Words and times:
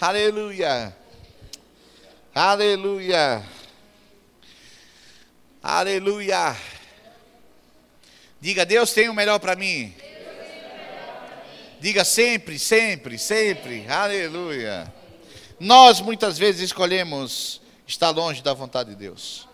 Aleluia. 0.00 0.96
Aleluia. 2.34 3.44
Aleluia. 5.62 6.56
Diga, 8.40 8.64
Deus 8.64 8.94
tem 8.94 9.10
o 9.10 9.14
melhor 9.14 9.38
para 9.38 9.54
mim. 9.54 9.94
Diga 11.80 12.02
sempre, 12.02 12.58
sempre, 12.58 13.18
sempre. 13.18 13.86
Aleluia. 13.88 14.90
Nós 15.58 16.00
muitas 16.00 16.38
vezes 16.38 16.62
escolhemos 16.62 17.60
estar 17.86 18.08
longe 18.08 18.42
da 18.42 18.54
vontade 18.54 18.88
de 18.90 18.96
Deus. 18.96 19.46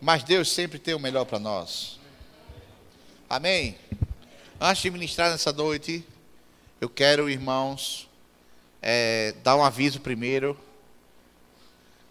Mas 0.00 0.24
Deus 0.24 0.50
sempre 0.50 0.80
tem 0.80 0.94
o 0.94 0.98
melhor 0.98 1.26
para 1.26 1.38
nós. 1.38 2.00
Amém? 3.30 3.78
Antes 4.60 4.82
de 4.82 4.90
ministrar 4.90 5.30
nessa 5.30 5.52
noite, 5.52 6.04
eu 6.80 6.88
quero, 6.88 7.30
irmãos, 7.30 8.08
é, 8.86 9.32
dar 9.42 9.56
um 9.56 9.64
aviso 9.64 9.98
primeiro. 9.98 10.54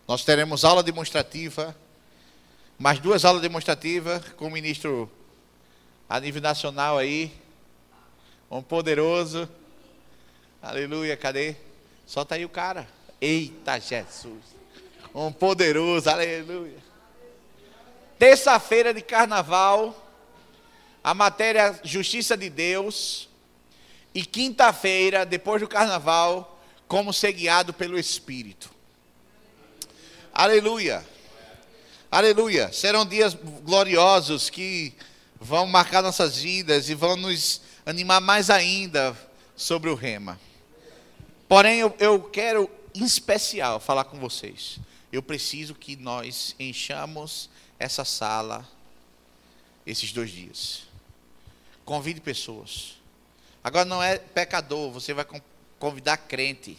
Nós 0.08 0.26
teremos 0.26 0.66
aula 0.66 0.82
demonstrativa, 0.82 1.76
mais 2.80 2.98
duas 2.98 3.24
aulas 3.24 3.44
demonstrativas 3.44 4.28
com 4.30 4.48
o 4.48 4.52
ministro 4.52 5.10
a 6.10 6.20
nível 6.20 6.42
nacional 6.42 6.98
aí, 6.98 7.32
um 8.50 8.64
poderoso. 8.64 9.48
Aleluia, 10.64 11.16
cadê? 11.16 11.56
Solta 12.08 12.34
aí 12.34 12.44
o 12.44 12.50
cara. 12.50 12.88
Eita 13.22 13.80
Jesus. 13.80 14.42
Um 15.14 15.32
poderoso, 15.32 16.10
aleluia. 16.10 16.80
Terça-feira 18.18 18.96
de 18.96 19.02
carnaval, 19.02 19.96
a 21.04 21.14
matéria 21.14 21.80
Justiça 21.84 22.36
de 22.36 22.50
Deus. 22.50 23.30
E 24.16 24.26
quinta-feira, 24.26 25.24
depois 25.24 25.62
do 25.62 25.68
carnaval, 25.68 26.53
como 26.94 27.12
ser 27.12 27.32
guiado 27.32 27.74
pelo 27.74 27.98
Espírito. 27.98 28.70
Aleluia. 30.32 31.04
Aleluia. 32.12 32.72
Serão 32.72 33.04
dias 33.04 33.34
gloriosos 33.34 34.48
que 34.48 34.94
vão 35.42 35.66
marcar 35.66 36.04
nossas 36.04 36.38
vidas 36.38 36.90
e 36.90 36.94
vão 36.94 37.16
nos 37.16 37.62
animar 37.84 38.22
mais 38.22 38.52
ainda 38.52 39.18
sobre 39.56 39.90
o 39.90 39.96
rema. 39.96 40.40
Porém, 41.50 41.80
eu, 41.80 41.96
eu 41.98 42.22
quero 42.26 42.70
em 42.94 43.04
especial 43.04 43.80
falar 43.80 44.04
com 44.04 44.20
vocês. 44.20 44.78
Eu 45.12 45.24
preciso 45.24 45.74
que 45.74 45.96
nós 45.96 46.56
enchamos 46.60 47.50
essa 47.80 48.06
sala 48.06 48.70
esses 49.84 50.12
dois 50.12 50.30
dias. 50.30 50.84
Convide 51.86 52.22
pessoas. 52.22 53.02
Agora 53.64 53.84
não 53.84 54.04
é 54.04 54.20
pecador, 54.20 54.92
você 54.92 55.12
vai 55.12 55.26
convidar 55.84 56.16
crente. 56.16 56.78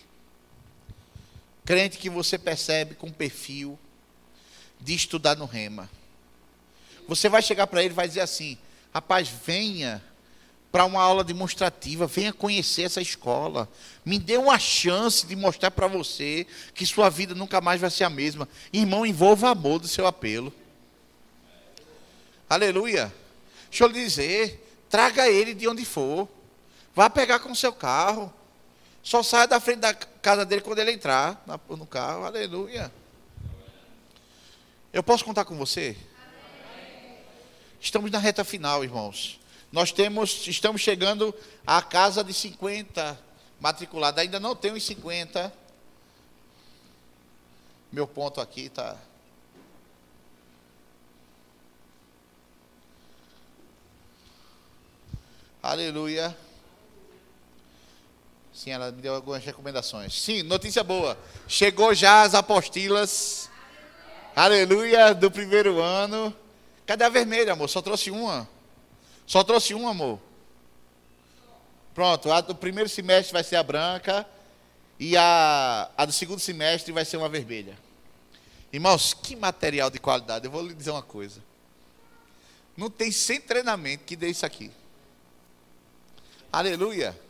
Crente 1.62 1.98
que 1.98 2.08
você 2.08 2.38
percebe 2.38 2.94
com 2.94 3.12
perfil 3.12 3.78
de 4.80 4.94
estudar 4.94 5.36
no 5.36 5.44
rema. 5.44 5.90
Você 7.06 7.28
vai 7.28 7.42
chegar 7.42 7.66
para 7.66 7.84
ele 7.84 7.92
e 7.92 7.94
vai 7.94 8.08
dizer 8.08 8.22
assim: 8.22 8.56
rapaz, 8.94 9.28
venha 9.28 10.02
para 10.72 10.86
uma 10.86 11.02
aula 11.02 11.22
demonstrativa, 11.22 12.06
venha 12.06 12.32
conhecer 12.32 12.84
essa 12.84 13.02
escola. 13.02 13.68
Me 14.06 14.18
dê 14.18 14.38
uma 14.38 14.58
chance 14.58 15.26
de 15.26 15.36
mostrar 15.36 15.70
para 15.70 15.86
você 15.86 16.46
que 16.74 16.86
sua 16.86 17.10
vida 17.10 17.34
nunca 17.34 17.60
mais 17.60 17.82
vai 17.82 17.90
ser 17.90 18.04
a 18.04 18.10
mesma. 18.10 18.48
Irmão, 18.72 19.04
envolva 19.04 19.50
amor 19.50 19.80
do 19.80 19.86
seu 19.86 20.06
apelo. 20.06 20.50
Aleluia. 22.48 23.14
Deixa 23.68 23.84
eu 23.84 23.88
lhe 23.88 24.02
dizer, 24.02 24.66
traga 24.88 25.28
ele 25.28 25.52
de 25.52 25.68
onde 25.68 25.84
for. 25.84 26.26
Vá 26.94 27.10
pegar 27.10 27.40
com 27.40 27.54
seu 27.54 27.72
carro. 27.72 28.32
Só 29.04 29.22
saia 29.22 29.46
da 29.46 29.60
frente 29.60 29.80
da 29.80 29.92
casa 29.92 30.46
dele 30.46 30.62
quando 30.62 30.78
ele 30.78 30.90
entrar 30.90 31.44
no 31.68 31.86
carro. 31.86 32.24
Aleluia. 32.24 32.90
Eu 34.90 35.02
posso 35.02 35.22
contar 35.22 35.44
com 35.44 35.54
você? 35.58 35.94
Estamos 37.78 38.10
na 38.10 38.18
reta 38.18 38.42
final, 38.42 38.82
irmãos. 38.82 39.38
Nós 39.70 39.92
temos, 39.92 40.46
estamos 40.46 40.80
chegando 40.80 41.34
à 41.66 41.82
casa 41.82 42.24
de 42.24 42.32
50 42.32 43.20
matriculados. 43.60 44.22
Ainda 44.22 44.40
não 44.40 44.56
tenho 44.56 44.74
os 44.74 44.86
50. 44.86 45.52
Meu 47.92 48.06
ponto 48.06 48.40
aqui 48.40 48.62
está. 48.62 48.96
Aleluia. 55.62 56.34
Sim, 58.54 58.70
ela 58.70 58.92
me 58.92 59.02
deu 59.02 59.16
algumas 59.16 59.44
recomendações. 59.44 60.14
Sim, 60.14 60.44
notícia 60.44 60.84
boa. 60.84 61.18
Chegou 61.48 61.92
já 61.92 62.22
as 62.22 62.34
apostilas. 62.34 63.50
Aleluia, 64.34 65.12
do 65.12 65.28
primeiro 65.28 65.82
ano. 65.82 66.32
Cadê 66.86 67.02
a 67.02 67.08
vermelha, 67.08 67.52
amor? 67.52 67.68
Só 67.68 67.82
trouxe 67.82 68.12
uma. 68.12 68.48
Só 69.26 69.42
trouxe 69.42 69.74
uma, 69.74 69.90
amor. 69.90 70.20
Pronto, 71.92 72.30
a 72.30 72.40
do 72.40 72.54
primeiro 72.54 72.88
semestre 72.88 73.32
vai 73.32 73.42
ser 73.42 73.56
a 73.56 73.62
branca. 73.62 74.24
E 75.00 75.16
a, 75.16 75.90
a 75.96 76.04
do 76.04 76.12
segundo 76.12 76.38
semestre 76.38 76.92
vai 76.92 77.04
ser 77.04 77.16
uma 77.16 77.28
vermelha. 77.28 77.76
Irmãos, 78.72 79.14
que 79.14 79.34
material 79.34 79.90
de 79.90 79.98
qualidade. 79.98 80.44
Eu 80.44 80.50
vou 80.52 80.64
lhe 80.64 80.74
dizer 80.74 80.92
uma 80.92 81.02
coisa. 81.02 81.42
Não 82.76 82.88
tem 82.88 83.10
sem 83.10 83.40
treinamento 83.40 84.04
que 84.04 84.14
dê 84.14 84.28
isso 84.28 84.46
aqui. 84.46 84.70
Aleluia. 86.52 87.23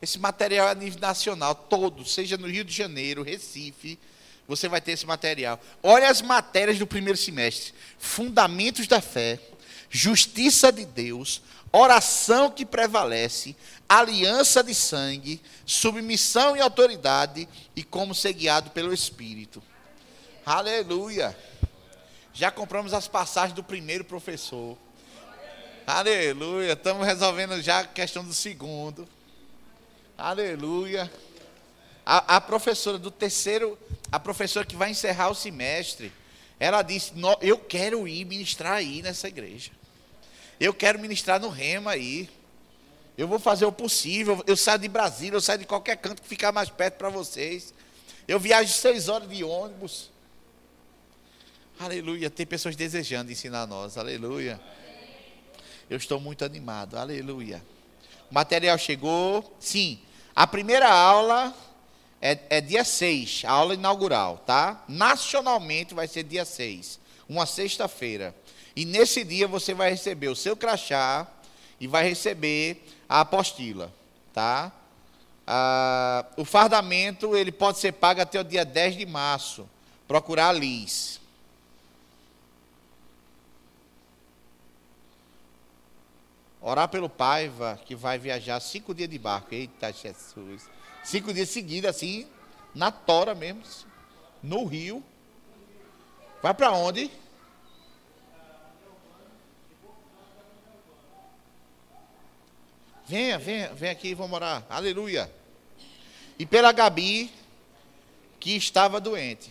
Esse 0.00 0.18
material 0.18 0.68
é 0.68 0.70
a 0.70 0.74
nível 0.74 1.00
nacional, 1.00 1.54
todo, 1.54 2.04
seja 2.04 2.36
no 2.36 2.48
Rio 2.48 2.64
de 2.64 2.72
Janeiro, 2.72 3.22
Recife, 3.22 3.98
você 4.46 4.68
vai 4.68 4.80
ter 4.80 4.92
esse 4.92 5.04
material. 5.04 5.60
Olha 5.82 6.08
as 6.08 6.22
matérias 6.22 6.78
do 6.78 6.86
primeiro 6.86 7.18
semestre: 7.18 7.74
Fundamentos 7.98 8.86
da 8.86 9.00
fé, 9.00 9.38
Justiça 9.90 10.72
de 10.72 10.86
Deus, 10.86 11.42
Oração 11.70 12.50
que 12.50 12.64
prevalece, 12.64 13.54
Aliança 13.86 14.62
de 14.62 14.74
sangue, 14.74 15.40
Submissão 15.66 16.56
e 16.56 16.60
autoridade 16.60 17.46
e 17.76 17.82
como 17.82 18.14
ser 18.14 18.32
guiado 18.32 18.70
pelo 18.70 18.92
Espírito. 18.92 19.62
Aleluia. 20.46 21.36
Já 22.32 22.50
compramos 22.50 22.94
as 22.94 23.06
passagens 23.06 23.54
do 23.54 23.62
primeiro 23.62 24.04
professor. 24.04 24.78
Aleluia. 25.86 26.72
Estamos 26.72 27.06
resolvendo 27.06 27.60
já 27.60 27.80
a 27.80 27.84
questão 27.84 28.24
do 28.24 28.32
segundo. 28.32 29.06
Aleluia. 30.18 31.08
A, 32.04 32.38
a, 32.38 32.40
professora 32.40 32.98
do 32.98 33.08
terceiro, 33.08 33.78
a 34.10 34.18
professora 34.18 34.66
que 34.66 34.74
vai 34.74 34.90
encerrar 34.90 35.30
o 35.30 35.34
semestre, 35.34 36.12
ela 36.58 36.82
disse: 36.82 37.12
Eu 37.40 37.56
quero 37.56 38.08
ir 38.08 38.24
ministrar 38.24 38.72
aí 38.72 39.00
nessa 39.00 39.28
igreja. 39.28 39.70
Eu 40.58 40.74
quero 40.74 40.98
ministrar 40.98 41.38
no 41.38 41.48
Rema 41.48 41.92
aí. 41.92 42.28
Eu 43.16 43.28
vou 43.28 43.38
fazer 43.38 43.64
o 43.64 43.70
possível. 43.70 44.42
Eu 44.44 44.56
saio 44.56 44.80
de 44.80 44.88
Brasília, 44.88 45.36
eu 45.36 45.40
saio 45.40 45.60
de 45.60 45.66
qualquer 45.66 45.96
canto 45.96 46.20
que 46.20 46.28
ficar 46.28 46.50
mais 46.50 46.68
perto 46.68 46.96
para 46.96 47.10
vocês. 47.10 47.72
Eu 48.26 48.40
viajo 48.40 48.72
seis 48.72 49.08
horas 49.08 49.28
de 49.28 49.44
ônibus. 49.44 50.10
Aleluia. 51.78 52.28
Tem 52.28 52.44
pessoas 52.44 52.74
desejando 52.74 53.30
ensinar 53.30 53.62
a 53.62 53.66
nós. 53.68 53.96
Aleluia. 53.96 54.60
Eu 55.88 55.96
estou 55.96 56.18
muito 56.18 56.44
animado. 56.44 56.96
Aleluia. 56.96 57.62
O 58.28 58.34
material 58.34 58.76
chegou. 58.76 59.56
Sim. 59.60 60.00
A 60.38 60.46
primeira 60.46 60.88
aula 60.88 61.52
é, 62.22 62.38
é 62.48 62.60
dia 62.60 62.84
6, 62.84 63.42
a 63.44 63.50
aula 63.50 63.74
inaugural, 63.74 64.38
tá? 64.46 64.84
Nacionalmente 64.86 65.94
vai 65.94 66.06
ser 66.06 66.22
dia 66.22 66.44
6, 66.44 67.00
uma 67.28 67.44
sexta-feira. 67.44 68.32
E 68.76 68.84
nesse 68.84 69.24
dia 69.24 69.48
você 69.48 69.74
vai 69.74 69.90
receber 69.90 70.28
o 70.28 70.36
seu 70.36 70.56
crachá 70.56 71.26
e 71.80 71.88
vai 71.88 72.08
receber 72.08 72.86
a 73.08 73.22
apostila, 73.22 73.92
tá? 74.32 74.70
Ah, 75.44 76.24
o 76.36 76.44
fardamento 76.44 77.36
ele 77.36 77.50
pode 77.50 77.78
ser 77.78 77.90
pago 77.94 78.20
até 78.20 78.38
o 78.40 78.44
dia 78.44 78.64
10 78.64 78.96
de 78.96 79.06
março. 79.06 79.68
Procurar 80.06 80.50
a 80.50 80.52
Liz. 80.52 81.20
Orar 86.60 86.88
pelo 86.88 87.08
Paiva, 87.08 87.78
que 87.84 87.94
vai 87.94 88.18
viajar 88.18 88.58
cinco 88.60 88.94
dias 88.94 89.08
de 89.08 89.18
barco. 89.18 89.54
Eita, 89.54 89.92
Jesus. 89.92 90.68
Cinco 91.04 91.32
dias 91.32 91.48
seguidos, 91.48 91.88
assim, 91.88 92.26
na 92.74 92.90
tora 92.90 93.34
mesmo, 93.34 93.62
no 94.42 94.64
rio. 94.64 95.02
Vai 96.42 96.52
para 96.54 96.72
onde? 96.72 97.10
Venha, 103.06 103.38
venha, 103.38 103.72
venha 103.72 103.92
aqui, 103.92 104.14
vamos 104.14 104.34
orar. 104.34 104.64
Aleluia. 104.68 105.32
E 106.38 106.44
pela 106.44 106.72
Gabi, 106.72 107.32
que 108.38 108.54
estava 108.56 109.00
doente. 109.00 109.50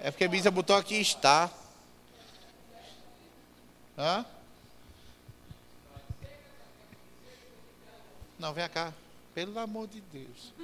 É 0.00 0.10
porque 0.10 0.24
a 0.24 0.28
Bisa 0.28 0.50
botou 0.50 0.74
aqui 0.74 0.96
está. 0.96 1.50
Hã? 3.96 4.24
Não, 8.40 8.54
vem 8.54 8.66
cá. 8.70 8.94
Pelo 9.34 9.58
amor 9.58 9.86
de 9.86 10.00
Deus. 10.00 10.54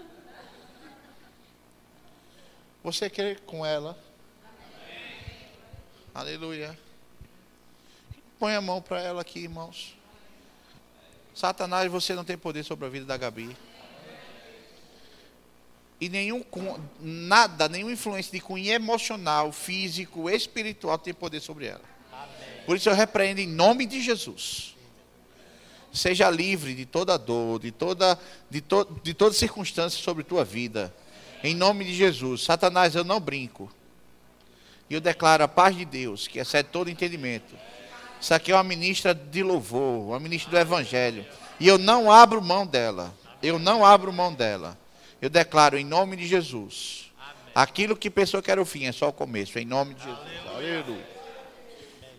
Você 2.82 3.10
quer 3.10 3.38
com 3.40 3.66
ela? 3.66 4.02
Aleluia. 6.14 6.76
Põe 8.38 8.54
a 8.54 8.62
mão 8.62 8.80
para 8.80 9.02
ela 9.02 9.20
aqui, 9.20 9.40
irmãos. 9.40 9.94
Satanás, 11.34 11.92
você 11.92 12.14
não 12.14 12.24
tem 12.24 12.38
poder 12.38 12.64
sobre 12.64 12.86
a 12.86 12.88
vida 12.88 13.04
da 13.04 13.18
Gabi. 13.18 13.54
E 16.00 16.08
nenhum 16.08 16.42
nada, 16.98 17.68
nenhuma 17.68 17.92
influência 17.92 18.32
de 18.32 18.40
cunho 18.40 18.72
emocional, 18.72 19.52
físico, 19.52 20.30
espiritual 20.30 20.96
tem 20.96 21.12
poder 21.12 21.40
sobre 21.40 21.66
ela. 21.66 21.84
Por 22.64 22.78
isso 22.78 22.88
eu 22.88 22.94
repreendo 22.94 23.42
em 23.42 23.46
nome 23.46 23.84
de 23.84 24.00
Jesus. 24.00 24.75
Seja 25.96 26.28
livre 26.30 26.74
de 26.74 26.84
toda 26.84 27.16
dor, 27.16 27.58
de 27.58 27.70
toda, 27.70 28.18
de, 28.50 28.60
to, 28.60 28.86
de 29.02 29.14
toda 29.14 29.34
circunstância 29.34 30.02
sobre 30.02 30.22
tua 30.22 30.44
vida. 30.44 30.94
Em 31.42 31.54
nome 31.54 31.84
de 31.84 31.94
Jesus. 31.94 32.42
Satanás, 32.42 32.94
eu 32.94 33.02
não 33.02 33.18
brinco. 33.18 33.72
E 34.90 34.94
eu 34.94 35.00
declaro 35.00 35.42
a 35.44 35.48
paz 35.48 35.74
de 35.74 35.84
Deus, 35.84 36.28
que 36.28 36.38
excede 36.38 36.68
todo 36.70 36.90
entendimento. 36.90 37.54
Isso 38.20 38.34
aqui 38.34 38.52
é 38.52 38.54
uma 38.54 38.62
ministra 38.62 39.14
de 39.14 39.42
louvor, 39.42 40.08
uma 40.08 40.20
ministra 40.20 40.50
do 40.50 40.58
Evangelho. 40.58 41.24
E 41.58 41.66
eu 41.66 41.78
não 41.78 42.12
abro 42.12 42.42
mão 42.42 42.66
dela. 42.66 43.14
Eu 43.42 43.58
não 43.58 43.84
abro 43.84 44.12
mão 44.12 44.32
dela. 44.32 44.78
Eu 45.20 45.30
declaro 45.30 45.78
em 45.78 45.84
nome 45.84 46.16
de 46.16 46.26
Jesus. 46.26 47.10
Aquilo 47.54 47.96
que 47.96 48.10
pensou 48.10 48.42
que 48.42 48.50
era 48.50 48.60
o 48.60 48.66
fim, 48.66 48.84
é 48.84 48.92
só 48.92 49.08
o 49.08 49.12
começo. 49.12 49.58
Em 49.58 49.64
nome 49.64 49.94
de 49.94 50.02
Jesus. 50.02 50.28
Aleluia. 50.54 51.06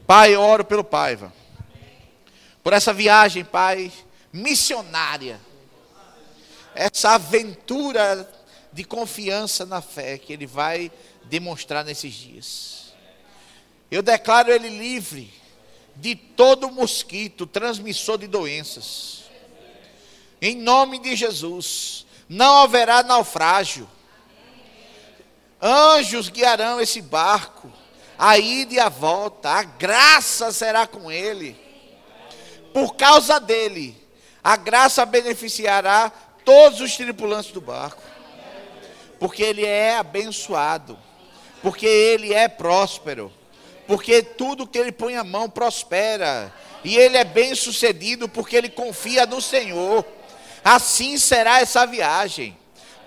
Pai, 0.08 0.34
eu 0.34 0.42
oro 0.42 0.66
pelo 0.66 0.84
Paiva. 0.84 1.32
Por 2.68 2.74
essa 2.74 2.92
viagem, 2.92 3.46
Pai, 3.46 3.90
missionária. 4.34 5.40
Essa 6.76 7.12
aventura 7.12 8.30
de 8.74 8.84
confiança 8.84 9.66
na 9.66 9.82
fé 9.82 10.18
que 10.18 10.34
ele 10.34 10.46
vai 10.46 10.92
demonstrar 11.24 11.86
nesses 11.86 12.14
dias. 12.14 12.94
Eu 13.90 14.02
declaro 14.02 14.52
ele 14.52 14.68
livre 14.68 15.34
de 15.96 16.14
todo 16.14 16.70
mosquito 16.70 17.48
transmissor 17.48 18.18
de 18.18 18.28
doenças. 18.28 19.24
Em 20.42 20.54
nome 20.54 21.00
de 21.00 21.16
Jesus, 21.16 22.06
não 22.28 22.64
haverá 22.64 23.02
naufrágio. 23.02 23.90
Anjos 25.62 26.28
guiarão 26.28 26.82
esse 26.82 27.02
barco, 27.02 27.72
a 28.20 28.38
ida 28.38 28.74
e 28.74 28.80
a 28.82 28.90
volta, 28.90 29.52
a 29.52 29.64
graça 29.64 30.52
será 30.52 30.86
com 30.86 31.10
ele. 31.10 31.66
Por 32.78 32.96
causa 32.96 33.40
dele, 33.40 33.98
a 34.44 34.56
graça 34.56 35.04
beneficiará 35.04 36.12
todos 36.46 36.80
os 36.80 36.96
tripulantes 36.96 37.52
do 37.52 37.60
barco, 37.60 38.04
porque 39.20 39.42
ele 39.42 39.66
é 39.66 39.98
abençoado, 39.98 40.96
porque 41.64 41.88
ele 41.88 42.34
é 42.34 42.48
próspero 42.48 43.34
porque 43.88 44.22
tudo 44.22 44.68
que 44.68 44.78
ele 44.78 44.92
põe 44.92 45.16
a 45.16 45.24
mão 45.24 45.50
prospera. 45.50 46.54
E 46.84 46.96
ele 46.98 47.18
é 47.18 47.24
bem 47.24 47.56
sucedido 47.56 48.28
porque 48.28 48.56
ele 48.58 48.70
confia 48.70 49.26
no 49.26 49.42
Senhor. 49.42 50.06
Assim 50.64 51.18
será 51.18 51.62
essa 51.62 51.86
viagem, 51.88 52.56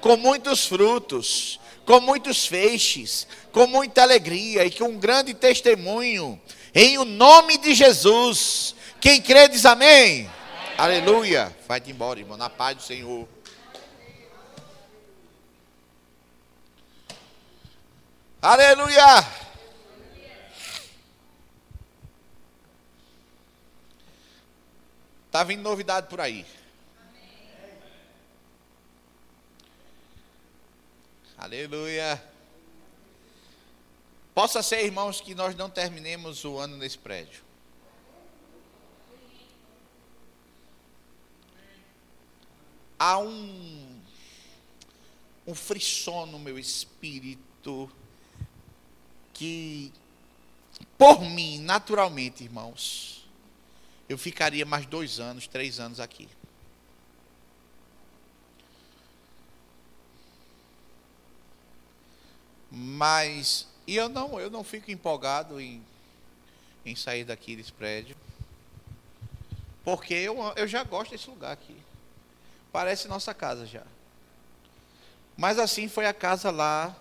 com 0.00 0.16
muitos 0.16 0.66
frutos, 0.66 1.60
com 1.84 2.00
muitos 2.00 2.46
feixes, 2.46 3.26
com 3.52 3.66
muita 3.66 4.02
alegria 4.02 4.64
e 4.64 4.70
com 4.70 4.84
um 4.84 4.98
grande 4.98 5.34
testemunho, 5.34 6.40
em 6.74 6.96
o 6.96 7.04
nome 7.04 7.58
de 7.58 7.74
Jesus. 7.74 8.74
Quem 9.00 9.22
crê 9.22 9.48
diz 9.48 9.64
amém. 9.64 10.26
amém. 10.26 10.30
Aleluia. 10.76 11.56
Vai-te 11.66 11.90
embora, 11.90 12.20
irmão, 12.20 12.36
na 12.36 12.50
paz 12.50 12.76
do 12.76 12.82
Senhor. 12.82 13.26
Aleluia. 18.42 19.26
Está 25.26 25.44
vindo 25.44 25.62
novidade 25.62 26.08
por 26.08 26.20
aí. 26.20 26.44
Aleluia. 31.38 32.22
Possa 34.34 34.62
ser, 34.62 34.84
irmãos, 34.84 35.22
que 35.22 35.34
nós 35.34 35.54
não 35.54 35.70
terminemos 35.70 36.44
o 36.44 36.58
ano 36.58 36.76
nesse 36.76 36.98
prédio. 36.98 37.49
Há 43.02 43.18
um, 43.18 43.98
um 45.46 45.54
frisson 45.54 46.26
no 46.26 46.38
meu 46.38 46.58
espírito 46.58 47.90
que, 49.32 49.90
por 50.98 51.22
mim, 51.22 51.60
naturalmente, 51.60 52.44
irmãos, 52.44 53.26
eu 54.06 54.18
ficaria 54.18 54.66
mais 54.66 54.84
dois 54.84 55.18
anos, 55.18 55.46
três 55.46 55.80
anos 55.80 55.98
aqui. 55.98 56.28
Mas, 62.70 63.66
e 63.86 63.96
eu 63.96 64.10
não, 64.10 64.38
eu 64.38 64.50
não 64.50 64.62
fico 64.62 64.90
empolgado 64.90 65.58
em, 65.58 65.82
em 66.84 66.94
sair 66.94 67.24
daqui 67.24 67.56
desse 67.56 67.72
prédio. 67.72 68.14
Porque 69.82 70.12
eu, 70.12 70.36
eu 70.54 70.68
já 70.68 70.84
gosto 70.84 71.12
desse 71.12 71.30
lugar 71.30 71.52
aqui. 71.52 71.88
Parece 72.72 73.08
nossa 73.08 73.34
casa 73.34 73.66
já. 73.66 73.82
Mas 75.36 75.58
assim 75.58 75.88
foi 75.88 76.06
a 76.06 76.12
casa 76.12 76.50
lá 76.50 76.96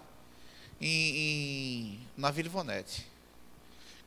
em, 0.80 0.88
em, 0.88 2.00
na 2.18 2.32
Vila 2.32 2.48
Ivonete. 2.48 3.06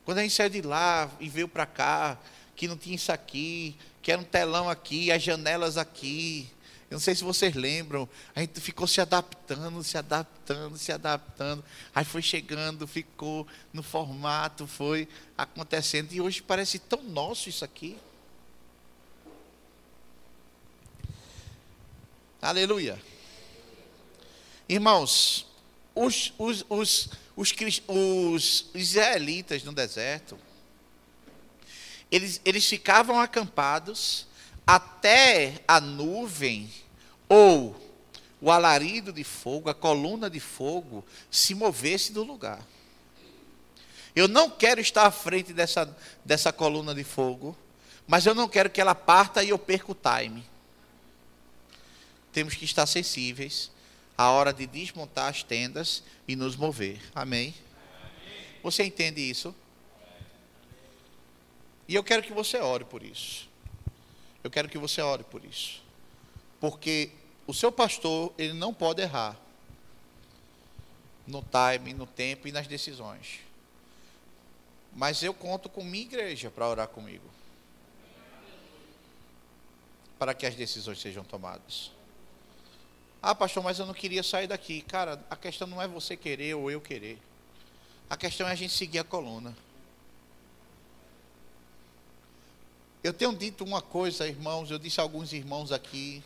Quando 0.03 0.17
a 0.17 0.21
gente 0.23 0.33
saiu 0.33 0.49
de 0.49 0.61
lá 0.61 1.09
e 1.19 1.29
veio 1.29 1.47
para 1.47 1.65
cá, 1.65 2.17
que 2.55 2.67
não 2.67 2.77
tinha 2.77 2.95
isso 2.95 3.11
aqui, 3.11 3.75
que 4.01 4.11
era 4.11 4.19
um 4.19 4.25
telão 4.25 4.69
aqui, 4.69 5.11
as 5.11 5.23
janelas 5.23 5.77
aqui. 5.77 6.49
Eu 6.89 6.95
não 6.95 6.99
sei 6.99 7.15
se 7.15 7.23
vocês 7.23 7.55
lembram, 7.55 8.07
a 8.35 8.41
gente 8.41 8.59
ficou 8.59 8.85
se 8.85 8.99
adaptando, 8.99 9.83
se 9.83 9.97
adaptando, 9.97 10.77
se 10.77 10.91
adaptando. 10.91 11.63
Aí 11.95 12.03
foi 12.03 12.21
chegando, 12.21 12.85
ficou 12.85 13.47
no 13.71 13.81
formato, 13.81 14.67
foi 14.67 15.07
acontecendo. 15.37 16.11
E 16.11 16.19
hoje 16.19 16.41
parece 16.41 16.77
tão 16.77 17.01
nosso 17.01 17.49
isso 17.49 17.63
aqui. 17.63 17.97
Aleluia. 22.43 23.01
Irmãos, 24.67 25.47
os, 25.95 26.33
os, 26.37 26.65
os, 26.67 27.09
os, 27.37 27.83
os 27.87 28.65
israelitas 28.75 29.63
no 29.63 29.71
deserto, 29.71 30.37
eles, 32.11 32.41
eles 32.43 32.67
ficavam 32.67 33.17
acampados 33.17 34.27
até 34.67 35.63
a 35.65 35.79
nuvem 35.79 36.69
ou 37.29 37.81
o 38.41 38.51
alarido 38.51 39.13
de 39.13 39.23
fogo, 39.23 39.69
a 39.69 39.73
coluna 39.73 40.29
de 40.29 40.41
fogo, 40.41 41.05
se 41.31 41.55
movesse 41.55 42.11
do 42.11 42.23
lugar. 42.23 42.61
Eu 44.13 44.27
não 44.27 44.49
quero 44.49 44.81
estar 44.81 45.05
à 45.05 45.11
frente 45.11 45.53
dessa, 45.53 45.95
dessa 46.25 46.51
coluna 46.51 46.93
de 46.93 47.05
fogo, 47.05 47.57
mas 48.05 48.25
eu 48.25 48.35
não 48.35 48.49
quero 48.49 48.69
que 48.69 48.81
ela 48.81 48.93
parta 48.93 49.41
e 49.45 49.47
eu 49.47 49.57
perca 49.57 49.93
o 49.93 49.95
time. 49.95 50.51
Temos 52.33 52.55
que 52.55 52.65
estar 52.65 52.85
sensíveis 52.85 53.71
à 54.17 54.29
hora 54.31 54.51
de 54.51 54.67
desmontar 54.67 55.29
as 55.29 55.43
tendas 55.43 56.03
e 56.27 56.35
nos 56.35 56.55
mover. 56.55 56.99
Amém? 57.13 57.53
Você 58.63 58.83
entende 58.83 59.21
isso? 59.21 59.55
E 61.87 61.95
eu 61.95 62.03
quero 62.03 62.23
que 62.23 62.33
você 62.33 62.57
ore 62.57 62.85
por 62.85 63.03
isso. 63.03 63.47
Eu 64.43 64.49
quero 64.49 64.67
que 64.67 64.77
você 64.77 65.01
ore 65.01 65.23
por 65.23 65.45
isso. 65.45 65.81
Porque 66.59 67.11
o 67.45 67.53
seu 67.53 67.71
pastor, 67.71 68.33
ele 68.37 68.53
não 68.53 68.73
pode 68.73 69.01
errar 69.01 69.37
no 71.27 71.43
time, 71.43 71.93
no 71.93 72.05
tempo 72.05 72.47
e 72.47 72.51
nas 72.51 72.67
decisões. 72.67 73.41
Mas 74.95 75.23
eu 75.23 75.33
conto 75.33 75.69
com 75.69 75.83
minha 75.83 76.03
igreja 76.03 76.49
para 76.49 76.67
orar 76.67 76.87
comigo. 76.87 77.29
Para 80.17 80.33
que 80.33 80.45
as 80.45 80.55
decisões 80.55 80.99
sejam 80.99 81.23
tomadas. 81.23 81.91
Ah, 83.25 83.33
pastor, 83.33 83.63
mas 83.63 83.79
eu 83.79 83.85
não 83.85 83.93
queria 83.93 84.21
sair 84.21 84.47
daqui. 84.47 84.81
Cara, 84.81 85.17
a 85.29 85.37
questão 85.37 85.65
não 85.65 85.81
é 85.81 85.87
você 85.87 86.17
querer 86.17 86.55
ou 86.55 86.69
eu 86.69 86.81
querer. 86.81 87.17
A 88.09 88.17
questão 88.17 88.45
é 88.45 88.51
a 88.51 88.55
gente 88.55 88.73
seguir 88.73 88.99
a 88.99 89.03
coluna. 89.05 89.55
Eu 93.01 93.13
tenho 93.13 93.33
dito 93.33 93.63
uma 93.63 93.81
coisa, 93.81 94.27
irmãos, 94.27 94.69
eu 94.69 94.77
disse 94.77 94.99
a 94.99 95.03
alguns 95.03 95.31
irmãos 95.31 95.71
aqui. 95.71 96.21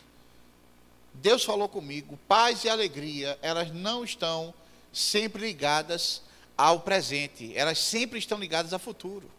Deus 1.13 1.43
falou 1.43 1.69
comigo, 1.69 2.17
paz 2.27 2.63
e 2.63 2.69
alegria, 2.69 3.37
elas 3.43 3.71
não 3.71 4.03
estão 4.03 4.51
sempre 4.91 5.43
ligadas 5.43 6.23
ao 6.57 6.79
presente, 6.79 7.55
elas 7.55 7.77
sempre 7.77 8.17
estão 8.17 8.39
ligadas 8.39 8.73
ao 8.73 8.79
futuro. 8.79 9.29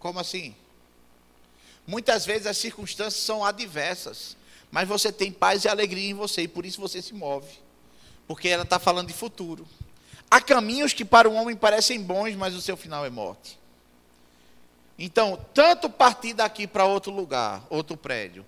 Como 0.00 0.18
assim? 0.18 0.56
Muitas 1.86 2.26
vezes 2.26 2.48
as 2.48 2.58
circunstâncias 2.58 3.22
são 3.22 3.44
adversas, 3.44 4.36
mas 4.70 4.88
você 4.88 5.12
tem 5.12 5.32
paz 5.32 5.64
e 5.64 5.68
alegria 5.68 6.10
em 6.10 6.14
você 6.14 6.42
e 6.42 6.48
por 6.48 6.64
isso 6.64 6.80
você 6.80 7.02
se 7.02 7.14
move. 7.14 7.50
Porque 8.26 8.48
ela 8.48 8.62
está 8.62 8.78
falando 8.78 9.08
de 9.08 9.12
futuro. 9.12 9.66
Há 10.30 10.40
caminhos 10.40 10.92
que 10.92 11.04
para 11.04 11.28
o 11.28 11.34
homem 11.34 11.56
parecem 11.56 12.00
bons, 12.00 12.34
mas 12.36 12.54
o 12.54 12.60
seu 12.60 12.76
final 12.76 13.04
é 13.04 13.10
morte. 13.10 13.58
Então, 14.98 15.44
tanto 15.52 15.90
partir 15.90 16.34
daqui 16.34 16.66
para 16.66 16.84
outro 16.84 17.10
lugar, 17.10 17.64
outro 17.68 17.96
prédio, 17.96 18.46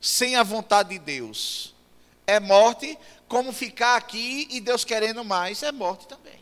sem 0.00 0.36
a 0.36 0.42
vontade 0.42 0.90
de 0.90 0.98
Deus, 0.98 1.74
é 2.26 2.38
morte, 2.38 2.98
como 3.26 3.52
ficar 3.52 3.96
aqui 3.96 4.46
e 4.50 4.60
Deus 4.60 4.84
querendo 4.84 5.24
mais, 5.24 5.62
é 5.62 5.72
morte 5.72 6.06
também. 6.06 6.40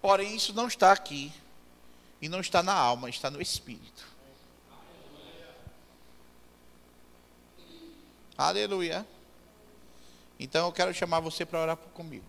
Porém, 0.00 0.34
isso 0.34 0.52
não 0.52 0.66
está 0.66 0.90
aqui, 0.90 1.32
e 2.22 2.28
não 2.28 2.40
está 2.40 2.62
na 2.62 2.72
alma, 2.72 3.10
está 3.10 3.28
no 3.28 3.42
espírito. 3.42 4.06
Aleluia. 8.36 9.06
Então 10.38 10.66
eu 10.66 10.72
quero 10.72 10.92
chamar 10.92 11.20
você 11.20 11.44
para 11.44 11.60
orar 11.60 11.76
comigo. 11.76 12.24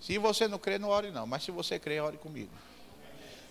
Se 0.00 0.16
você 0.18 0.48
não 0.48 0.58
crê, 0.58 0.78
não 0.78 0.88
ore 0.88 1.10
não. 1.10 1.26
Mas 1.26 1.42
se 1.42 1.50
você 1.50 1.78
crê, 1.78 2.00
ore 2.00 2.16
comigo. 2.16 2.50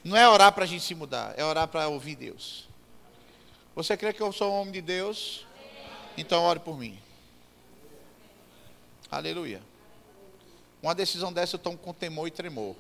Não 0.04 0.16
é 0.16 0.28
orar 0.28 0.52
para 0.54 0.64
a 0.64 0.68
gente 0.68 0.84
se 0.84 0.96
mudar, 0.96 1.34
é 1.38 1.44
orar 1.44 1.68
para 1.68 1.88
ouvir 1.88 2.16
Deus. 2.16 2.68
Você 3.76 3.96
crê 3.98 4.14
que 4.14 4.22
eu 4.22 4.32
sou 4.32 4.52
um 4.52 4.62
homem 4.62 4.74
de 4.74 4.82
Deus? 4.82 5.46
Então 6.18 6.44
ore 6.44 6.60
por 6.60 6.78
mim. 6.78 6.98
Aleluia. 9.12 9.62
Uma 10.82 10.96
decisão 10.96 11.34
dessa 11.34 11.56
eu 11.56 11.60
tomo 11.60 11.78
com 11.78 11.94
temor 11.94 12.28
e 12.28 12.32
tremor. 12.32 12.76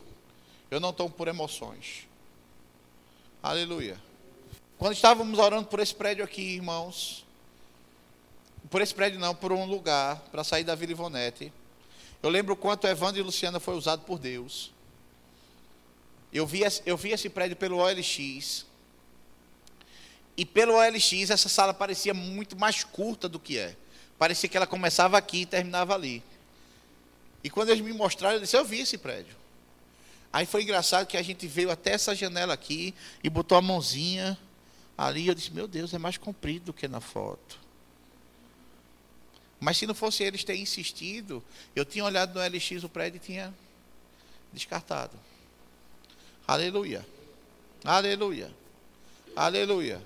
Eu 0.72 0.80
não 0.80 0.94
tomo 0.94 1.10
por 1.10 1.28
emoções. 1.28 2.08
Aleluia. 3.42 4.00
Quando 4.78 4.94
estávamos 4.94 5.38
orando 5.40 5.68
por 5.68 5.80
esse 5.80 5.94
prédio 5.94 6.24
aqui, 6.24 6.42
irmãos, 6.42 7.26
por 8.70 8.82
esse 8.82 8.94
prédio 8.94 9.20
não, 9.20 9.34
por 9.34 9.52
um 9.52 9.66
lugar, 9.66 10.18
para 10.32 10.44
sair 10.44 10.64
da 10.64 10.76
Vila 10.76 10.92
Ivonete, 10.92 11.52
eu 12.22 12.30
lembro 12.30 12.56
quanto 12.56 12.86
Evandro 12.88 13.20
e 13.20 13.24
Luciana 13.24 13.60
foi 13.60 13.76
usado 13.76 14.02
por 14.04 14.20
Deus. 14.20 14.72
Eu 16.32 16.46
vi, 16.46 16.62
eu 16.86 16.96
vi 16.96 17.12
esse 17.12 17.30
prédio 17.30 17.56
pelo 17.56 17.78
OLX. 17.78 18.66
E 20.38 20.46
pelo 20.46 20.76
OLX 20.76 21.30
essa 21.30 21.50
sala 21.50 21.74
parecia 21.74 22.14
muito 22.14 22.58
mais 22.58 22.84
curta 22.84 23.28
do 23.28 23.40
que 23.40 23.58
é. 23.58 23.76
Parecia 24.18 24.50
que 24.50 24.58
ela 24.58 24.68
começava 24.68 25.18
aqui 25.18 25.42
e 25.42 25.46
terminava 25.46 25.96
ali. 25.96 26.22
E 27.44 27.50
quando 27.50 27.70
eles 27.70 27.82
me 27.82 27.94
mostraram, 27.94 28.36
eu 28.36 28.42
disse, 28.42 28.56
eu 28.56 28.66
vi 28.66 28.82
esse 28.82 28.98
prédio. 28.98 29.36
Aí 30.32 30.46
foi 30.46 30.62
engraçado 30.62 31.08
que 31.08 31.18
a 31.18 31.22
gente 31.22 31.48
veio 31.48 31.72
até 31.72 31.92
essa 31.92 32.14
janela 32.14 32.54
aqui 32.54 32.94
e 33.24 33.30
botou 33.30 33.58
a 33.58 33.62
mãozinha 33.62 34.38
ali. 34.98 35.28
Eu 35.28 35.34
disse, 35.34 35.52
meu 35.52 35.68
Deus, 35.68 35.94
é 35.94 35.98
mais 35.98 36.18
comprido 36.18 36.66
do 36.66 36.74
que 36.74 36.88
na 36.88 37.00
foto. 37.00 37.69
Mas 39.60 39.78
se 39.78 39.86
não 39.86 39.94
fosse 39.94 40.24
eles 40.24 40.44
terem 40.44 40.62
insistido, 40.62 41.44
eu 41.76 41.84
tinha 41.84 42.06
olhado 42.06 42.34
no 42.34 42.46
LX 42.46 42.84
o 42.84 42.90
prédio 42.90 43.18
e 43.18 43.20
tinha 43.20 43.54
descartado. 44.54 45.18
Aleluia. 46.48 47.06
Aleluia. 47.84 48.52
Aleluia. 49.36 50.02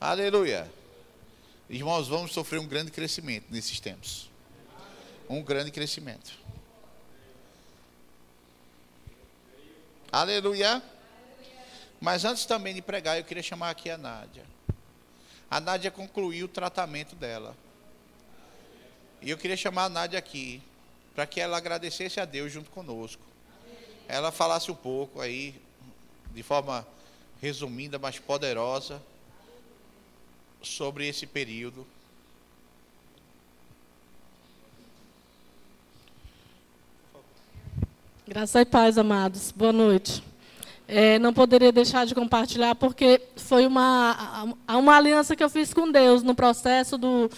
Aleluia. 0.00 0.70
Irmãos, 1.68 2.08
vamos 2.08 2.32
sofrer 2.32 2.58
um 2.58 2.66
grande 2.66 2.90
crescimento 2.90 3.46
nesses 3.50 3.80
tempos. 3.80 4.28
Um 5.28 5.42
grande 5.42 5.70
crescimento. 5.70 6.32
Aleluia. 10.12 10.82
Mas 12.00 12.24
antes 12.24 12.44
também 12.44 12.74
de 12.74 12.82
pregar, 12.82 13.18
eu 13.18 13.24
queria 13.24 13.42
chamar 13.42 13.70
aqui 13.70 13.88
a 13.90 13.96
Nádia. 13.96 14.44
A 15.50 15.60
Nádia 15.60 15.90
concluiu 15.90 16.46
o 16.46 16.48
tratamento 16.48 17.14
dela. 17.14 17.56
E 19.22 19.30
eu 19.30 19.38
queria 19.38 19.56
chamar 19.56 19.84
a 19.84 19.88
Nádia 19.88 20.18
aqui, 20.18 20.62
para 21.14 21.26
que 21.26 21.40
ela 21.40 21.56
agradecesse 21.56 22.20
a 22.20 22.24
Deus 22.24 22.52
junto 22.52 22.70
conosco 22.70 23.30
ela 24.10 24.32
falasse 24.32 24.72
um 24.72 24.74
pouco 24.74 25.20
aí, 25.20 25.54
de 26.34 26.42
forma 26.42 26.84
resumida, 27.40 27.96
mas 27.96 28.18
poderosa, 28.18 29.00
sobre 30.60 31.06
esse 31.06 31.26
período. 31.26 31.86
Graças 38.26 38.60
e 38.60 38.64
paz, 38.64 38.98
amados. 38.98 39.52
Boa 39.52 39.72
noite. 39.72 40.24
É, 40.88 41.16
não 41.20 41.32
poderia 41.32 41.70
deixar 41.70 42.04
de 42.04 42.14
compartilhar, 42.14 42.74
porque 42.74 43.22
foi 43.36 43.64
uma, 43.64 44.56
uma 44.68 44.96
aliança 44.96 45.36
que 45.36 45.44
eu 45.44 45.48
fiz 45.48 45.72
com 45.72 45.90
Deus 45.90 46.24
no 46.24 46.34
processo 46.34 46.98
do, 46.98 47.30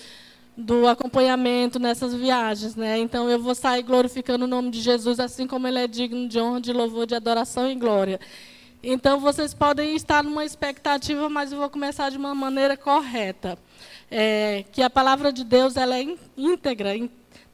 do 0.56 0.86
acompanhamento 0.86 1.78
nessas 1.78 2.14
viagens, 2.14 2.76
né? 2.76 2.98
Então 2.98 3.28
eu 3.30 3.38
vou 3.38 3.54
sair 3.54 3.82
glorificando 3.82 4.44
o 4.44 4.48
nome 4.48 4.70
de 4.70 4.80
Jesus, 4.80 5.18
assim 5.18 5.46
como 5.46 5.66
ele 5.66 5.78
é 5.78 5.86
digno 5.86 6.28
de 6.28 6.38
honra, 6.38 6.60
de 6.60 6.72
louvor, 6.72 7.06
de 7.06 7.14
adoração 7.14 7.70
e 7.70 7.74
glória. 7.74 8.20
Então 8.82 9.20
vocês 9.20 9.54
podem 9.54 9.94
estar 9.94 10.22
numa 10.22 10.44
expectativa, 10.44 11.28
mas 11.28 11.52
eu 11.52 11.58
vou 11.58 11.70
começar 11.70 12.10
de 12.10 12.18
uma 12.18 12.34
maneira 12.34 12.76
correta, 12.76 13.56
é, 14.10 14.64
que 14.72 14.82
a 14.82 14.90
palavra 14.90 15.32
de 15.32 15.44
Deus 15.44 15.76
ela 15.76 15.96
é 15.96 16.04
íntegra, 16.36 16.90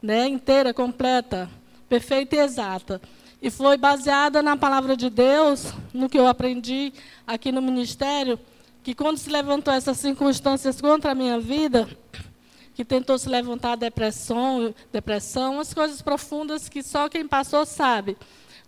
né? 0.02 0.26
Inteira, 0.26 0.75
completa, 0.75 1.49
perfeita 1.88 2.35
e 2.37 2.38
exata. 2.40 3.00
E 3.40 3.50
foi 3.50 3.76
baseada 3.76 4.43
na 4.43 4.57
palavra 4.57 4.97
de 4.97 5.09
Deus, 5.09 5.73
no 5.95 6.09
que 6.09 6.19
eu 6.19 6.26
aprendi 6.26 6.93
aqui 7.25 7.52
no 7.52 7.62
ministério, 7.62 8.38
que 8.83 8.95
quando 8.95 9.19
se 9.19 9.31
levantou 9.31 9.73
essas 9.73 9.99
circunstâncias 9.99 10.81
contra 10.81 11.12
a 11.12 11.14
minha 11.14 11.38
vida, 11.38 11.88
que 12.78 12.85
tentou 12.85 13.18
se 13.18 13.28
levantar 13.28 13.76
depressão, 13.76 14.73
depressão, 14.92 15.58
as 15.58 15.75
coisas 15.75 16.00
profundas 16.00 16.68
que 16.68 16.80
só 16.80 17.08
quem 17.08 17.26
passou 17.26 17.66
sabe. 17.66 18.16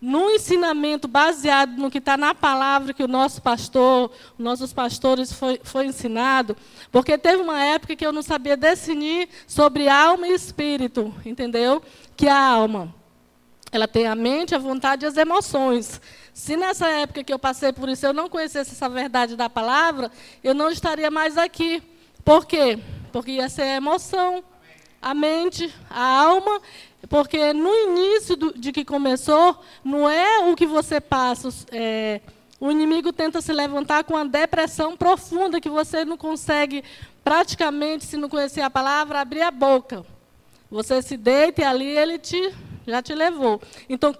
No 0.03 0.29
ensinamento 0.29 1.07
baseado 1.07 1.77
no 1.77 1.89
que 1.89 1.99
está 1.99 2.17
na 2.17 2.35
palavra 2.35 2.93
que 2.93 3.05
o 3.05 3.07
nosso 3.07 3.41
pastor, 3.41 4.11
nossos 4.37 4.73
pastores 4.73 5.33
foi, 5.33 5.61
foi 5.63 5.87
ensinado, 5.87 6.57
porque 6.91 7.17
teve 7.17 7.41
uma 7.41 7.63
época 7.63 7.95
que 7.95 8.05
eu 8.05 8.11
não 8.11 8.21
sabia 8.21 8.57
definir 8.57 9.29
sobre 9.47 9.89
alma 9.89 10.27
e 10.27 10.35
espírito, 10.35 11.15
entendeu? 11.25 11.81
Que 12.17 12.27
a 12.27 12.37
alma, 12.37 12.93
ela 13.71 13.87
tem 13.87 14.09
a 14.09 14.17
mente, 14.17 14.57
a 14.57 14.59
vontade 14.59 15.05
e 15.05 15.07
as 15.07 15.17
emoções. 15.17 16.01
Se 16.35 16.57
nessa 16.57 16.89
época 16.89 17.23
que 17.23 17.33
eu 17.33 17.39
passei 17.39 17.73
por 17.73 17.89
isso 17.89 18.05
eu 18.05 18.13
não 18.13 18.29
conhecesse 18.29 18.73
essa 18.73 18.89
verdade 18.89 19.37
da 19.37 19.49
palavra, 19.49 20.11
eu 20.43 20.53
não 20.53 20.69
estaria 20.69 21.13
mais 21.13 21.39
aqui. 21.39 21.81
Por 22.25 22.45
quê? 22.45 22.77
Porque 23.11 23.33
ia 23.33 23.49
ser 23.49 23.63
a 23.63 23.77
emoção, 23.77 24.43
a 25.01 25.15
mente, 25.15 25.75
a 25.89 26.23
alma, 26.23 26.61
porque 27.09 27.53
no 27.53 27.75
início 27.75 28.37
do, 28.37 28.53
de 28.59 28.73
que 28.73 28.85
começou, 28.85 29.59
não 29.83 30.09
é 30.09 30.51
o 30.51 30.55
que 30.55 30.67
você 30.67 31.01
passa. 31.01 31.49
É, 31.73 32.21
o 32.61 32.71
inimigo 32.71 33.13
tenta 33.13 33.41
se 33.41 33.53
levantar 33.53 34.05
com 34.05 34.15
uma 34.15 34.27
depressão 34.27 34.97
profunda 34.97 35.61
que 35.61 35.71
você 35.71 36.05
não 36.05 36.17
consegue, 36.17 36.85
praticamente, 37.25 38.05
se 38.05 38.17
não 38.17 38.29
conhecer 38.29 38.61
a 38.61 38.71
palavra, 38.71 39.21
abrir 39.21 39.43
a 39.43 39.51
boca. 39.51 40.05
Você 40.71 41.01
se 41.01 41.17
deita 41.17 41.63
e 41.63 41.65
ali 41.65 41.87
ele 41.87 42.19
te, 42.19 42.55
já 42.87 43.03
te 43.03 43.15
levou. 43.15 43.61
Então, 43.89 44.15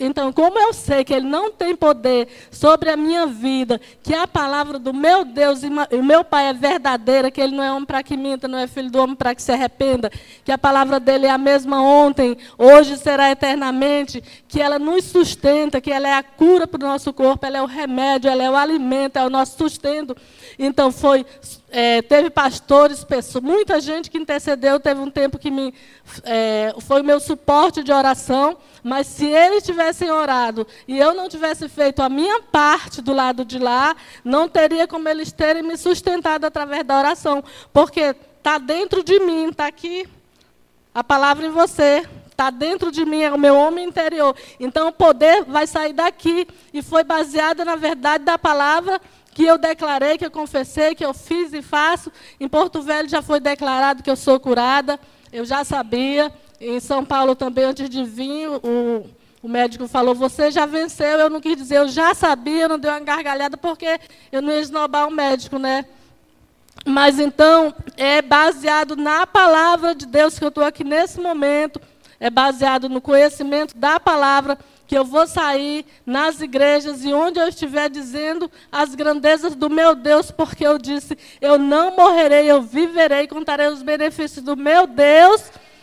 então, 0.00 0.32
como 0.32 0.58
eu 0.58 0.72
sei 0.72 1.04
que 1.04 1.14
Ele 1.14 1.26
não 1.26 1.50
tem 1.50 1.74
poder 1.74 2.28
sobre 2.50 2.90
a 2.90 2.96
minha 2.96 3.26
vida, 3.26 3.80
que 4.02 4.14
a 4.14 4.26
palavra 4.26 4.78
do 4.78 4.92
meu 4.92 5.24
Deus 5.24 5.62
e 5.62 5.70
meu 6.02 6.24
Pai 6.24 6.48
é 6.48 6.52
verdadeira, 6.52 7.30
que 7.30 7.40
Ele 7.40 7.56
não 7.56 7.62
é 7.62 7.72
homem 7.72 7.84
para 7.84 8.02
que 8.02 8.16
minta, 8.16 8.48
não 8.48 8.58
é 8.58 8.66
filho 8.66 8.90
do 8.90 8.98
homem 8.98 9.16
para 9.16 9.34
que 9.34 9.42
se 9.42 9.52
arrependa, 9.52 10.10
que 10.44 10.52
a 10.52 10.58
palavra 10.58 11.00
dele 11.00 11.26
é 11.26 11.30
a 11.30 11.38
mesma 11.38 11.82
ontem, 11.82 12.36
hoje 12.58 12.96
será 12.96 13.30
eternamente, 13.30 14.22
que 14.48 14.60
ela 14.60 14.78
nos 14.78 15.04
sustenta, 15.04 15.80
que 15.80 15.92
ela 15.92 16.08
é 16.08 16.14
a 16.14 16.22
cura 16.22 16.66
para 16.66 16.84
o 16.84 16.88
nosso 16.88 17.12
corpo, 17.12 17.46
ela 17.46 17.58
é 17.58 17.62
o 17.62 17.66
remédio, 17.66 18.30
ela 18.30 18.42
é 18.42 18.50
o 18.50 18.56
alimento, 18.56 19.16
é 19.16 19.24
o 19.24 19.30
nosso 19.30 19.56
sustento. 19.56 20.16
Então, 20.58 20.90
foi 20.90 21.24
é, 21.68 22.00
teve 22.00 22.30
pastores, 22.30 23.02
pessoas, 23.02 23.42
muita 23.42 23.80
gente 23.80 24.10
que 24.10 24.18
intercedeu, 24.18 24.78
teve 24.78 25.00
um 25.00 25.10
tempo 25.10 25.38
que 25.38 25.50
me, 25.50 25.74
é, 26.22 26.74
foi 26.80 27.00
o 27.00 27.04
meu 27.04 27.18
suporte 27.18 27.82
de 27.82 27.92
oração, 27.92 28.56
mas 28.82 29.06
se 29.08 29.26
eles 29.26 29.64
tivessem 29.64 30.10
orado 30.10 30.66
e 30.86 30.96
eu 30.96 31.12
não 31.12 31.28
tivesse 31.28 31.68
feito 31.68 32.02
a 32.02 32.08
minha 32.08 32.40
parte 32.40 33.02
do 33.02 33.12
lado 33.12 33.44
de 33.44 33.58
lá, 33.58 33.96
não 34.24 34.48
teria 34.48 34.86
como 34.86 35.08
eles 35.08 35.32
terem 35.32 35.62
me 35.62 35.76
sustentado 35.76 36.44
através 36.44 36.84
da 36.84 36.98
oração, 36.98 37.42
porque 37.72 38.14
está 38.38 38.58
dentro 38.58 39.02
de 39.02 39.18
mim, 39.18 39.48
está 39.48 39.66
aqui 39.66 40.08
a 40.94 41.02
palavra 41.02 41.46
em 41.46 41.50
você, 41.50 42.06
está 42.30 42.48
dentro 42.48 42.92
de 42.92 43.04
mim, 43.04 43.22
é 43.22 43.32
o 43.32 43.38
meu 43.38 43.56
homem 43.56 43.86
interior. 43.86 44.36
Então 44.60 44.88
o 44.88 44.92
poder 44.92 45.44
vai 45.44 45.66
sair 45.66 45.92
daqui 45.92 46.46
e 46.72 46.80
foi 46.80 47.02
baseado 47.02 47.64
na 47.64 47.76
verdade 47.76 48.24
da 48.24 48.38
palavra 48.38 49.00
que 49.36 49.44
eu 49.44 49.58
declarei, 49.58 50.16
que 50.16 50.24
eu 50.24 50.30
confessei, 50.30 50.94
que 50.94 51.04
eu 51.04 51.12
fiz 51.12 51.52
e 51.52 51.60
faço. 51.60 52.10
Em 52.40 52.48
Porto 52.48 52.80
Velho 52.80 53.06
já 53.06 53.20
foi 53.20 53.38
declarado 53.38 54.02
que 54.02 54.08
eu 54.08 54.16
sou 54.16 54.40
curada, 54.40 54.98
eu 55.30 55.44
já 55.44 55.62
sabia. 55.62 56.32
Em 56.58 56.80
São 56.80 57.04
Paulo 57.04 57.36
também, 57.36 57.66
antes 57.66 57.90
de 57.90 58.02
vir, 58.02 58.48
o, 58.48 59.04
o 59.42 59.46
médico 59.46 59.86
falou: 59.86 60.14
Você 60.14 60.50
já 60.50 60.64
venceu. 60.64 61.18
Eu 61.18 61.28
não 61.28 61.38
quis 61.38 61.54
dizer, 61.54 61.76
eu 61.76 61.86
já 61.86 62.14
sabia, 62.14 62.66
não 62.66 62.78
deu 62.78 62.90
uma 62.90 63.00
gargalhada, 63.00 63.58
porque 63.58 64.00
eu 64.32 64.40
não 64.40 64.50
ia 64.50 64.60
esnobar 64.60 65.06
o 65.06 65.10
médico, 65.10 65.58
né? 65.58 65.84
Mas 66.86 67.18
então, 67.18 67.74
é 67.94 68.22
baseado 68.22 68.96
na 68.96 69.26
palavra 69.26 69.94
de 69.94 70.06
Deus 70.06 70.38
que 70.38 70.44
eu 70.46 70.48
estou 70.48 70.64
aqui 70.64 70.82
nesse 70.82 71.20
momento, 71.20 71.78
é 72.18 72.30
baseado 72.30 72.88
no 72.88 73.02
conhecimento 73.02 73.76
da 73.76 74.00
palavra 74.00 74.58
que 74.86 74.96
eu 74.96 75.04
vou 75.04 75.26
sair 75.26 75.84
nas 76.04 76.40
igrejas 76.40 77.04
e 77.04 77.12
onde 77.12 77.38
eu 77.38 77.48
estiver 77.48 77.90
dizendo 77.90 78.50
as 78.70 78.94
grandezas 78.94 79.54
do 79.54 79.68
meu 79.68 79.94
Deus, 79.94 80.30
porque 80.30 80.66
eu 80.66 80.78
disse: 80.78 81.16
eu 81.40 81.58
não 81.58 81.96
morrerei, 81.96 82.50
eu 82.50 82.62
viverei, 82.62 83.26
contarei 83.26 83.68
os 83.68 83.82
benefícios 83.82 84.44
do 84.44 84.56
meu 84.56 84.86
Deus. 84.86 85.42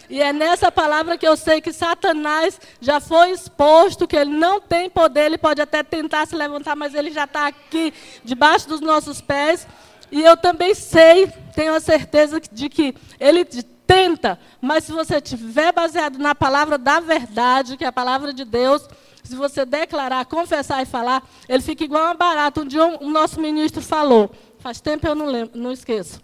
E 0.10 0.22
é 0.22 0.32
nessa 0.32 0.72
palavra 0.72 1.18
que 1.18 1.28
eu 1.28 1.36
sei 1.36 1.60
que 1.62 1.72
Satanás 1.72 2.60
já 2.80 3.00
foi 3.00 3.32
exposto, 3.32 4.08
que 4.08 4.16
ele 4.16 4.30
não 4.30 4.62
tem 4.62 4.90
poder, 4.90 5.26
ele 5.26 5.38
pode 5.38 5.62
até 5.62 5.82
tentar 5.82 6.28
se 6.28 6.36
levantar, 6.36 6.76
mas 6.76 6.94
ele 6.94 7.10
já 7.10 7.24
está 7.24 7.48
aqui, 7.48 7.94
debaixo 8.24 8.68
dos 8.68 8.82
nossos 8.82 9.22
pés. 9.22 9.66
E 10.12 10.22
eu 10.22 10.38
também 10.38 10.76
sei, 10.76 11.32
tenho 11.56 11.74
a 11.74 11.80
certeza 11.80 12.40
de 12.52 12.70
que 12.70 12.94
ele 13.20 13.44
tenta, 13.86 14.40
mas 14.62 14.86
se 14.86 14.92
você 14.92 15.18
estiver 15.18 15.72
baseado 15.72 16.18
na 16.18 16.34
palavra 16.34 16.78
da 16.78 17.00
verdade, 17.00 17.78
que 17.78 17.84
é 17.84 17.88
a 17.88 17.92
palavra 17.92 18.34
de 18.34 18.46
Deus, 18.46 18.88
se 19.24 19.36
você 19.36 19.66
declarar, 19.66 20.26
confessar 20.26 20.82
e 20.82 20.86
falar, 20.86 21.24
ele 21.48 21.62
fica 21.62 21.84
igual 21.84 22.06
uma 22.06 22.14
barata. 22.14 22.62
Um 22.62 22.66
dia 22.66 22.86
o 22.86 23.06
um, 23.06 23.10
nosso 23.10 23.40
ministro 23.40 23.82
falou, 23.82 24.32
faz 24.60 24.82
tempo 24.82 25.08
eu 25.08 25.16
não 25.16 25.26
lembro, 25.26 25.58
não 25.58 25.72
esqueço. 25.72 26.22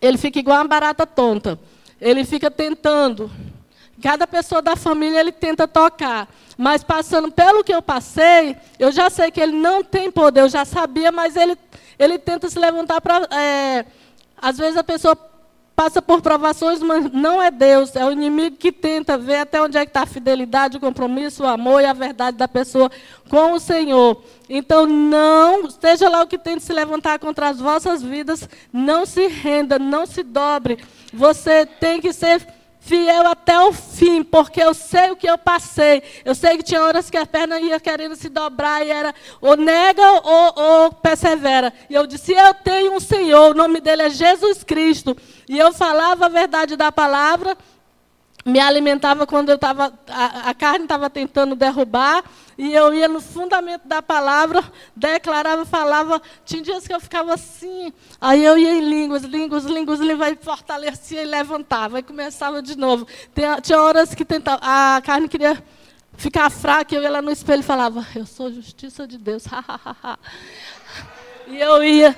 Ele 0.00 0.16
fica 0.16 0.38
igual 0.38 0.58
uma 0.58 0.68
barata 0.68 1.06
tonta. 1.06 1.58
Ele 2.00 2.24
fica 2.24 2.50
tentando. 2.50 3.30
Cada 4.02 4.26
pessoa 4.26 4.60
da 4.60 4.76
família 4.76 5.18
ele 5.18 5.32
tenta 5.32 5.66
tocar. 5.66 6.28
Mas 6.56 6.84
passando 6.84 7.30
pelo 7.32 7.64
que 7.64 7.74
eu 7.74 7.82
passei, 7.82 8.56
eu 8.78 8.92
já 8.92 9.10
sei 9.10 9.30
que 9.30 9.40
ele 9.40 9.52
não 9.52 9.82
tem 9.82 10.10
poder, 10.10 10.42
eu 10.42 10.48
já 10.48 10.64
sabia, 10.64 11.10
mas 11.10 11.36
ele 11.36 11.56
ele 11.98 12.18
tenta 12.18 12.48
se 12.48 12.58
levantar 12.58 13.00
para. 13.00 13.26
É, 13.34 13.86
às 14.36 14.58
vezes 14.58 14.76
a 14.76 14.84
pessoa 14.84 15.16
passa 15.76 16.00
por 16.00 16.22
provações, 16.22 16.80
mas 16.80 17.12
não 17.12 17.40
é 17.40 17.50
Deus, 17.50 17.94
é 17.94 18.04
o 18.04 18.10
inimigo 18.10 18.56
que 18.56 18.72
tenta 18.72 19.18
ver 19.18 19.36
até 19.36 19.60
onde 19.60 19.76
é 19.76 19.84
que 19.84 19.90
está 19.90 20.02
a 20.02 20.06
fidelidade, 20.06 20.78
o 20.78 20.80
compromisso, 20.80 21.44
o 21.44 21.46
amor 21.46 21.82
e 21.82 21.84
a 21.84 21.92
verdade 21.92 22.38
da 22.38 22.48
pessoa 22.48 22.90
com 23.28 23.52
o 23.52 23.60
Senhor. 23.60 24.22
Então, 24.48 24.86
não, 24.86 25.68
seja 25.68 26.08
lá 26.08 26.22
o 26.22 26.26
que 26.26 26.38
tente 26.38 26.62
se 26.62 26.72
levantar 26.72 27.18
contra 27.18 27.50
as 27.50 27.60
vossas 27.60 28.02
vidas, 28.02 28.48
não 28.72 29.04
se 29.04 29.26
renda, 29.26 29.78
não 29.78 30.06
se 30.06 30.22
dobre. 30.22 30.78
Você 31.12 31.66
tem 31.66 32.00
que 32.00 32.10
ser 32.10 32.55
fiel 32.86 33.26
até 33.26 33.58
o 33.58 33.72
fim, 33.72 34.22
porque 34.22 34.62
eu 34.62 34.72
sei 34.72 35.10
o 35.10 35.16
que 35.16 35.28
eu 35.28 35.36
passei. 35.36 36.02
Eu 36.24 36.34
sei 36.34 36.56
que 36.56 36.62
tinha 36.62 36.82
horas 36.82 37.10
que 37.10 37.16
a 37.16 37.26
perna 37.26 37.58
ia 37.58 37.80
querendo 37.80 38.14
se 38.14 38.28
dobrar 38.28 38.86
e 38.86 38.90
era 38.90 39.12
ou 39.40 39.56
nega 39.56 40.02
ou, 40.22 40.52
ou 40.56 40.92
persevera. 40.92 41.72
E 41.90 41.94
eu 41.94 42.06
disse: 42.06 42.32
Eu 42.32 42.54
tenho 42.54 42.94
um 42.94 43.00
Senhor, 43.00 43.50
o 43.50 43.54
nome 43.54 43.80
dele 43.80 44.02
é 44.02 44.10
Jesus 44.10 44.62
Cristo. 44.62 45.16
E 45.48 45.58
eu 45.58 45.72
falava 45.72 46.26
a 46.26 46.28
verdade 46.28 46.76
da 46.76 46.92
palavra, 46.92 47.56
me 48.46 48.60
alimentava 48.60 49.26
quando 49.26 49.48
eu 49.48 49.56
estava, 49.56 49.92
a, 50.08 50.50
a 50.50 50.54
carne 50.54 50.84
estava 50.84 51.10
tentando 51.10 51.56
derrubar, 51.56 52.22
e 52.56 52.72
eu 52.72 52.94
ia 52.94 53.08
no 53.08 53.20
fundamento 53.20 53.88
da 53.88 54.00
palavra, 54.00 54.62
declarava, 54.94 55.64
falava. 55.64 56.22
Tinha 56.44 56.62
dias 56.62 56.86
que 56.86 56.94
eu 56.94 57.00
ficava 57.00 57.34
assim, 57.34 57.92
aí 58.20 58.44
eu 58.44 58.56
ia 58.56 58.72
em 58.72 58.88
línguas, 58.88 59.24
línguas, 59.24 59.64
línguas, 59.64 59.98
línguas, 59.98 60.30
e 60.30 60.36
fortalecia 60.36 61.22
e 61.22 61.26
levantava, 61.26 61.98
e 61.98 62.04
começava 62.04 62.62
de 62.62 62.78
novo. 62.78 63.04
Tinha, 63.34 63.60
tinha 63.60 63.82
horas 63.82 64.14
que 64.14 64.24
tentava, 64.24 64.60
a 64.62 65.02
carne 65.02 65.28
queria 65.28 65.60
ficar 66.16 66.48
fraca, 66.48 66.94
eu 66.94 67.02
ia 67.02 67.10
lá 67.10 67.20
no 67.20 67.32
espelho 67.32 67.60
e 67.60 67.64
falava, 67.64 68.06
eu 68.14 68.24
sou 68.24 68.52
justiça 68.52 69.08
de 69.08 69.18
Deus, 69.18 69.42
e 71.48 71.58
eu 71.58 71.82
ia, 71.82 72.16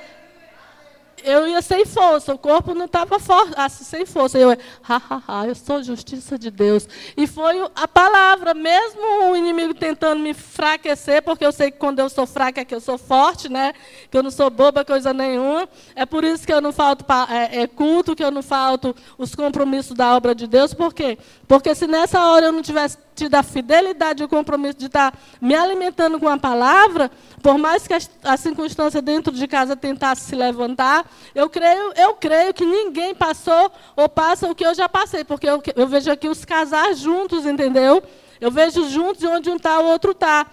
eu 1.28 1.46
ia 1.46 1.60
sem 1.60 1.84
força, 1.84 2.34
o 2.34 2.38
corpo 2.38 2.74
não 2.74 2.86
estava 2.86 3.18
forte, 3.18 3.52
assim, 3.56 3.84
sem 3.84 4.06
força. 4.06 4.38
Eu, 4.38 4.50
ha, 4.50 4.56
ha, 4.88 5.22
ha, 5.28 5.46
eu 5.46 5.54
sou 5.54 5.82
justiça 5.82 6.38
de 6.38 6.50
Deus. 6.50 6.88
E 7.16 7.26
foi 7.26 7.60
a 7.74 7.86
palavra, 7.86 8.54
mesmo 8.54 9.30
o 9.30 9.36
inimigo 9.36 9.74
tentando 9.74 10.20
me 10.20 10.30
enfraquecer, 10.30 11.22
porque 11.22 11.44
eu 11.44 11.52
sei 11.52 11.70
que 11.70 11.78
quando 11.78 11.98
eu 11.98 12.08
sou 12.08 12.26
fraca 12.26 12.60
é 12.60 12.64
que 12.64 12.74
eu 12.74 12.80
sou 12.80 12.96
forte, 12.96 13.48
né? 13.48 13.74
Que 14.10 14.16
eu 14.16 14.22
não 14.22 14.30
sou 14.30 14.48
boba, 14.48 14.84
coisa 14.84 15.12
nenhuma. 15.12 15.68
É 15.94 16.06
por 16.06 16.24
isso 16.24 16.46
que 16.46 16.52
eu 16.52 16.60
não 16.60 16.72
falto 16.72 17.04
é, 17.30 17.62
é 17.62 17.66
culto, 17.66 18.16
que 18.16 18.24
eu 18.24 18.30
não 18.30 18.42
falto 18.42 18.94
os 19.18 19.34
compromissos 19.34 19.96
da 19.96 20.16
obra 20.16 20.34
de 20.34 20.46
Deus. 20.46 20.72
Por 20.72 20.94
quê? 20.94 21.18
Porque 21.46 21.74
se 21.74 21.86
nessa 21.86 22.24
hora 22.24 22.46
eu 22.46 22.52
não 22.52 22.62
tivesse 22.62 22.96
tido 23.18 23.34
a 23.34 23.42
fidelidade 23.42 24.22
e 24.22 24.24
o 24.24 24.28
compromisso 24.28 24.78
de 24.78 24.86
estar 24.86 25.12
me 25.40 25.54
alimentando 25.54 26.20
com 26.20 26.28
a 26.28 26.38
palavra, 26.38 27.10
por 27.42 27.58
mais 27.58 27.86
que 27.86 27.94
a 28.22 28.36
circunstância 28.36 29.02
dentro 29.02 29.32
de 29.32 29.46
casa 29.48 29.74
tentasse 29.74 30.22
se 30.22 30.36
levantar, 30.36 31.04
eu 31.34 31.50
creio, 31.50 31.92
eu 31.96 32.14
creio 32.14 32.54
que 32.54 32.64
ninguém 32.64 33.14
passou 33.14 33.72
ou 33.96 34.08
passa 34.08 34.48
o 34.48 34.54
que 34.54 34.64
eu 34.64 34.74
já 34.74 34.88
passei, 34.88 35.24
porque 35.24 35.48
eu, 35.48 35.60
eu 35.74 35.86
vejo 35.88 36.10
aqui 36.10 36.28
os 36.28 36.44
casais 36.44 36.98
juntos, 36.98 37.44
entendeu? 37.44 38.02
Eu 38.40 38.50
vejo 38.50 38.88
juntos 38.88 39.24
onde 39.24 39.50
um 39.50 39.56
está, 39.56 39.80
o 39.80 39.86
outro 39.86 40.12
está. 40.12 40.46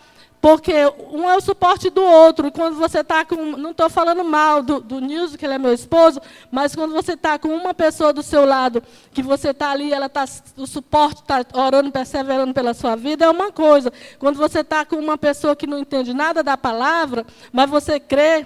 Porque 0.45 0.73
um 1.11 1.27
é 1.27 1.35
o 1.35 1.41
suporte 1.41 1.89
do 1.89 2.03
outro. 2.03 2.51
Quando 2.51 2.75
você 2.75 2.99
está 2.99 3.25
com. 3.25 3.35
Não 3.57 3.71
estou 3.71 3.89
falando 3.89 4.23
mal 4.23 4.61
do, 4.61 4.79
do 4.79 5.01
Nilson, 5.01 5.37
que 5.37 5.43
ele 5.43 5.55
é 5.55 5.57
meu 5.57 5.73
esposo, 5.73 6.21
mas 6.51 6.75
quando 6.75 6.93
você 6.93 7.13
está 7.13 7.39
com 7.39 7.47
uma 7.47 7.73
pessoa 7.73 8.13
do 8.13 8.21
seu 8.21 8.45
lado, 8.45 8.83
que 9.11 9.23
você 9.23 9.49
está 9.49 9.71
ali, 9.71 9.91
ela 9.91 10.07
tá, 10.07 10.23
o 10.55 10.67
suporte 10.67 11.23
está 11.23 11.43
orando, 11.51 11.91
perseverando 11.91 12.53
pela 12.53 12.75
sua 12.75 12.95
vida, 12.95 13.25
é 13.25 13.29
uma 13.31 13.51
coisa. 13.51 13.91
Quando 14.19 14.35
você 14.35 14.59
está 14.59 14.85
com 14.85 14.97
uma 14.97 15.17
pessoa 15.17 15.55
que 15.55 15.65
não 15.65 15.79
entende 15.79 16.13
nada 16.13 16.43
da 16.43 16.55
palavra, 16.55 17.25
mas 17.51 17.67
você 17.67 17.99
crê, 17.99 18.45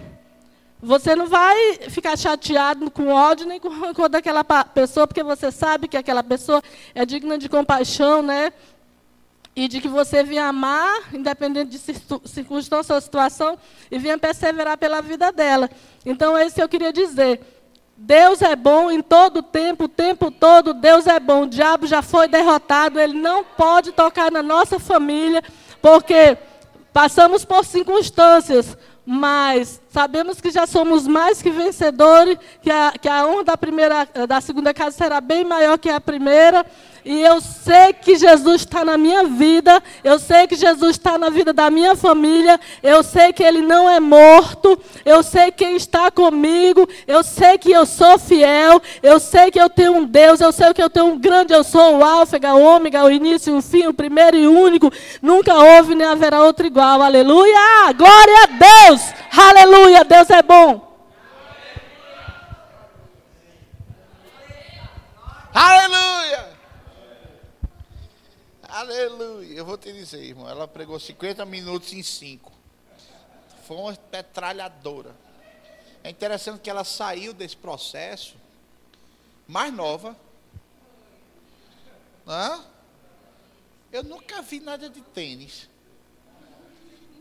você 0.82 1.18
não 1.18 1.28
vai 1.28 1.80
ficar 1.90 2.18
chateado 2.18 2.90
com 2.90 3.10
ódio 3.10 3.46
nem 3.46 3.60
com 3.60 3.68
rancor 3.68 4.08
daquela 4.08 4.46
pessoa, 4.64 5.06
porque 5.06 5.22
você 5.22 5.52
sabe 5.52 5.90
que 5.90 5.98
aquela 5.98 6.24
pessoa 6.24 6.64
é 6.96 7.06
digna 7.06 7.38
de 7.38 7.50
compaixão, 7.50 8.22
né? 8.22 8.54
E 9.56 9.68
de 9.68 9.82
que 9.82 9.88
você 9.88 10.24
vinha 10.24 10.46
amar, 10.46 11.14
independente 11.14 11.72
de 11.72 12.30
circunstância 12.30 12.96
ou 12.96 13.02
situação, 13.02 13.58
e 13.92 13.98
vinha 13.98 14.18
perseverar 14.18 14.78
pela 14.78 15.02
vida 15.02 15.32
dela. 15.32 15.70
Então, 16.06 16.38
é 16.38 16.46
isso 16.46 16.56
que 16.56 16.64
eu 16.64 16.70
queria 16.70 16.94
dizer. 16.94 17.42
Deus 18.02 18.42
é 18.42 18.56
bom 18.56 18.90
em 18.90 19.02
todo 19.02 19.44
tempo, 19.44 19.84
o 19.84 19.90
tempo 19.90 20.32
todo, 20.32 20.74
Deus 20.74 21.06
é 21.06 21.20
bom. 21.20 21.44
O 21.44 21.48
diabo 21.48 21.86
já 21.86 22.02
foi 22.02 22.30
derrotado, 22.30 22.98
ele 22.98 23.20
não 23.20 23.44
pode 23.44 23.92
tocar 23.92 24.32
na 24.32 24.42
nossa 24.42 24.80
família, 24.80 25.44
porque 25.82 26.38
passamos 26.94 27.44
por 27.44 27.66
circunstâncias, 27.66 28.78
mas 29.06 29.82
sabemos 29.90 30.40
que 30.40 30.50
já 30.50 30.66
somos 30.66 31.08
mais 31.08 31.42
que 31.42 31.50
vencedores, 31.50 32.38
que 32.62 32.72
a, 32.72 32.94
que 32.94 33.10
a 33.10 33.26
honra 33.28 33.44
da, 33.44 33.58
primeira, 33.58 34.08
da 34.28 34.40
segunda 34.40 34.74
casa 34.74 34.96
será 34.96 35.20
bem 35.20 35.44
maior 35.44 35.78
que 35.78 35.90
a 35.90 36.00
primeira, 36.00 36.66
e 37.04 37.22
eu 37.22 37.40
sei 37.42 37.94
que 37.94 38.18
Jesus 38.18 38.62
está 38.62 38.84
na 38.84 38.98
minha 38.98 39.24
vida, 39.24 39.82
eu 40.04 40.20
sei 40.20 40.48
que 40.48 40.56
Jesus 40.56 40.92
está 40.92 41.18
na 41.18 41.30
vida 41.30 41.54
da 41.54 41.70
minha 41.70 41.96
família, 41.96 42.60
eu 42.84 43.04
sei 43.04 43.32
que 43.34 43.44
Ele 43.44 43.62
não 43.62 43.90
é 43.90 44.00
morto, 44.00 44.78
eu 45.06 45.24
sei 45.24 45.52
quem 45.52 45.76
está 45.76 46.12
comigo, 46.12 46.88
eu 47.08 47.24
sei 47.24 47.58
que 47.58 47.72
eu 47.72 47.86
sou 47.86 48.18
fiel, 48.20 48.82
eu 49.02 49.20
sei 49.20 49.52
que 49.52 49.60
eu 49.60 49.70
tenho 49.70 49.94
um 49.94 50.06
Deus, 50.06 50.42
eu 50.42 50.52
sei 50.52 50.74
que 50.74 50.82
eu 50.82 50.90
tenho 50.90 51.08
um 51.08 51.20
grande, 51.20 51.54
eu 51.54 51.64
sou 51.64 51.98
o 51.98 52.04
Alfa, 52.04 52.38
o 52.38 52.62
Ômega, 52.62 53.04
o 53.04 53.12
início, 53.12 53.56
o 53.56 53.62
fim, 53.62 53.88
o 53.88 53.94
primeiro 53.94 54.38
e 54.38 54.48
único, 54.48 54.92
nunca 55.22 55.54
houve 55.56 55.96
nem 55.96 56.08
haverá 56.08 56.44
outro 56.44 56.66
igual, 56.66 57.02
aleluia! 57.02 57.94
Glória 57.96 58.44
a 58.44 58.88
Deus! 58.88 59.02
Aleluia! 59.36 60.04
Deus 60.04 60.30
é 60.30 60.42
bom! 60.42 60.90
Aleluia! 65.54 66.49
Aleluia. 68.80 69.58
Eu 69.58 69.66
vou 69.66 69.78
te 69.78 69.92
dizer, 69.92 70.24
irmão, 70.24 70.48
ela 70.48 70.66
pregou 70.66 70.98
50 70.98 71.46
minutos 71.46 71.92
em 71.92 72.02
5. 72.02 72.50
Foi 73.66 73.76
uma 73.76 73.94
petralhadora. 73.94 75.14
É 76.02 76.10
interessante 76.10 76.62
que 76.62 76.70
ela 76.70 76.86
saiu 76.86 77.34
desse 77.34 77.58
processo 77.58 78.38
mais 79.46 79.74
nova. 79.74 80.16
Hã? 82.26 82.64
Eu 83.92 84.02
nunca 84.02 84.42
vi 84.42 84.62
nada 84.62 84.90
de 84.90 85.02
tênis. 85.02 85.68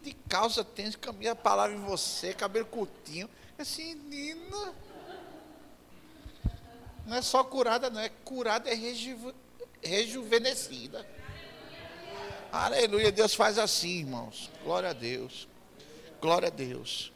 De 0.04 0.12
calça, 0.28 0.62
tênis, 0.62 0.94
camisa, 0.94 1.34
palavra 1.34 1.74
em 1.74 1.80
você, 1.80 2.32
cabelo 2.34 2.66
curtinho. 2.66 3.28
Assim, 3.58 3.96
Nina. 3.96 4.74
Não 7.04 7.16
é 7.16 7.22
só 7.22 7.42
curada, 7.42 7.90
não. 7.90 8.00
É 8.00 8.10
curada, 8.10 8.70
é 8.70 8.74
reju, 8.74 9.34
rejuvenescida. 9.82 11.17
Aleluia, 12.50 13.12
Deus 13.12 13.34
faz 13.34 13.58
assim, 13.58 13.98
irmãos. 13.98 14.50
Glória 14.64 14.90
a 14.90 14.92
Deus. 14.94 15.46
Glória 16.18 16.48
a 16.48 16.50
Deus. 16.50 17.12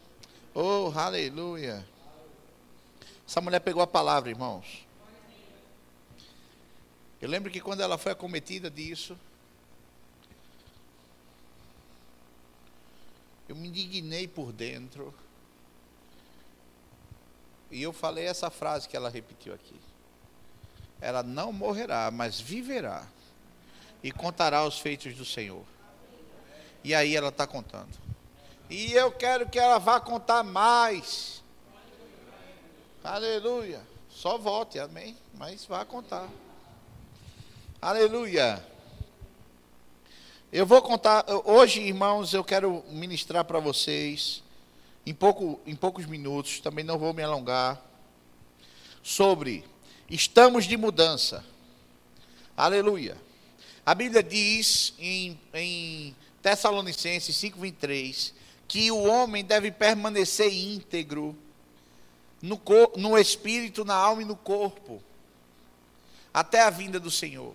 Oh, 0.54 0.92
aleluia. 0.94 1.86
Essa 3.26 3.40
mulher 3.40 3.60
pegou 3.60 3.82
a 3.82 3.86
palavra, 3.86 4.28
irmãos. 4.28 4.86
Eu 7.18 7.30
lembro 7.30 7.50
que 7.50 7.60
quando 7.62 7.80
ela 7.80 7.96
foi 7.96 8.12
acometida 8.12 8.70
disso, 8.70 9.18
eu 13.48 13.56
me 13.56 13.68
indignei 13.68 14.28
por 14.28 14.52
dentro. 14.52 15.14
E 17.70 17.82
eu 17.82 17.92
falei 17.94 18.26
essa 18.26 18.50
frase 18.50 18.86
que 18.86 18.96
ela 18.96 19.08
repetiu 19.08 19.54
aqui. 19.54 19.80
Ela 21.00 21.22
não 21.22 21.54
morrerá, 21.54 22.10
mas 22.10 22.38
viverá 22.38 23.08
e 24.02 24.10
contará 24.10 24.64
os 24.64 24.78
feitos 24.78 25.14
do 25.14 25.24
Senhor. 25.24 25.64
E 26.82 26.94
aí 26.94 27.14
ela 27.14 27.28
está 27.28 27.46
contando. 27.46 27.90
E 28.68 28.92
eu 28.92 29.12
quero 29.12 29.48
que 29.48 29.58
ela 29.58 29.78
vá 29.78 30.00
contar 30.00 30.42
mais. 30.42 31.42
Aleluia. 33.04 33.80
Só 34.10 34.38
volte, 34.38 34.78
amém. 34.78 35.16
Mas 35.34 35.64
vá 35.64 35.84
contar. 35.84 36.28
Aleluia. 37.80 38.64
Eu 40.52 40.66
vou 40.66 40.82
contar, 40.82 41.24
hoje, 41.44 41.80
irmãos, 41.80 42.34
eu 42.34 42.44
quero 42.44 42.84
ministrar 42.90 43.42
para 43.44 43.58
vocês, 43.58 44.42
em, 45.06 45.14
pouco, 45.14 45.58
em 45.66 45.74
poucos 45.74 46.04
minutos, 46.04 46.60
também 46.60 46.84
não 46.84 46.98
vou 46.98 47.14
me 47.14 47.22
alongar, 47.22 47.80
sobre 49.02 49.64
estamos 50.10 50.66
de 50.66 50.76
mudança. 50.76 51.42
Aleluia. 52.54 53.16
A 53.84 53.94
Bíblia 53.94 54.22
diz 54.22 54.94
em, 54.98 55.38
em 55.52 56.16
Tessalonicenses 56.40 57.36
5,23 57.36 58.32
que 58.68 58.90
o 58.90 59.02
homem 59.02 59.44
deve 59.44 59.70
permanecer 59.70 60.52
íntegro 60.52 61.36
no, 62.40 62.60
no 62.96 63.18
espírito, 63.18 63.84
na 63.84 63.94
alma 63.94 64.22
e 64.22 64.24
no 64.24 64.36
corpo, 64.36 65.02
até 66.32 66.62
a 66.62 66.70
vinda 66.70 66.98
do 66.98 67.10
Senhor. 67.10 67.54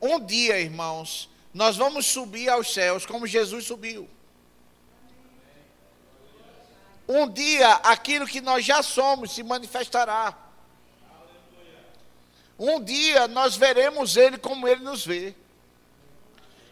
Um 0.00 0.18
dia, 0.20 0.60
irmãos, 0.60 1.28
nós 1.52 1.76
vamos 1.76 2.06
subir 2.06 2.48
aos 2.48 2.72
céus 2.72 3.04
como 3.04 3.26
Jesus 3.26 3.66
subiu. 3.66 4.08
Um 7.08 7.28
dia 7.28 7.72
aquilo 7.74 8.26
que 8.26 8.40
nós 8.40 8.64
já 8.64 8.82
somos 8.82 9.32
se 9.32 9.42
manifestará. 9.42 10.45
Um 12.58 12.82
dia 12.82 13.28
nós 13.28 13.56
veremos 13.56 14.16
Ele 14.16 14.38
como 14.38 14.66
Ele 14.66 14.82
nos 14.82 15.04
vê. 15.04 15.34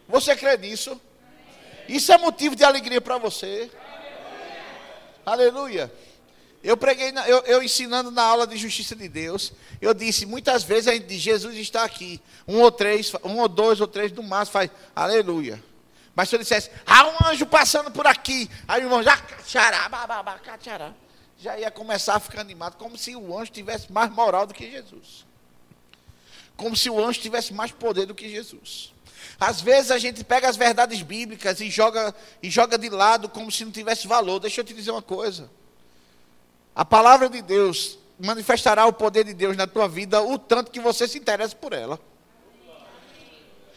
Você 0.07 0.35
crê 0.35 0.57
nisso? 0.57 0.99
Isso 1.87 2.11
é 2.11 2.17
motivo 2.17 2.55
de 2.55 2.63
alegria 2.63 2.99
para 2.99 3.17
você. 3.17 3.69
Aleluia. 5.25 5.91
Eu 6.63 6.75
preguei, 6.75 7.13
eu, 7.27 7.43
eu, 7.43 7.61
ensinando 7.61 8.09
na 8.09 8.23
aula 8.23 8.47
de 8.47 8.57
justiça 8.57 8.95
de 8.95 9.07
Deus, 9.07 9.53
eu 9.79 9.93
disse, 9.93 10.25
muitas 10.25 10.63
vezes 10.63 10.87
a 10.87 10.93
gente 10.93 11.15
Jesus 11.15 11.55
está 11.57 11.83
aqui. 11.83 12.19
Um 12.47 12.59
ou 12.61 12.71
três, 12.71 13.13
um 13.23 13.39
ou 13.39 13.47
dois 13.47 13.79
ou 13.79 13.87
três 13.87 14.11
do 14.11 14.23
máximo 14.23 14.53
faz, 14.53 14.71
aleluia. 14.95 15.63
Mas 16.15 16.29
se 16.29 16.35
eu 16.35 16.39
dissesse, 16.39 16.71
há 16.85 17.05
um 17.07 17.29
anjo 17.29 17.45
passando 17.45 17.91
por 17.91 18.07
aqui, 18.07 18.49
aí 18.67 18.81
o 18.81 18.85
irmão 18.85 19.03
já, 19.03 19.15
cachará, 19.15 19.87
cachará, 20.43 20.93
já 21.37 21.59
ia 21.59 21.69
começar 21.69 22.15
a 22.15 22.19
ficar 22.19 22.41
animado, 22.41 22.77
como 22.77 22.97
se 22.97 23.15
o 23.15 23.37
anjo 23.37 23.51
tivesse 23.51 23.91
mais 23.91 24.09
moral 24.09 24.47
do 24.47 24.53
que 24.53 24.71
Jesus. 24.71 25.23
Como 26.55 26.75
se 26.75 26.89
o 26.89 27.03
anjo 27.03 27.19
tivesse 27.19 27.53
mais 27.53 27.71
poder 27.71 28.05
do 28.05 28.15
que 28.15 28.29
Jesus. 28.29 28.93
Às 29.39 29.61
vezes 29.61 29.91
a 29.91 29.97
gente 29.97 30.23
pega 30.23 30.47
as 30.47 30.55
verdades 30.55 31.01
bíblicas 31.01 31.59
e 31.59 31.69
joga, 31.69 32.15
e 32.41 32.49
joga 32.49 32.77
de 32.77 32.89
lado 32.89 33.27
como 33.27 33.51
se 33.51 33.65
não 33.65 33.71
tivesse 33.71 34.07
valor. 34.07 34.39
Deixa 34.39 34.61
eu 34.61 34.65
te 34.65 34.73
dizer 34.73 34.91
uma 34.91 35.01
coisa. 35.01 35.49
A 36.73 36.85
palavra 36.85 37.29
de 37.29 37.41
Deus 37.41 37.97
manifestará 38.19 38.85
o 38.85 38.93
poder 38.93 39.25
de 39.25 39.33
Deus 39.33 39.57
na 39.57 39.67
tua 39.67 39.87
vida 39.87 40.21
o 40.21 40.37
tanto 40.37 40.71
que 40.71 40.79
você 40.79 41.07
se 41.07 41.17
interessa 41.17 41.55
por 41.55 41.73
ela. 41.73 41.99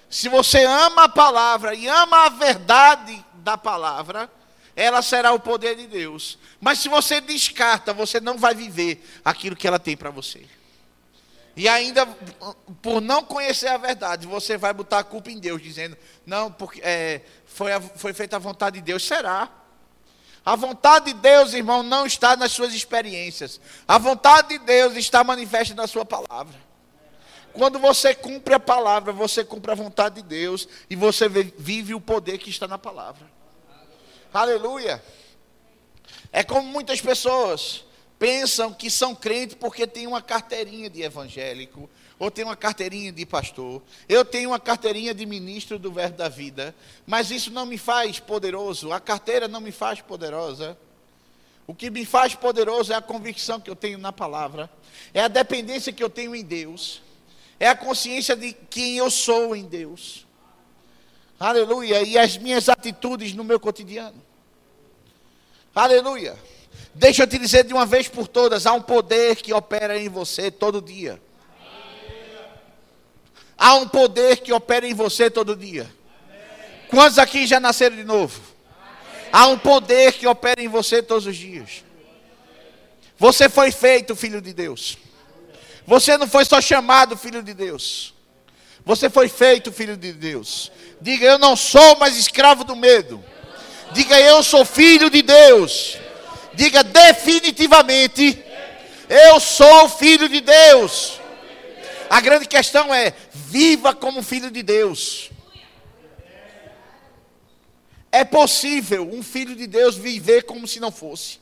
Se 0.08 0.28
você 0.28 0.64
ama 0.64 1.04
a 1.04 1.08
palavra 1.08 1.74
e 1.74 1.86
ama 1.86 2.26
a 2.26 2.28
verdade 2.28 3.24
da 3.34 3.58
palavra, 3.58 4.30
ela 4.74 5.02
será 5.02 5.32
o 5.32 5.40
poder 5.40 5.76
de 5.76 5.86
Deus. 5.86 6.38
Mas 6.60 6.78
se 6.78 6.88
você 6.88 7.20
descarta, 7.20 7.92
você 7.92 8.20
não 8.20 8.38
vai 8.38 8.54
viver 8.54 9.04
aquilo 9.24 9.56
que 9.56 9.66
ela 9.66 9.78
tem 9.78 9.96
para 9.96 10.10
você. 10.10 10.46
E 11.58 11.68
ainda, 11.68 12.06
por 12.80 13.00
não 13.00 13.24
conhecer 13.24 13.66
a 13.66 13.76
verdade, 13.76 14.28
você 14.28 14.56
vai 14.56 14.72
botar 14.72 15.00
a 15.00 15.04
culpa 15.04 15.28
em 15.28 15.40
Deus, 15.40 15.60
dizendo: 15.60 15.98
não, 16.24 16.52
porque 16.52 16.80
é, 16.84 17.22
foi, 17.46 17.72
a, 17.72 17.80
foi 17.80 18.12
feita 18.12 18.36
a 18.36 18.38
vontade 18.38 18.76
de 18.76 18.82
Deus. 18.82 19.04
Será? 19.04 19.50
A 20.46 20.54
vontade 20.54 21.06
de 21.06 21.14
Deus, 21.14 21.52
irmão, 21.54 21.82
não 21.82 22.06
está 22.06 22.36
nas 22.36 22.52
suas 22.52 22.72
experiências. 22.72 23.60
A 23.88 23.98
vontade 23.98 24.50
de 24.50 24.58
Deus 24.60 24.94
está 24.94 25.24
manifesta 25.24 25.74
na 25.74 25.88
sua 25.88 26.04
palavra. 26.04 26.54
Quando 27.52 27.80
você 27.80 28.14
cumpre 28.14 28.54
a 28.54 28.60
palavra, 28.60 29.12
você 29.12 29.42
cumpre 29.42 29.72
a 29.72 29.74
vontade 29.74 30.22
de 30.22 30.28
Deus 30.28 30.68
e 30.88 30.94
você 30.94 31.28
vive 31.28 31.92
o 31.92 32.00
poder 32.00 32.38
que 32.38 32.50
está 32.50 32.68
na 32.68 32.78
palavra. 32.78 33.28
Aleluia. 34.32 35.02
É 36.30 36.44
como 36.44 36.68
muitas 36.68 37.00
pessoas 37.00 37.84
pensam 38.18 38.72
que 38.72 38.90
são 38.90 39.14
crentes 39.14 39.56
porque 39.58 39.86
têm 39.86 40.06
uma 40.06 40.20
carteirinha 40.20 40.90
de 40.90 41.02
evangélico, 41.02 41.88
ou 42.18 42.30
tenho 42.30 42.48
uma 42.48 42.56
carteirinha 42.56 43.12
de 43.12 43.24
pastor, 43.24 43.80
eu 44.08 44.24
tenho 44.24 44.50
uma 44.50 44.58
carteirinha 44.58 45.14
de 45.14 45.24
ministro 45.24 45.78
do 45.78 45.92
Verbo 45.92 46.16
da 46.16 46.28
Vida, 46.28 46.74
mas 47.06 47.30
isso 47.30 47.50
não 47.50 47.64
me 47.64 47.78
faz 47.78 48.18
poderoso, 48.18 48.92
a 48.92 48.98
carteira 48.98 49.46
não 49.46 49.60
me 49.60 49.70
faz 49.70 50.00
poderosa. 50.00 50.76
O 51.64 51.74
que 51.74 51.90
me 51.90 52.04
faz 52.04 52.34
poderoso 52.34 52.92
é 52.92 52.96
a 52.96 53.02
convicção 53.02 53.60
que 53.60 53.70
eu 53.70 53.76
tenho 53.76 53.98
na 53.98 54.12
palavra, 54.12 54.70
é 55.12 55.20
a 55.20 55.28
dependência 55.28 55.92
que 55.92 56.02
eu 56.02 56.10
tenho 56.10 56.34
em 56.34 56.42
Deus, 56.42 57.02
é 57.60 57.68
a 57.68 57.76
consciência 57.76 58.34
de 58.34 58.52
quem 58.52 58.96
eu 58.96 59.10
sou 59.10 59.54
em 59.54 59.64
Deus. 59.64 60.26
Aleluia. 61.38 62.02
E 62.02 62.18
as 62.18 62.36
minhas 62.36 62.68
atitudes 62.68 63.32
no 63.32 63.44
meu 63.44 63.60
cotidiano. 63.60 64.20
Aleluia. 65.74 66.36
Deixa 66.98 67.22
eu 67.22 67.28
te 67.28 67.38
dizer 67.38 67.62
de 67.62 67.72
uma 67.72 67.86
vez 67.86 68.08
por 68.08 68.26
todas: 68.26 68.66
há 68.66 68.72
um 68.72 68.82
poder 68.82 69.36
que 69.36 69.52
opera 69.52 69.96
em 69.96 70.08
você 70.08 70.50
todo 70.50 70.82
dia. 70.82 71.22
Há 73.56 73.74
um 73.76 73.86
poder 73.86 74.38
que 74.38 74.52
opera 74.52 74.84
em 74.84 74.94
você 74.94 75.30
todo 75.30 75.54
dia. 75.54 75.88
Quantos 76.90 77.18
aqui 77.18 77.46
já 77.46 77.60
nasceram 77.60 77.94
de 77.94 78.02
novo? 78.02 78.40
Há 79.32 79.46
um 79.46 79.56
poder 79.56 80.12
que 80.14 80.26
opera 80.26 80.60
em 80.60 80.66
você 80.66 81.00
todos 81.00 81.26
os 81.26 81.36
dias. 81.36 81.84
Você 83.16 83.48
foi 83.48 83.70
feito 83.70 84.16
filho 84.16 84.40
de 84.40 84.52
Deus. 84.52 84.98
Você 85.86 86.18
não 86.18 86.26
foi 86.26 86.44
só 86.44 86.60
chamado 86.60 87.16
filho 87.16 87.44
de 87.44 87.54
Deus. 87.54 88.12
Você 88.84 89.08
foi 89.08 89.28
feito 89.28 89.70
filho 89.70 89.96
de 89.96 90.12
Deus. 90.12 90.72
Diga, 91.00 91.26
eu 91.26 91.38
não 91.38 91.54
sou 91.54 91.96
mais 91.98 92.16
escravo 92.16 92.64
do 92.64 92.74
medo. 92.74 93.24
Diga, 93.92 94.20
eu 94.20 94.42
sou 94.42 94.64
filho 94.64 95.08
de 95.08 95.22
Deus. 95.22 95.96
Diga 96.58 96.82
definitivamente, 96.82 98.36
eu 99.08 99.38
sou 99.38 99.88
filho 99.88 100.28
de 100.28 100.40
Deus. 100.40 101.20
A 102.10 102.20
grande 102.20 102.46
questão 102.46 102.92
é: 102.92 103.14
viva 103.32 103.94
como 103.94 104.24
filho 104.24 104.50
de 104.50 104.60
Deus. 104.60 105.30
É 108.10 108.24
possível 108.24 109.08
um 109.08 109.22
filho 109.22 109.54
de 109.54 109.68
Deus 109.68 109.94
viver 109.94 110.42
como 110.42 110.66
se 110.66 110.80
não 110.80 110.90
fosse. 110.90 111.38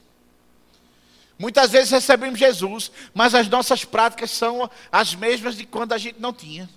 Muitas 1.38 1.70
vezes 1.70 1.92
recebemos 1.92 2.38
Jesus, 2.38 2.92
mas 3.14 3.35
as 3.35 3.48
nossas 3.48 3.87
práticas 3.87 4.31
são 4.31 4.70
as 4.92 5.14
mesmas 5.14 5.57
de 5.57 5.64
quando 5.64 5.94
a 5.94 5.98
gente 5.98 6.20
não 6.20 6.35
tinha. 6.35 6.68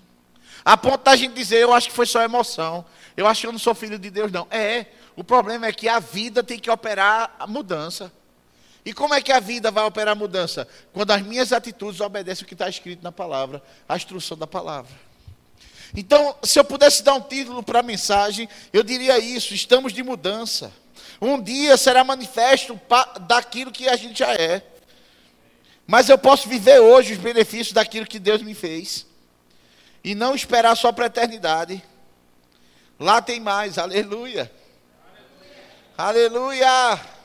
A 0.63 0.77
ponto 0.77 1.03
da 1.03 1.13
gente 1.17 1.33
dizer, 1.33 1.57
eu 1.57 1.73
acho 1.73 1.89
que 1.89 1.93
foi 1.93 2.05
só 2.05 2.21
emoção. 2.21 2.85
Eu 3.17 3.27
acho 3.27 3.41
que 3.41 3.47
eu 3.47 3.51
não 3.51 3.59
sou 3.59 3.75
filho 3.75 3.99
de 3.99 4.09
Deus, 4.09 4.31
não. 4.31 4.47
É, 4.49 4.85
o 5.13 5.25
problema 5.25 5.65
é 5.65 5.73
que 5.73 5.89
a 5.89 5.99
vida 5.99 6.41
tem 6.41 6.57
que 6.57 6.71
operar 6.71 7.35
a 7.37 7.45
mudança. 7.45 8.09
E 8.89 8.93
como 8.93 9.13
é 9.13 9.21
que 9.21 9.31
a 9.31 9.39
vida 9.39 9.69
vai 9.69 9.85
operar 9.85 10.15
mudança? 10.15 10.67
Quando 10.91 11.11
as 11.11 11.21
minhas 11.21 11.53
atitudes 11.53 12.01
obedecem 12.01 12.43
o 12.43 12.47
que 12.47 12.55
está 12.55 12.67
escrito 12.67 13.03
na 13.03 13.11
palavra, 13.11 13.61
a 13.87 13.95
instrução 13.95 14.35
da 14.35 14.47
palavra. 14.47 14.91
Então, 15.95 16.35
se 16.41 16.57
eu 16.57 16.63
pudesse 16.63 17.03
dar 17.03 17.13
um 17.13 17.21
título 17.21 17.61
para 17.61 17.81
a 17.81 17.83
mensagem, 17.83 18.49
eu 18.73 18.81
diria 18.81 19.19
isso: 19.19 19.53
estamos 19.53 19.93
de 19.93 20.01
mudança. 20.01 20.73
Um 21.21 21.39
dia 21.39 21.77
será 21.77 22.03
manifesto 22.03 22.81
daquilo 23.27 23.71
que 23.71 23.87
a 23.87 23.95
gente 23.95 24.17
já 24.17 24.33
é. 24.33 24.63
Mas 25.85 26.09
eu 26.09 26.17
posso 26.17 26.49
viver 26.49 26.79
hoje 26.79 27.13
os 27.13 27.19
benefícios 27.19 27.73
daquilo 27.73 28.07
que 28.07 28.17
Deus 28.17 28.41
me 28.41 28.55
fez. 28.55 29.05
E 30.03 30.15
não 30.15 30.33
esperar 30.33 30.75
só 30.75 30.91
para 30.91 31.05
a 31.05 31.13
eternidade. 31.13 31.83
Lá 32.99 33.21
tem 33.21 33.39
mais, 33.39 33.77
aleluia. 33.77 34.51
Aleluia. 35.95 36.57
aleluia. 36.57 37.18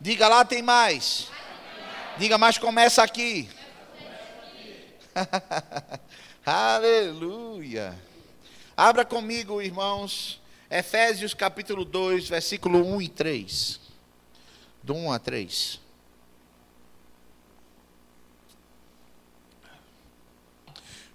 Diga 0.00 0.28
lá, 0.28 0.44
tem 0.44 0.62
mais. 0.62 1.28
Diga, 2.18 2.36
mas 2.36 2.58
começa 2.58 3.02
aqui. 3.02 3.48
Aleluia. 6.44 7.98
Abra 8.76 9.04
comigo, 9.04 9.62
irmãos, 9.62 10.40
Efésios 10.70 11.32
capítulo 11.32 11.84
2, 11.84 12.28
versículo 12.28 12.86
1 12.96 13.02
e 13.02 13.08
3. 13.08 13.80
Do 14.82 14.94
1 14.94 15.12
a 15.12 15.18
3. 15.18 15.80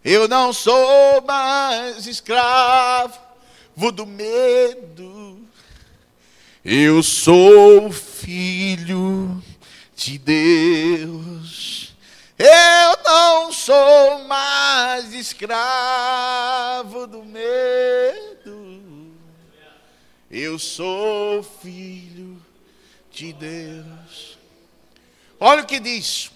Eu 0.04 0.28
não 0.28 0.52
sou 0.52 1.22
mais 1.22 2.08
escravo 2.08 3.20
do 3.94 4.06
medo 4.08 5.22
eu 6.64 7.02
sou 7.02 7.92
filho 8.22 9.42
de 9.96 10.18
Deus. 10.20 11.96
Eu 12.38 13.04
não 13.04 13.52
sou 13.52 14.24
mais 14.26 15.12
escravo 15.14 17.08
do 17.08 17.24
medo. 17.24 19.12
Eu 20.30 20.60
sou 20.60 21.42
filho 21.44 22.40
de 23.12 23.34
Deus. 23.34 24.38
Olha 25.40 25.64
o 25.64 25.66
que 25.66 25.80
diz. 25.80 26.32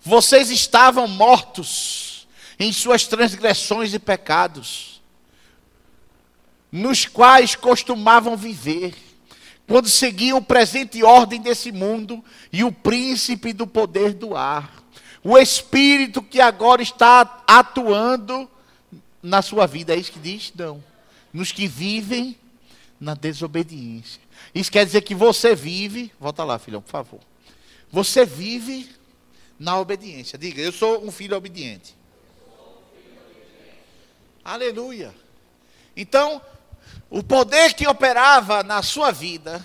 Vocês 0.00 0.50
estavam 0.50 1.06
mortos 1.06 2.26
em 2.58 2.72
suas 2.72 3.06
transgressões 3.06 3.92
e 3.94 3.98
pecados, 3.98 5.02
nos 6.70 7.04
quais 7.06 7.54
costumavam 7.54 8.36
viver 8.36 9.11
quando 9.66 9.88
seguiam 9.88 10.38
o 10.38 10.42
presente 10.42 11.02
ordem 11.02 11.40
desse 11.40 11.72
mundo 11.72 12.22
e 12.52 12.64
o 12.64 12.72
príncipe 12.72 13.52
do 13.52 13.66
poder 13.66 14.12
do 14.12 14.36
ar. 14.36 14.82
O 15.24 15.38
espírito 15.38 16.20
que 16.20 16.40
agora 16.40 16.82
está 16.82 17.44
atuando 17.46 18.50
na 19.22 19.40
sua 19.40 19.66
vida. 19.66 19.94
É 19.94 19.96
isso 19.96 20.12
que 20.12 20.18
diz? 20.18 20.52
Não. 20.56 20.82
Nos 21.32 21.52
que 21.52 21.66
vivem 21.68 22.36
na 23.00 23.14
desobediência. 23.14 24.20
Isso 24.54 24.70
quer 24.70 24.84
dizer 24.84 25.02
que 25.02 25.14
você 25.14 25.54
vive. 25.54 26.12
Volta 26.18 26.44
lá, 26.44 26.58
filhão, 26.58 26.82
por 26.82 26.90
favor. 26.90 27.20
Você 27.90 28.24
vive 28.24 28.90
na 29.58 29.78
obediência. 29.78 30.38
Diga, 30.38 30.60
eu 30.60 30.72
sou 30.72 31.04
um 31.04 31.10
filho 31.12 31.36
obediente. 31.36 31.94
Aleluia. 34.44 35.14
Então, 35.96 36.42
o 37.10 37.22
poder 37.22 37.74
que 37.74 37.86
operava 37.86 38.62
na 38.62 38.82
sua 38.82 39.10
vida, 39.10 39.62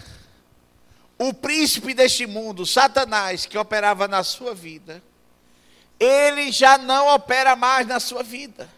o 1.17 1.33
príncipe 1.33 1.93
deste 1.93 2.27
mundo, 2.27 2.65
Satanás, 2.65 3.45
que 3.45 3.57
operava 3.57 4.07
na 4.07 4.23
sua 4.23 4.53
vida, 4.53 5.01
ele 5.99 6.51
já 6.51 6.77
não 6.77 7.07
opera 7.15 7.55
mais 7.55 7.87
na 7.87 7.99
sua 7.99 8.21
vida. 8.21 8.69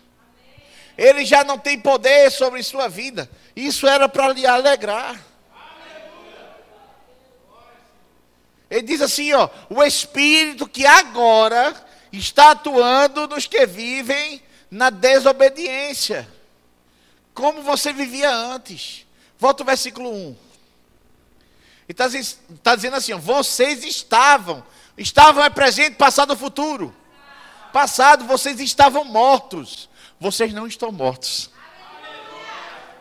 Ele 0.98 1.26
já 1.26 1.44
não 1.44 1.58
tem 1.58 1.80
poder 1.80 2.30
sobre 2.30 2.62
sua 2.62 2.88
vida. 2.88 3.30
Isso 3.56 3.88
era 3.88 4.08
para 4.08 4.32
lhe 4.34 4.46
alegrar. 4.46 5.20
Ele 8.70 8.84
diz 8.84 9.02
assim, 9.02 9.34
ó, 9.34 9.50
o 9.70 9.84
espírito 9.84 10.68
que 10.68 10.86
agora 10.86 11.74
está 12.12 12.52
atuando 12.52 13.28
nos 13.28 13.48
que 13.48 13.66
vivem 13.66 14.44
na 14.70 14.90
desobediência 14.90 16.28
como 17.40 17.62
você 17.62 17.94
vivia 17.94 18.30
antes. 18.30 19.08
Volta 19.40 19.64
o 19.64 19.66
versículo 19.66 20.12
1. 20.14 20.36
Ele 21.88 21.96
está 21.98 22.36
tá 22.62 22.76
dizendo 22.76 22.98
assim: 22.98 23.14
vocês 23.16 23.86
estavam. 23.86 24.62
Estavam 24.98 25.42
é 25.42 25.50
presente, 25.50 25.96
passado, 25.96 26.36
futuro. 26.36 26.94
Passado, 27.72 28.26
vocês 28.26 28.60
estavam 28.60 29.06
mortos. 29.06 29.88
Vocês 30.20 30.54
não 30.54 30.68
estão 30.68 30.92
mortos. 30.92 31.50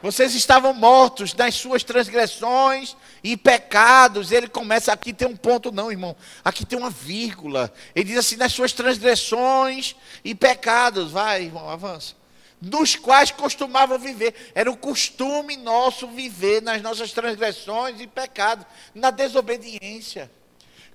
Vocês 0.00 0.32
estavam 0.36 0.72
mortos 0.72 1.34
nas 1.34 1.56
suas 1.56 1.82
transgressões 1.82 2.96
e 3.24 3.36
pecados. 3.36 4.30
Ele 4.30 4.46
começa, 4.46 4.92
aqui 4.92 5.12
tem 5.12 5.26
um 5.26 5.36
ponto, 5.36 5.72
não, 5.72 5.90
irmão. 5.90 6.14
Aqui 6.44 6.64
tem 6.64 6.78
uma 6.78 6.90
vírgula. 6.90 7.72
Ele 7.92 8.04
diz 8.04 8.18
assim: 8.18 8.36
nas 8.36 8.52
suas 8.52 8.72
transgressões 8.72 9.96
e 10.24 10.32
pecados. 10.32 11.10
Vai, 11.10 11.42
irmão, 11.42 11.68
avança 11.68 12.17
dos 12.60 12.96
quais 12.96 13.30
costumavam 13.30 13.98
viver. 13.98 14.34
Era 14.54 14.70
o 14.70 14.76
costume 14.76 15.56
nosso 15.56 16.06
viver 16.08 16.62
nas 16.62 16.82
nossas 16.82 17.12
transgressões 17.12 18.00
e 18.00 18.06
pecados, 18.06 18.66
na 18.94 19.10
desobediência. 19.10 20.30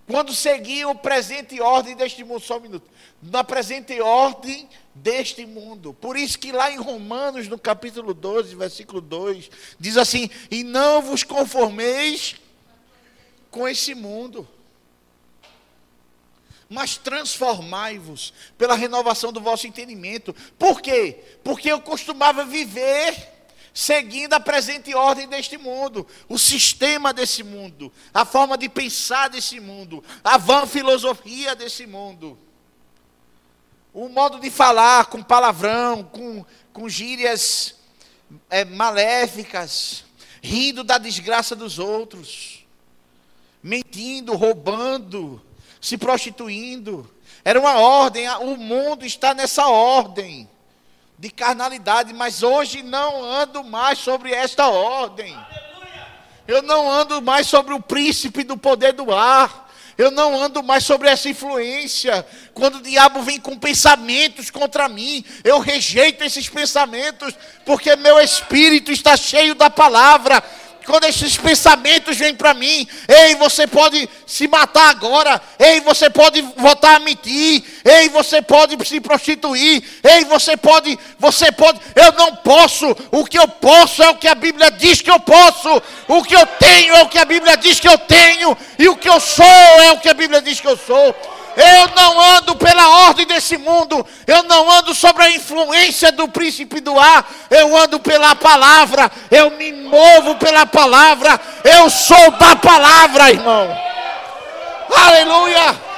Quando 0.06 0.34
seguiam 0.34 0.91
o 0.91 0.95
presente 0.95 1.62
ordem 1.62 1.95
deste 1.95 2.23
mundo, 2.26 2.41
só 2.41 2.58
um 2.58 2.62
minuto, 2.62 2.89
na 3.21 3.43
presente 3.43 4.02
ordem 4.02 4.67
deste 4.93 5.45
mundo. 5.45 5.93
Por 5.93 6.17
isso 6.17 6.38
que 6.38 6.52
lá 6.52 6.69
em 6.69 6.78
Romanos, 6.78 7.47
no 7.47 7.58
capítulo 7.58 8.13
12, 8.13 8.54
versículo 8.56 8.99
2, 8.99 9.49
diz 9.80 9.95
assim: 9.95 10.30
E 10.52 10.62
não 10.63 11.02
vos 11.02 11.23
conformeis 11.23 12.36
com 13.49 13.65
esse 13.65 13.95
mundo 13.95 14.47
mas 16.69 16.97
transformai-vos 16.97 18.34
pela 18.58 18.76
renovação 18.76 19.32
do 19.32 19.41
vosso 19.41 19.67
entendimento. 19.67 20.34
Por 20.58 20.82
quê? 20.82 21.19
Porque 21.43 21.71
eu 21.71 21.82
costumava 21.82 22.45
viver 22.45 23.32
seguindo 23.73 24.34
a 24.34 24.39
presente 24.39 24.93
ordem 24.93 25.28
deste 25.28 25.58
mundo, 25.58 26.06
o 26.30 26.38
sistema 26.38 27.12
desse 27.12 27.41
mundo, 27.43 27.91
a 28.13 28.23
forma 28.23 28.58
de 28.58 28.69
pensar 28.69 29.30
desse 29.30 29.60
mundo, 29.60 30.04
a 30.23 30.38
vã 30.38 30.67
filosofia 30.67 31.56
desse 31.56 31.88
mundo. 31.88 32.38
O 33.91 34.08
modo 34.10 34.39
de 34.39 34.49
falar 34.49 35.08
com 35.08 35.21
palavrão, 35.23 36.04
com, 36.04 36.45
com 36.71 36.88
gírias 36.88 37.76
é, 38.49 38.63
maléficas, 38.63 40.04
rindo 40.41 40.84
da 40.84 40.97
desgraça 40.97 41.56
dos 41.56 41.80
outros, 41.80 42.65
mentindo, 43.62 44.36
roubando, 44.36 45.41
se 45.84 45.98
prostituindo. 45.98 47.08
Era 47.43 47.60
uma 47.60 47.78
ordem, 47.78 48.28
o 48.39 48.56
mundo 48.56 49.06
está 49.06 49.34
nessa 49.34 49.67
ordem 49.67 50.50
de 51.19 51.30
carnalidade, 51.30 52.13
mas 52.13 52.41
hoje 52.41 52.82
não 52.82 53.22
ando 53.22 53.65
mais 53.65 54.00
sobre 54.00 54.32
esta 54.32 54.69
ordem. 54.69 55.38
Eu 56.48 56.62
não 56.62 56.89
ando 56.89 57.22
mais 57.22 57.48
sobre 57.48 57.74
o 57.74 57.82
príncipe 57.82 58.43
do 58.43 58.58
poder 58.58 58.93
do 58.93 59.13
ar. 59.13 59.69
Eu 59.98 60.10
não 60.10 60.41
ando 60.41 60.63
mais 60.63 60.86
sobre 60.86 61.10
essa 61.10 61.30
influência. 61.30 62.26
Quando 62.54 62.76
o 62.76 62.82
diabo 62.82 63.22
vem 63.22 63.39
com 63.39 63.60
pensamentos 63.60 64.50
contra 64.50 64.89
mim, 64.89 65.24
eu 65.43 65.60
rejeito 65.60 66.24
esses 66.24 66.50
pensamentos, 66.50 67.36
porque 67.65 67.96
meu 67.98 68.19
espírito 68.19 68.91
está 68.91 69.15
cheio 69.15 69.54
da 69.54 69.69
palavra 69.69 70.43
quando 70.86 71.06
esses 71.06 71.38
pensamentos 71.38 72.17
vêm 72.17 72.36
para 72.36 72.54
mim, 72.54 72.88
ei, 73.08 73.36
você 73.36 73.65
pode 73.65 74.10
se 74.26 74.48
matar 74.48 74.89
agora, 74.89 75.41
ei, 75.58 75.82
você 75.82 76.10
pode 76.10 76.41
voltar 76.58 76.96
a 76.96 77.00
mentir, 77.00 77.63
ei, 77.84 78.10
você 78.10 78.41
pode 78.41 78.78
se 78.88 79.00
prostituir, 79.00 79.84
ei, 80.04 80.26
você 80.26 80.58
pode, 80.58 80.98
você 81.17 81.52
pode, 81.52 81.80
eu 81.96 82.12
não 82.13 82.36
posso, 82.36 82.96
o 83.12 83.26
que 83.26 83.38
eu 83.38 83.48
posso 83.48 84.04
é 84.04 84.10
o 84.10 84.15
que 84.15 84.28
a 84.28 84.36
Bíblia 84.36 84.72
diz 84.72 85.02
que 85.02 85.12
eu 85.12 85.19
posso, 85.19 85.82
o 86.08 86.24
que 86.24 86.36
eu 86.36 86.46
tenho 86.46 86.96
é 86.96 87.04
o 87.04 87.10
que 87.10 87.19
a 87.19 87.26
Bíblia 87.26 87.58
diz 87.58 87.80
que 87.80 87.88
eu 87.88 87.98
tenho, 87.98 88.58
e 88.78 88.88
o 88.88 88.96
que 88.96 89.10
eu 89.10 89.19
sou 89.19 89.46
é 89.46 89.91
o 89.93 90.00
que 90.00 90.10
a 90.10 90.13
Bíblia 90.13 90.41
diz 90.41 90.60
que 90.60 90.67
eu 90.67 90.78
sou. 90.78 91.15
Eu 91.56 91.96
não 91.96 92.20
ando 92.20 92.56
pela 92.56 93.08
ordem 93.08 93.26
desse 93.26 93.58
mundo. 93.58 94.06
Eu 94.26 94.44
não 94.44 94.70
ando 94.72 94.94
sobre 94.94 95.24
a 95.24 95.30
influência 95.30 96.12
do 96.12 96.28
príncipe 96.28 96.80
do 96.80 97.00
ar. 97.00 97.30
Eu 97.50 97.76
ando 97.78 98.00
pela 98.00 98.36
palavra. 98.36 99.12
Eu 99.30 99.52
me 99.52 99.72
movo 99.72 100.36
pela 100.36 100.66
palavra. 100.66 101.39
Eu 101.63 101.89
sou 101.89 102.32
da 102.32 102.56
palavra, 102.56 103.30
irmão. 103.30 103.78
Aleluia. 104.96 105.94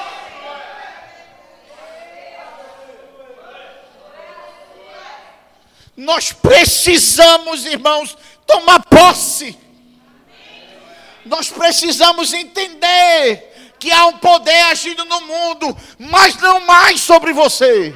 Nós 5.96 6.34
precisamos, 6.34 7.66
irmãos, 7.66 8.18
tomar 8.46 8.82
posse. 8.82 9.58
Nós 11.26 11.50
precisamos 11.50 12.34
entender 12.34 13.55
que 13.86 13.92
há 13.92 14.08
um 14.08 14.18
poder 14.18 14.64
agindo 14.64 15.06
no 15.06 15.22
mundo, 15.22 15.78
mas 16.00 16.36
não 16.38 16.60
mais 16.62 17.02
sobre 17.02 17.32
você. 17.32 17.96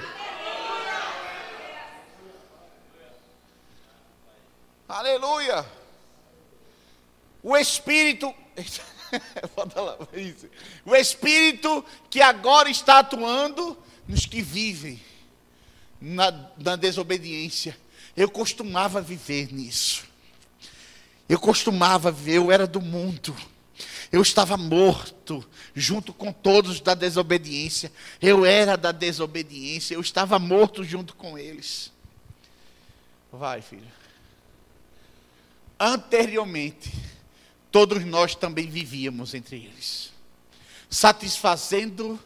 Aleluia. 4.88 5.66
O 7.42 7.58
Espírito. 7.58 8.32
o 10.86 10.96
Espírito 10.96 11.84
que 12.08 12.22
agora 12.22 12.70
está 12.70 13.00
atuando 13.00 13.76
nos 14.08 14.28
que 14.28 14.44
vivem 14.44 15.04
na, 16.00 16.52
na 16.56 16.76
desobediência. 16.76 17.76
Eu 18.16 18.30
costumava 18.30 19.02
viver 19.02 19.52
nisso. 19.52 20.06
Eu 21.28 21.40
costumava 21.40 22.12
viver, 22.12 22.38
eu 22.38 22.52
era 22.52 22.68
do 22.68 22.80
mundo. 22.80 23.36
Eu 24.12 24.22
estava 24.22 24.56
morto 24.56 25.44
junto 25.76 26.14
com 26.14 26.32
todos 26.32 26.80
da 26.80 26.94
desobediência. 26.94 27.92
Eu 28.22 28.46
era 28.46 28.76
da 28.76 28.92
desobediência. 28.92 29.96
Eu 29.96 30.02
estava 30.02 30.40
morto 30.40 30.84
junto 30.84 31.16
com 31.16 31.38
eles. 31.38 31.92
Vai, 33.32 33.62
filho. 33.62 33.88
Anteriormente, 35.80 36.92
todos 37.72 38.04
nós 38.04 38.36
também 38.36 38.68
vivíamos 38.68 39.34
entre 39.34 39.56
eles, 39.58 40.12
satisfazendo 40.90 42.20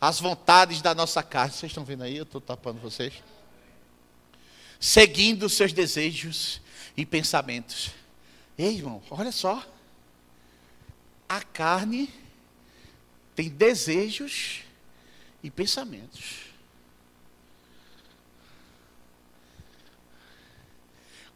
as 0.00 0.20
vontades 0.20 0.80
da 0.80 0.94
nossa 0.94 1.22
carne. 1.22 1.52
Vocês 1.52 1.70
estão 1.70 1.84
vendo 1.84 2.04
aí? 2.04 2.16
Eu 2.16 2.22
estou 2.22 2.40
tapando 2.40 2.80
vocês. 2.80 3.14
Seguindo 4.80 5.48
seus 5.48 5.72
desejos 5.72 6.60
e 6.96 7.04
pensamentos. 7.04 7.90
Ei, 8.56 8.76
irmão, 8.76 9.02
olha 9.10 9.32
só 9.32 9.62
a 11.28 11.40
carne 11.42 12.12
tem 13.34 13.48
desejos 13.48 14.60
e 15.42 15.50
pensamentos. 15.50 16.44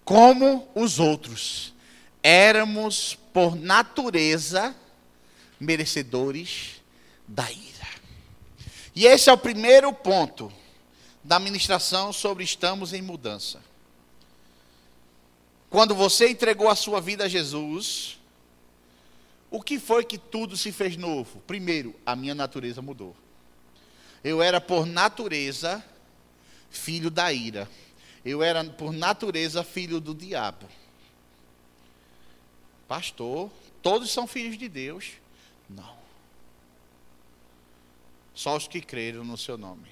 Como 0.04 0.66
os 0.74 0.98
outros, 0.98 1.74
éramos 2.22 3.18
por 3.32 3.54
natureza 3.54 4.74
merecedores 5.60 6.82
da 7.26 7.50
ira. 7.50 7.88
E 8.94 9.06
esse 9.06 9.28
é 9.28 9.32
o 9.32 9.38
primeiro 9.38 9.92
ponto 9.92 10.52
da 11.22 11.38
ministração 11.38 12.12
sobre 12.12 12.42
estamos 12.42 12.92
em 12.92 13.02
mudança. 13.02 13.60
Quando 15.68 15.94
você 15.94 16.30
entregou 16.30 16.70
a 16.70 16.74
sua 16.74 17.00
vida 17.00 17.24
a 17.24 17.28
Jesus, 17.28 18.17
o 19.50 19.62
que 19.62 19.78
foi 19.78 20.04
que 20.04 20.18
tudo 20.18 20.56
se 20.56 20.70
fez 20.72 20.96
novo? 20.96 21.40
Primeiro, 21.46 21.94
a 22.04 22.14
minha 22.14 22.34
natureza 22.34 22.82
mudou. 22.82 23.16
Eu 24.22 24.42
era 24.42 24.60
por 24.60 24.86
natureza 24.86 25.82
filho 26.70 27.10
da 27.10 27.32
ira. 27.32 27.68
Eu 28.24 28.42
era 28.42 28.62
por 28.64 28.92
natureza 28.92 29.64
filho 29.64 30.00
do 30.00 30.14
diabo. 30.14 30.68
Pastor, 32.86 33.50
todos 33.82 34.10
são 34.10 34.26
filhos 34.26 34.58
de 34.58 34.68
Deus? 34.68 35.12
Não. 35.68 35.96
Só 38.34 38.56
os 38.56 38.68
que 38.68 38.80
creram 38.80 39.24
no 39.24 39.36
seu 39.36 39.56
nome. 39.56 39.88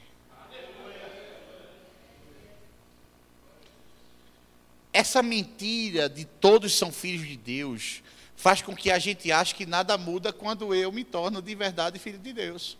Essa 4.92 5.22
mentira 5.22 6.08
de 6.08 6.24
todos 6.24 6.72
são 6.74 6.90
filhos 6.90 7.26
de 7.26 7.36
Deus 7.36 8.02
faz 8.36 8.60
com 8.62 8.76
que 8.76 8.90
a 8.90 8.98
gente 8.98 9.32
ache 9.32 9.54
que 9.54 9.66
nada 9.66 9.96
muda 9.96 10.32
quando 10.32 10.74
eu 10.74 10.92
me 10.92 11.02
torno 11.02 11.40
de 11.40 11.54
verdade 11.54 11.98
filho 11.98 12.18
de 12.18 12.32
Deus. 12.32 12.76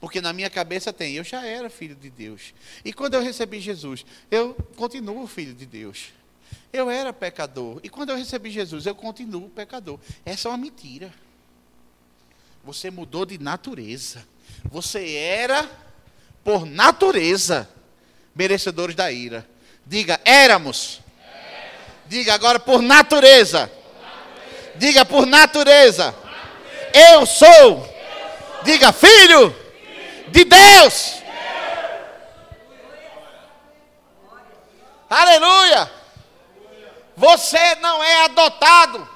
Porque 0.00 0.20
na 0.20 0.32
minha 0.32 0.48
cabeça 0.48 0.92
tem, 0.92 1.14
eu 1.14 1.24
já 1.24 1.44
era 1.44 1.68
filho 1.68 1.96
de 1.96 2.10
Deus. 2.10 2.54
E 2.84 2.92
quando 2.92 3.14
eu 3.14 3.22
recebi 3.22 3.60
Jesus, 3.60 4.04
eu 4.30 4.54
continuo 4.76 5.26
filho 5.26 5.54
de 5.54 5.66
Deus. 5.66 6.12
Eu 6.72 6.90
era 6.90 7.12
pecador. 7.12 7.80
E 7.82 7.88
quando 7.88 8.10
eu 8.10 8.16
recebi 8.16 8.50
Jesus, 8.50 8.86
eu 8.86 8.94
continuo 8.94 9.48
pecador. 9.48 9.98
Essa 10.24 10.48
é 10.48 10.50
uma 10.50 10.58
mentira. 10.58 11.12
Você 12.62 12.90
mudou 12.90 13.24
de 13.24 13.38
natureza. 13.38 14.26
Você 14.70 15.14
era, 15.14 15.68
por 16.44 16.66
natureza, 16.66 17.68
merecedores 18.34 18.94
da 18.94 19.10
ira. 19.10 19.48
Diga, 19.86 20.20
éramos. 20.24 21.00
Diga 22.06 22.34
agora 22.34 22.60
por 22.60 22.82
natureza. 22.82 23.70
Diga 24.78 25.04
por 25.04 25.26
natureza. 25.26 26.14
Eu 26.92 27.26
sou. 27.26 27.96
Diga 28.62 28.92
filho 28.92 29.54
de 30.28 30.44
Deus. 30.44 31.16
Aleluia. 35.08 35.90
Você 37.16 37.74
não 37.76 38.02
é 38.02 38.24
adotado. 38.24 39.08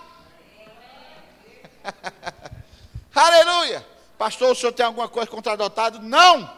Aleluia. 3.14 3.86
Pastor, 4.16 4.52
o 4.52 4.54
senhor 4.54 4.72
tem 4.72 4.86
alguma 4.86 5.08
coisa 5.08 5.30
contra 5.30 5.52
adotado? 5.52 5.98
Não. 6.00 6.50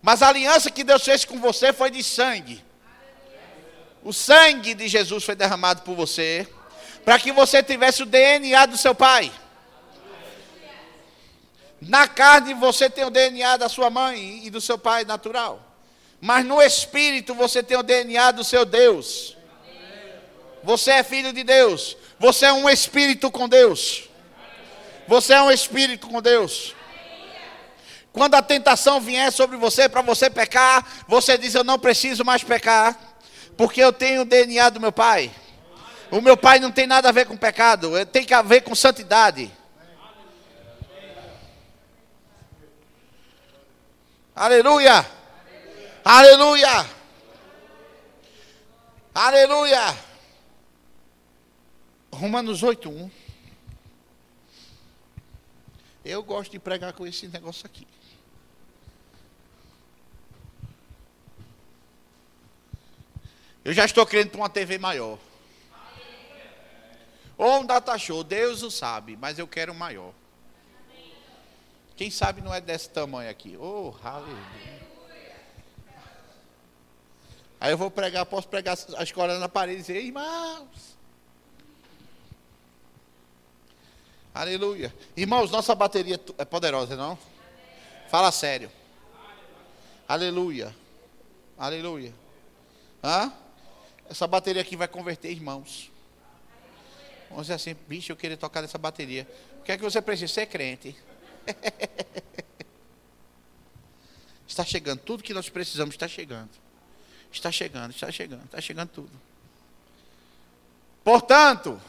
Mas 0.00 0.22
a 0.22 0.28
aliança 0.28 0.70
que 0.70 0.84
Deus 0.84 1.04
fez 1.04 1.24
com 1.24 1.40
você 1.40 1.72
foi 1.72 1.90
de 1.90 2.02
sangue. 2.02 2.64
O 4.02 4.12
sangue 4.12 4.72
de 4.72 4.86
Jesus 4.86 5.24
foi 5.24 5.34
derramado 5.34 5.82
por 5.82 5.96
você, 5.96 6.48
para 7.06 7.20
que 7.20 7.30
você 7.30 7.62
tivesse 7.62 8.02
o 8.02 8.06
DNA 8.06 8.66
do 8.66 8.76
seu 8.76 8.92
pai. 8.92 9.30
Na 11.80 12.08
carne 12.08 12.52
você 12.52 12.90
tem 12.90 13.04
o 13.04 13.10
DNA 13.10 13.58
da 13.58 13.68
sua 13.68 13.88
mãe 13.88 14.44
e 14.44 14.50
do 14.50 14.60
seu 14.60 14.76
pai 14.76 15.04
natural. 15.04 15.62
Mas 16.20 16.44
no 16.44 16.60
espírito 16.60 17.32
você 17.32 17.62
tem 17.62 17.76
o 17.76 17.82
DNA 17.84 18.32
do 18.32 18.42
seu 18.42 18.64
Deus. 18.64 19.36
Você 20.64 20.90
é 20.90 21.04
filho 21.04 21.32
de 21.32 21.44
Deus. 21.44 21.96
Você 22.18 22.46
é 22.46 22.52
um 22.52 22.68
espírito 22.68 23.30
com 23.30 23.48
Deus. 23.48 24.08
Você 25.06 25.32
é 25.32 25.40
um 25.40 25.52
espírito 25.52 26.08
com 26.08 26.20
Deus. 26.20 26.74
Quando 28.12 28.34
a 28.34 28.42
tentação 28.42 29.00
vier 29.00 29.30
sobre 29.30 29.56
você 29.56 29.88
para 29.88 30.02
você 30.02 30.28
pecar, 30.28 31.04
você 31.06 31.38
diz: 31.38 31.54
Eu 31.54 31.62
não 31.62 31.78
preciso 31.78 32.24
mais 32.24 32.42
pecar. 32.42 32.98
Porque 33.56 33.80
eu 33.80 33.92
tenho 33.92 34.22
o 34.22 34.24
DNA 34.24 34.70
do 34.70 34.80
meu 34.80 34.90
pai. 34.90 35.30
O 36.10 36.20
meu 36.20 36.36
pai 36.36 36.58
não 36.58 36.70
tem 36.70 36.86
nada 36.86 37.08
a 37.08 37.12
ver 37.12 37.26
com 37.26 37.36
pecado, 37.36 37.92
tem 38.06 38.24
que 38.24 38.32
a 38.32 38.42
ver 38.42 38.62
com 38.62 38.74
santidade. 38.74 39.50
Aleluia! 44.34 45.04
Aleluia! 46.04 46.86
Aleluia! 49.14 49.96
Romanos 52.12 52.62
8:1. 52.62 53.10
Eu 56.04 56.22
gosto 56.22 56.52
de 56.52 56.58
pregar 56.58 56.92
com 56.92 57.06
esse 57.06 57.26
negócio 57.26 57.66
aqui. 57.66 57.86
Eu 63.64 63.72
já 63.72 63.84
estou 63.84 64.06
querendo 64.06 64.30
para 64.30 64.40
uma 64.40 64.48
TV 64.48 64.78
maior. 64.78 65.18
Ou 67.38 67.60
um 67.60 67.66
data 67.66 67.96
show, 67.98 68.24
Deus 68.24 68.62
o 68.62 68.70
sabe, 68.70 69.16
mas 69.16 69.38
eu 69.38 69.46
quero 69.46 69.72
um 69.72 69.76
maior. 69.76 70.12
Quem 71.96 72.10
sabe 72.10 72.40
não 72.40 72.52
é 72.52 72.60
desse 72.60 72.90
tamanho 72.90 73.30
aqui. 73.30 73.56
Oh, 73.58 73.94
aleluia. 74.02 74.86
Aí 77.58 77.72
eu 77.72 77.78
vou 77.78 77.90
pregar, 77.90 78.26
posso 78.26 78.46
pregar 78.48 78.76
a 78.96 79.02
escola 79.02 79.38
na 79.38 79.48
parede 79.48 79.78
e 79.78 79.82
dizer, 79.82 80.04
irmãos. 80.04 80.96
Aleluia. 84.34 84.94
Irmãos, 85.16 85.50
nossa 85.50 85.74
bateria 85.74 86.20
é 86.36 86.44
poderosa, 86.44 86.94
não? 86.94 87.18
Fala 88.10 88.30
sério. 88.30 88.70
Aleluia. 90.06 90.76
Aleluia. 91.56 92.12
Hã? 93.02 93.32
Essa 94.10 94.26
bateria 94.26 94.60
aqui 94.60 94.76
vai 94.76 94.86
converter 94.86 95.30
irmãos. 95.30 95.90
Vamos 97.28 97.46
dizer 97.46 97.54
assim, 97.54 97.76
bicho, 97.88 98.12
eu 98.12 98.16
queria 98.16 98.36
tocar 98.36 98.62
nessa 98.62 98.78
bateria. 98.78 99.26
O 99.60 99.62
que 99.62 99.72
é 99.72 99.76
que 99.76 99.82
você 99.82 100.00
precisa? 100.00 100.32
Ser 100.32 100.46
crente. 100.46 100.96
está 104.46 104.64
chegando, 104.64 105.00
tudo 105.00 105.22
que 105.22 105.34
nós 105.34 105.48
precisamos 105.48 105.94
está 105.94 106.08
chegando. 106.08 106.50
Está 107.30 107.50
chegando, 107.50 107.90
está 107.90 108.10
chegando, 108.10 108.44
está 108.44 108.60
chegando 108.60 108.88
tudo. 108.88 109.12
Portanto, 111.04 111.80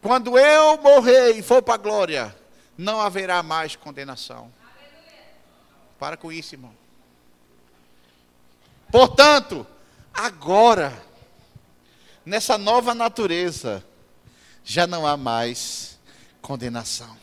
quando 0.00 0.38
eu 0.38 0.80
morrer 0.80 1.32
e 1.32 1.42
for 1.42 1.62
para 1.62 1.74
a 1.74 1.78
glória, 1.78 2.36
não 2.76 3.00
haverá 3.00 3.42
mais 3.42 3.74
condenação. 3.74 4.52
Para 5.98 6.16
com 6.16 6.30
isso, 6.30 6.54
irmão. 6.54 6.72
Portanto, 8.92 9.66
agora, 10.14 10.96
nessa 12.24 12.56
nova 12.56 12.94
natureza, 12.94 13.84
já 14.68 14.86
não 14.86 15.06
há 15.06 15.16
mais 15.16 15.98
condenação. 16.42 17.16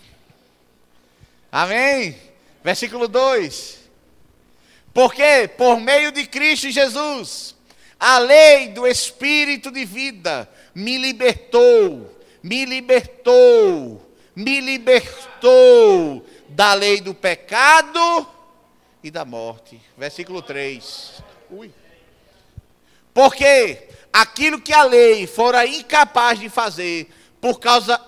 Amém? 1.52 2.20
Versículo 2.64 3.08
2. 3.08 3.82
Porque 4.92 5.48
por 5.56 5.80
meio 5.80 6.12
de 6.12 6.26
Cristo 6.26 6.72
Jesus, 6.72 7.56
a 8.00 8.18
lei 8.18 8.70
do 8.70 8.88
Espírito 8.88 9.70
de 9.70 9.86
vida 9.86 10.50
me 10.74 10.98
libertou, 10.98 12.20
me 12.42 12.66
libertou, 12.66 14.12
me 14.36 14.60
libertou 14.60 16.26
da 16.50 16.74
lei 16.74 17.00
do 17.00 17.14
pecado 17.14 18.28
e 19.04 19.12
da 19.12 19.24
morte. 19.24 19.80
Versículo 19.96 20.42
3. 20.42 21.22
Ui. 21.52 21.72
Porque 23.14 23.88
aquilo 24.12 24.60
que 24.60 24.74
a 24.74 24.84
lei 24.84 25.28
fora 25.28 25.68
incapaz 25.68 26.40
de 26.40 26.50
fazer, 26.50 27.08
por 27.46 27.60
causa 27.60 28.00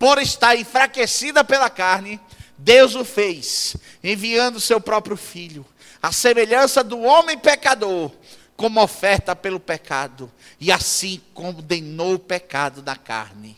por 0.00 0.20
estar 0.20 0.56
enfraquecida 0.56 1.44
pela 1.44 1.70
carne, 1.70 2.18
Deus 2.58 2.96
o 2.96 3.04
fez, 3.04 3.76
enviando 4.02 4.58
seu 4.58 4.80
próprio 4.80 5.16
filho, 5.16 5.64
a 6.02 6.10
semelhança 6.10 6.82
do 6.82 6.98
homem 6.98 7.38
pecador, 7.38 8.10
como 8.56 8.82
oferta 8.82 9.36
pelo 9.36 9.60
pecado, 9.60 10.28
e 10.58 10.72
assim 10.72 11.22
condenou 11.32 12.14
o 12.14 12.18
pecado 12.18 12.82
da 12.82 12.96
carne, 12.96 13.56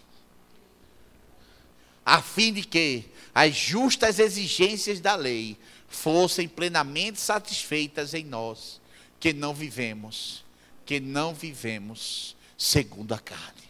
a 2.04 2.20
fim 2.20 2.52
de 2.52 2.64
que 2.64 3.06
as 3.34 3.56
justas 3.56 4.18
exigências 4.18 5.00
da 5.00 5.14
lei 5.14 5.56
fossem 5.88 6.46
plenamente 6.46 7.18
satisfeitas 7.18 8.12
em 8.12 8.24
nós, 8.26 8.82
que 9.18 9.32
não 9.32 9.54
vivemos 9.54 10.44
que 10.84 11.00
não 11.00 11.32
vivemos 11.32 12.36
segundo 12.58 13.14
a 13.14 13.18
carne, 13.18 13.61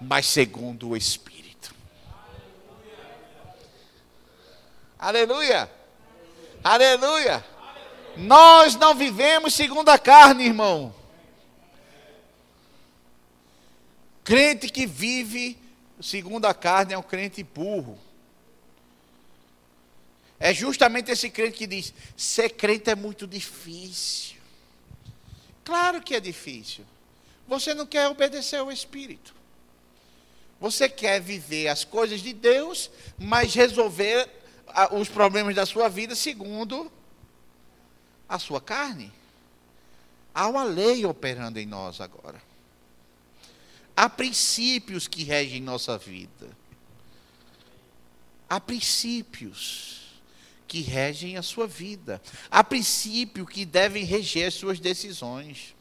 mas 0.00 0.26
segundo 0.26 0.90
o 0.90 0.96
Espírito. 0.96 1.74
Aleluia. 4.98 5.70
Aleluia. 6.62 7.44
Nós 8.16 8.74
não 8.74 8.94
vivemos 8.94 9.54
segundo 9.54 9.88
a 9.88 9.98
carne, 9.98 10.46
irmão. 10.46 10.94
Crente 14.24 14.68
que 14.68 14.86
vive 14.86 15.56
segundo 16.00 16.46
a 16.46 16.54
carne 16.54 16.94
é 16.94 16.98
um 16.98 17.02
crente 17.02 17.42
burro. 17.42 17.98
É 20.38 20.54
justamente 20.54 21.10
esse 21.10 21.30
crente 21.30 21.58
que 21.58 21.66
diz: 21.66 21.92
ser 22.16 22.50
crente 22.50 22.90
é 22.90 22.94
muito 22.94 23.26
difícil. 23.26 24.36
Claro 25.64 26.00
que 26.00 26.14
é 26.14 26.20
difícil. 26.20 26.84
Você 27.46 27.74
não 27.74 27.86
quer 27.86 28.08
obedecer 28.08 28.56
ao 28.56 28.70
Espírito. 28.70 29.34
Você 30.60 30.88
quer 30.88 31.20
viver 31.20 31.68
as 31.68 31.84
coisas 31.84 32.20
de 32.20 32.32
Deus, 32.32 32.90
mas 33.16 33.54
resolver 33.54 34.28
os 34.92 35.08
problemas 35.08 35.54
da 35.54 35.64
sua 35.64 35.88
vida 35.88 36.14
segundo 36.14 36.90
a 38.28 38.38
sua 38.38 38.60
carne. 38.60 39.12
Há 40.34 40.48
uma 40.48 40.64
lei 40.64 41.06
operando 41.06 41.58
em 41.58 41.66
nós 41.66 42.00
agora. 42.00 42.40
Há 43.96 44.08
princípios 44.08 45.08
que 45.08 45.24
regem 45.24 45.60
nossa 45.60 45.96
vida. 45.98 46.56
Há 48.48 48.60
princípios 48.60 50.20
que 50.66 50.80
regem 50.80 51.36
a 51.36 51.42
sua 51.42 51.66
vida. 51.66 52.22
Há 52.50 52.62
princípios 52.62 53.48
que 53.48 53.64
devem 53.64 54.04
reger 54.04 54.52
suas 54.52 54.78
decisões. 54.78 55.74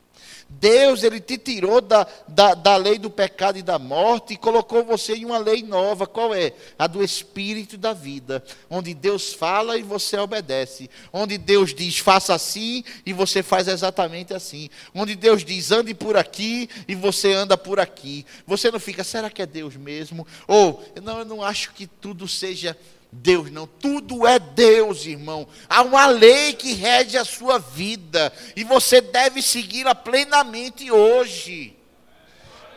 Deus, 0.50 1.04
Ele 1.04 1.20
te 1.20 1.38
tirou 1.38 1.82
da, 1.82 2.08
da, 2.28 2.54
da 2.54 2.76
lei 2.78 2.98
do 2.98 3.10
pecado 3.10 3.58
e 3.58 3.62
da 3.62 3.78
morte 3.78 4.34
e 4.34 4.38
colocou 4.38 4.84
você 4.84 5.16
em 5.16 5.26
uma 5.26 5.38
lei 5.38 5.62
nova. 5.62 6.08
Qual 6.08 6.34
é? 6.34 6.54
A 6.78 6.88
do 6.88 7.04
Espírito 7.04 7.78
da 7.78 7.94
vida. 7.94 8.44
Onde 8.70 8.94
Deus 8.94 9.34
fala 9.34 9.78
e 9.78 9.84
você 9.84 10.18
obedece. 10.18 10.90
Onde 11.12 11.38
Deus 11.38 11.74
diz, 11.74 12.00
faça 12.00 12.34
assim 12.34 12.84
e 13.06 13.14
você 13.14 13.44
faz 13.44 13.68
exatamente 13.68 14.34
assim. 14.34 14.70
Onde 14.94 15.16
Deus 15.16 15.44
diz, 15.44 15.72
ande 15.72 15.94
por 15.94 16.16
aqui 16.18 16.70
e 16.88 16.96
você 16.96 17.34
anda 17.34 17.58
por 17.58 17.80
aqui. 17.80 18.26
Você 18.46 18.72
não 18.72 18.80
fica, 18.80 19.04
será 19.04 19.30
que 19.30 19.42
é 19.42 19.46
Deus 19.46 19.76
mesmo? 19.76 20.26
Ou, 20.48 20.84
não, 21.04 21.20
eu 21.20 21.26
não 21.26 21.44
acho 21.44 21.74
que 21.74 21.86
tudo 21.86 22.28
seja 22.28 22.78
Deus 23.12 23.50
não, 23.50 23.66
tudo 23.66 24.28
é 24.28 24.38
Deus, 24.38 25.06
irmão. 25.06 25.48
Há 25.70 25.82
uma 25.82 26.08
lei 26.08 26.54
que 26.54 26.74
rege 26.74 27.18
a 27.18 27.24
sua 27.24 27.58
vida 27.58 28.32
e 28.56 28.64
você 28.64 29.00
deve 29.00 29.42
segui-la 29.42 29.96
plenamente 29.96 30.92
hoje. 30.92 31.76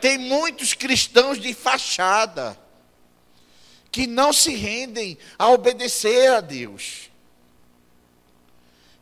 Tem 0.01 0.17
muitos 0.17 0.73
cristãos 0.73 1.39
de 1.39 1.53
fachada 1.53 2.57
que 3.91 4.07
não 4.07 4.33
se 4.33 4.55
rendem 4.55 5.19
a 5.39 5.49
obedecer 5.49 6.31
a 6.31 6.41
Deus. 6.41 7.11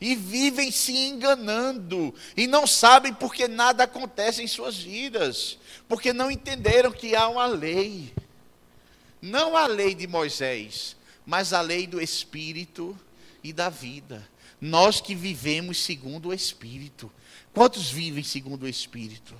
E 0.01 0.15
vivem 0.15 0.71
se 0.71 0.97
enganando 0.97 2.15
e 2.37 2.47
não 2.47 2.67
sabem 2.67 3.13
porque 3.13 3.49
nada 3.49 3.85
acontece 3.85 4.43
em 4.43 4.47
suas 4.47 4.77
vidas, 4.79 5.59
porque 5.89 6.13
não 6.13 6.31
entenderam 6.31 6.91
que 6.91 7.15
há 7.15 7.29
uma 7.29 7.47
lei. 7.47 8.15
Não 9.21 9.57
a 9.57 9.67
lei 9.67 9.97
de 9.97 10.07
Moisés, 10.07 10.97
mas 11.29 11.53
a 11.53 11.61
lei 11.61 11.87
do 11.87 12.01
Espírito 12.01 12.99
e 13.45 13.53
da 13.53 13.69
vida. 13.69 14.27
Nós 14.59 14.99
que 14.99 15.15
vivemos 15.15 15.77
segundo 15.77 16.31
o 16.31 16.35
Espírito. 16.35 17.13
Quantos 17.53 17.91
vivem 17.91 18.25
segundo 18.25 18.63
o 18.63 18.69
Espírito? 18.69 19.35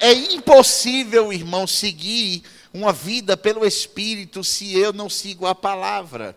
É 0.00 0.10
impossível, 0.10 1.30
irmão, 1.30 1.66
seguir 1.66 2.42
uma 2.72 2.94
vida 2.94 3.36
pelo 3.36 3.66
Espírito 3.66 4.42
se 4.42 4.74
eu 4.74 4.90
não 4.90 5.10
sigo 5.10 5.46
a 5.46 5.54
palavra. 5.54 6.34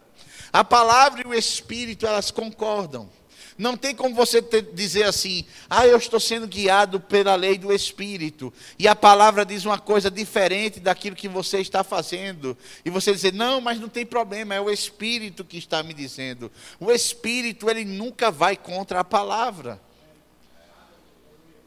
A 0.52 0.62
palavra 0.62 1.22
e 1.22 1.26
o 1.26 1.34
Espírito, 1.34 2.06
elas 2.06 2.30
concordam. 2.30 3.10
Não 3.58 3.78
tem 3.78 3.96
como 3.96 4.14
você 4.14 4.42
ter, 4.42 4.62
dizer 4.74 5.04
assim, 5.04 5.46
ah, 5.70 5.88
eu 5.88 5.98
estou 5.98 6.20
sendo 6.20 6.46
guiado 6.46 7.00
pela 7.00 7.36
lei 7.36 7.58
do 7.58 7.72
Espírito, 7.72 8.54
e 8.78 8.86
a 8.86 8.96
palavra 8.96 9.46
diz 9.46 9.64
uma 9.64 9.80
coisa 9.80 10.12
diferente 10.12 10.80
daquilo 10.80 11.16
que 11.16 11.30
você 11.30 11.60
está 11.60 11.82
fazendo, 11.82 12.58
e 12.84 12.90
você 12.90 13.14
dizer, 13.14 13.32
não, 13.32 13.62
mas 13.62 13.80
não 13.80 13.88
tem 13.88 14.06
problema, 14.06 14.54
é 14.54 14.60
o 14.60 14.70
Espírito 14.70 15.46
que 15.46 15.58
está 15.58 15.82
me 15.84 15.94
dizendo. 15.94 16.52
O 16.80 16.92
Espírito, 16.92 17.70
ele 17.70 17.86
nunca 17.86 18.30
vai 18.30 18.58
contra 18.58 19.00
a 19.00 19.04
palavra. 19.06 19.80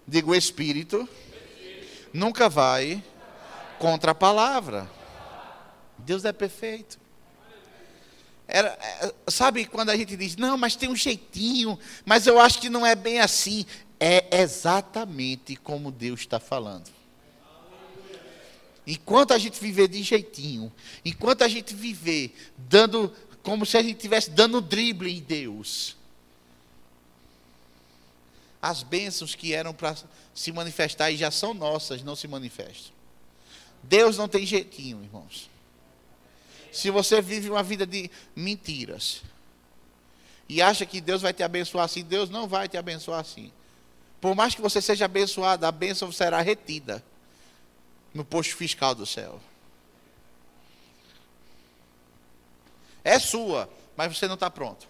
Digo, 0.06 0.32
o 0.32 0.34
Espírito 0.34 1.08
nunca 2.12 2.50
vai 2.50 3.02
contra 3.78 4.12
a 4.12 4.14
palavra. 4.14 4.90
Deus 5.98 6.24
é 6.24 6.32
perfeito. 6.32 6.98
Era, 8.50 8.68
é, 8.80 9.30
sabe 9.30 9.66
quando 9.66 9.90
a 9.90 9.96
gente 9.96 10.16
diz, 10.16 10.34
não, 10.34 10.56
mas 10.56 10.74
tem 10.74 10.88
um 10.88 10.96
jeitinho, 10.96 11.78
mas 12.06 12.26
eu 12.26 12.40
acho 12.40 12.58
que 12.58 12.70
não 12.70 12.84
é 12.84 12.94
bem 12.94 13.20
assim. 13.20 13.66
É 14.00 14.40
exatamente 14.40 15.54
como 15.54 15.92
Deus 15.92 16.20
está 16.20 16.40
falando. 16.40 16.88
Enquanto 18.86 19.34
a 19.34 19.38
gente 19.38 19.60
viver 19.60 19.86
de 19.88 20.02
jeitinho, 20.02 20.72
enquanto 21.04 21.42
a 21.42 21.48
gente 21.48 21.74
viver 21.74 22.34
dando, 22.56 23.14
como 23.42 23.66
se 23.66 23.76
a 23.76 23.82
gente 23.82 23.96
estivesse 23.96 24.30
dando 24.30 24.62
drible 24.62 25.14
em 25.14 25.20
Deus, 25.20 25.94
as 28.62 28.82
bênçãos 28.82 29.34
que 29.34 29.52
eram 29.52 29.74
para 29.74 29.94
se 30.34 30.50
manifestar 30.52 31.10
e 31.10 31.18
já 31.18 31.30
são 31.30 31.52
nossas, 31.52 32.02
não 32.02 32.16
se 32.16 32.26
manifestam. 32.26 32.92
Deus 33.82 34.16
não 34.16 34.26
tem 34.26 34.46
jeitinho, 34.46 35.04
irmãos 35.04 35.50
se 36.72 36.90
você 36.90 37.20
vive 37.20 37.50
uma 37.50 37.62
vida 37.62 37.86
de 37.86 38.10
mentiras 38.34 39.22
e 40.48 40.62
acha 40.62 40.86
que 40.86 41.00
Deus 41.00 41.22
vai 41.22 41.32
te 41.32 41.42
abençoar 41.42 41.84
assim, 41.84 42.02
Deus 42.02 42.30
não 42.30 42.48
vai 42.48 42.68
te 42.68 42.76
abençoar 42.76 43.20
assim. 43.20 43.52
Por 44.20 44.34
mais 44.34 44.54
que 44.54 44.60
você 44.60 44.80
seja 44.80 45.04
abençoado, 45.04 45.64
a 45.64 45.72
bênção 45.72 46.10
será 46.10 46.40
retida 46.40 47.04
no 48.12 48.24
posto 48.24 48.56
fiscal 48.56 48.94
do 48.94 49.06
céu. 49.06 49.40
É 53.04 53.18
sua, 53.18 53.68
mas 53.96 54.16
você 54.16 54.26
não 54.26 54.34
está 54.34 54.50
pronto. 54.50 54.88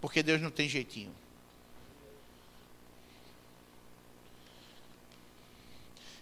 Porque 0.00 0.22
Deus 0.22 0.40
não 0.40 0.50
tem 0.50 0.68
jeitinho. 0.68 1.14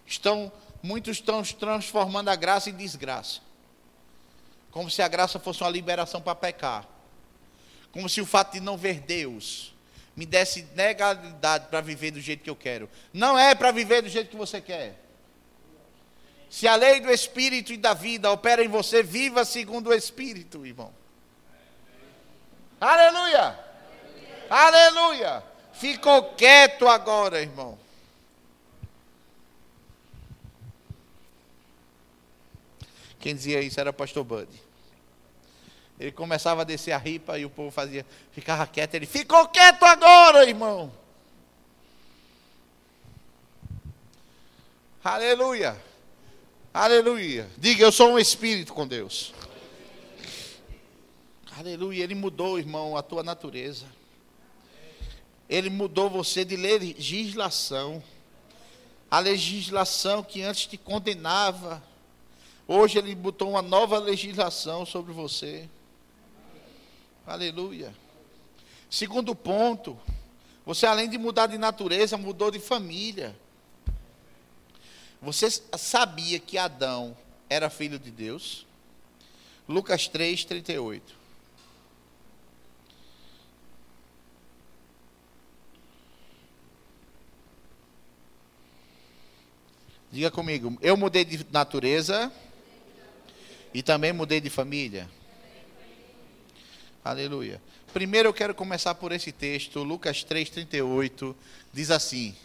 Estão 0.05 0.51
muitos 0.81 1.17
estão 1.17 1.43
transformando 1.43 2.29
a 2.29 2.35
graça 2.35 2.69
em 2.69 2.73
desgraça. 2.73 3.41
Como 4.71 4.89
se 4.89 5.01
a 5.01 5.07
graça 5.07 5.39
fosse 5.39 5.61
uma 5.63 5.69
liberação 5.69 6.21
para 6.21 6.35
pecar. 6.35 6.87
Como 7.91 8.07
se 8.07 8.21
o 8.21 8.25
fato 8.25 8.53
de 8.53 8.59
não 8.59 8.77
ver 8.77 8.99
Deus 8.99 9.73
me 10.15 10.25
desse 10.25 10.67
legalidade 10.75 11.67
para 11.67 11.81
viver 11.81 12.11
do 12.11 12.19
jeito 12.19 12.43
que 12.43 12.49
eu 12.49 12.55
quero. 12.55 12.89
Não 13.13 13.39
é 13.39 13.55
para 13.55 13.71
viver 13.71 14.01
do 14.01 14.09
jeito 14.09 14.29
que 14.29 14.35
você 14.35 14.59
quer. 14.59 14.99
Se 16.49 16.67
a 16.67 16.75
lei 16.75 16.99
do 16.99 17.11
Espírito 17.11 17.71
e 17.71 17.77
da 17.77 17.93
vida 17.93 18.31
opera 18.31 18.63
em 18.63 18.67
você, 18.67 19.03
viva 19.03 19.45
segundo 19.45 19.91
o 19.91 19.93
Espírito, 19.93 20.65
irmão. 20.65 20.93
Aleluia! 22.81 23.59
Aleluia! 24.49 24.89
Aleluia. 24.89 25.43
Ficou 25.73 26.33
quieto 26.33 26.87
agora, 26.87 27.41
irmão. 27.41 27.77
Quem 33.19 33.35
dizia 33.35 33.61
isso 33.61 33.79
era 33.79 33.89
o 33.89 33.93
pastor 33.93 34.23
Bud. 34.23 34.47
Ele 35.99 36.11
começava 36.13 36.61
a 36.61 36.63
descer 36.63 36.93
a 36.93 36.97
ripa 36.97 37.37
e 37.37 37.43
o 37.43 37.49
povo 37.49 37.69
fazia, 37.69 38.05
ficava 38.31 38.65
quieto. 38.65 38.95
Ele 38.95 39.05
ficou 39.05 39.47
quieto 39.49 39.83
agora, 39.83 40.47
irmão. 40.47 40.91
Aleluia. 45.03 45.77
Aleluia. 46.73 47.49
Diga, 47.57 47.83
eu 47.83 47.91
sou 47.91 48.11
um 48.11 48.19
espírito 48.19 48.73
com 48.73 48.87
Deus. 48.87 49.33
Aleluia. 51.57 52.03
Ele 52.03 52.15
mudou, 52.15 52.57
irmão, 52.57 52.95
a 52.95 53.03
tua 53.03 53.21
natureza. 53.21 53.85
Ele 55.49 55.69
mudou 55.69 56.09
você 56.09 56.45
de 56.45 56.55
legislação. 56.55 58.01
A 59.11 59.19
legislação 59.19 60.23
que 60.23 60.41
antes 60.43 60.67
te 60.67 60.77
condenava 60.77 61.83
Hoje 62.71 62.99
ele 62.99 63.15
botou 63.15 63.49
uma 63.49 63.63
nova 63.63 63.97
legislação 63.97 64.85
sobre 64.85 65.11
você. 65.11 65.67
Aleluia. 67.25 67.91
Segundo 68.87 69.33
ponto, 69.33 69.99
você 70.63 70.85
além 70.85 71.09
de 71.09 71.17
mudar 71.17 71.47
de 71.47 71.57
natureza, 71.57 72.15
mudou 72.15 72.51
de 72.51 72.59
família. 72.59 73.35
Você 75.19 75.49
sabia 75.49 76.37
que 76.37 76.59
Adão 76.59 77.17
era 77.49 77.71
filho 77.71 77.97
de 77.97 78.11
Deus? 78.11 78.67
Lucas 79.67 80.07
3, 80.07 80.45
38. 80.45 81.15
Diga 90.11 90.29
comigo, 90.29 90.77
eu 90.83 90.95
mudei 90.95 91.25
de 91.25 91.43
natureza 91.51 92.31
E 93.73 93.83
também 93.83 94.11
mudei 94.11 94.41
de 94.41 94.49
família. 94.49 95.09
Aleluia. 97.03 97.61
Primeiro 97.93 98.29
eu 98.29 98.33
quero 98.33 98.53
começar 98.53 98.93
por 98.95 99.11
esse 99.11 99.31
texto, 99.31 99.83
Lucas 99.83 100.23
3,38, 100.23 101.35
diz 101.73 101.89
assim: 101.89 102.35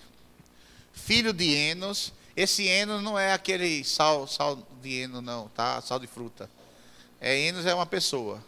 Filho 0.93 1.33
de 1.33 1.53
Enos, 1.53 2.13
esse 2.37 2.67
Enos 2.67 3.03
não 3.03 3.19
é 3.19 3.33
aquele 3.33 3.85
sal, 3.85 4.27
sal 4.27 4.67
de 4.83 5.01
Enos, 5.01 5.23
não, 5.23 5.49
tá? 5.49 5.81
Sal 5.83 5.99
de 5.99 6.07
fruta. 6.07 6.49
É, 7.21 7.39
Enos 7.39 7.67
é 7.67 7.75
uma 7.75 7.87
pessoa. 7.87 8.43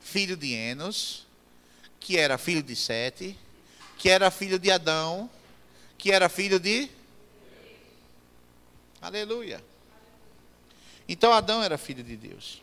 Filho 0.00 0.36
de 0.36 0.52
Enos, 0.52 1.26
que 1.98 2.16
era 2.16 2.38
filho 2.38 2.62
de 2.62 2.76
Sete, 2.76 3.38
que 3.98 4.08
era 4.08 4.30
filho 4.30 4.58
de 4.58 4.70
Adão, 4.70 5.30
que 5.98 6.12
era 6.12 6.28
filho 6.28 6.58
de. 6.58 6.88
Aleluia. 9.00 9.62
Então 11.08 11.32
Adão 11.32 11.62
era 11.62 11.78
filho 11.78 12.02
de 12.02 12.16
Deus. 12.16 12.62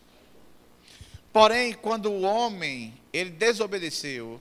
Porém, 1.32 1.74
quando 1.74 2.12
o 2.12 2.22
homem 2.22 2.94
ele 3.12 3.30
desobedeceu 3.30 4.40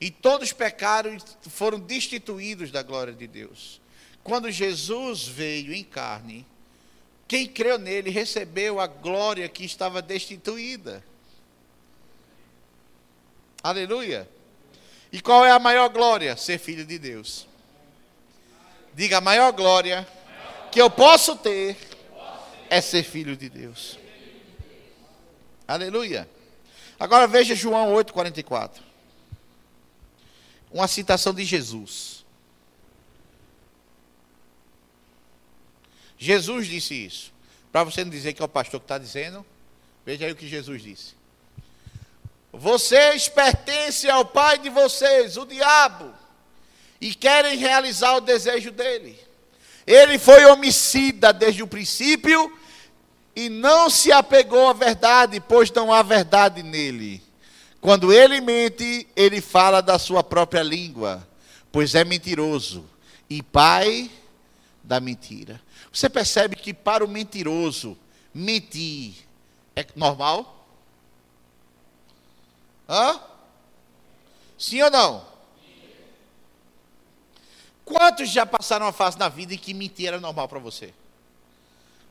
e 0.00 0.10
todos 0.10 0.52
pecaram 0.52 1.16
e 1.16 1.50
foram 1.50 1.78
destituídos 1.78 2.70
da 2.70 2.82
glória 2.82 3.12
de 3.12 3.26
Deus. 3.26 3.80
Quando 4.24 4.50
Jesus 4.50 5.26
veio 5.26 5.74
em 5.74 5.84
carne, 5.84 6.46
quem 7.28 7.46
creu 7.46 7.78
nele 7.78 8.10
recebeu 8.10 8.80
a 8.80 8.86
glória 8.86 9.48
que 9.48 9.64
estava 9.64 10.00
destituída. 10.00 11.04
Aleluia. 13.62 14.28
E 15.12 15.20
qual 15.20 15.44
é 15.44 15.50
a 15.50 15.58
maior 15.58 15.88
glória? 15.90 16.36
Ser 16.36 16.58
filho 16.58 16.84
de 16.84 16.98
Deus. 16.98 17.46
Diga, 18.94 19.18
a 19.18 19.20
maior 19.20 19.52
glória 19.52 20.06
que 20.72 20.80
eu 20.80 20.88
posso 20.90 21.36
ter 21.36 21.76
é 22.70 22.80
ser 22.80 23.02
filho 23.02 23.36
de 23.36 23.50
Deus. 23.50 23.98
Aleluia. 25.66 26.30
Agora 26.98 27.26
veja 27.26 27.54
João 27.54 27.92
8,44. 27.94 28.78
Uma 30.70 30.86
citação 30.86 31.34
de 31.34 31.44
Jesus. 31.44 32.24
Jesus 36.16 36.68
disse 36.68 36.94
isso. 36.94 37.32
Para 37.72 37.84
você 37.84 38.04
não 38.04 38.10
dizer 38.10 38.32
que 38.32 38.42
é 38.42 38.44
o 38.44 38.48
pastor 38.48 38.78
que 38.78 38.84
está 38.84 38.98
dizendo, 38.98 39.44
veja 40.06 40.26
aí 40.26 40.32
o 40.32 40.36
que 40.36 40.46
Jesus 40.46 40.82
disse. 40.82 41.14
Vocês 42.52 43.28
pertencem 43.28 44.10
ao 44.10 44.24
pai 44.24 44.58
de 44.58 44.68
vocês, 44.68 45.36
o 45.36 45.44
diabo, 45.44 46.12
e 47.00 47.14
querem 47.14 47.56
realizar 47.56 48.16
o 48.16 48.20
desejo 48.20 48.70
dele. 48.70 49.18
Ele 49.86 50.18
foi 50.18 50.44
homicida 50.44 51.32
desde 51.32 51.62
o 51.62 51.66
princípio 51.66 52.59
e 53.34 53.48
não 53.48 53.88
se 53.88 54.12
apegou 54.12 54.68
à 54.68 54.72
verdade, 54.72 55.40
pois 55.40 55.70
não 55.70 55.92
há 55.92 56.02
verdade 56.02 56.62
nele. 56.62 57.22
Quando 57.80 58.12
ele 58.12 58.40
mente, 58.40 59.06
ele 59.16 59.40
fala 59.40 59.80
da 59.80 59.98
sua 59.98 60.22
própria 60.22 60.62
língua, 60.62 61.26
pois 61.72 61.94
é 61.94 62.04
mentiroso 62.04 62.84
e 63.28 63.42
pai 63.42 64.10
da 64.82 65.00
mentira. 65.00 65.60
Você 65.92 66.08
percebe 66.08 66.56
que 66.56 66.74
para 66.74 67.04
o 67.04 67.08
mentiroso, 67.08 67.96
mentir 68.34 69.14
é 69.74 69.86
normal? 69.96 70.66
Hã? 72.88 73.20
Sim 74.58 74.82
ou 74.82 74.90
não? 74.90 75.24
Quantos 77.84 78.28
já 78.28 78.44
passaram 78.44 78.86
uma 78.86 78.92
fase 78.92 79.18
na 79.18 79.28
vida 79.28 79.54
em 79.54 79.58
que 79.58 79.72
mentir 79.72 80.08
era 80.08 80.20
normal 80.20 80.46
para 80.48 80.58
você? 80.58 80.92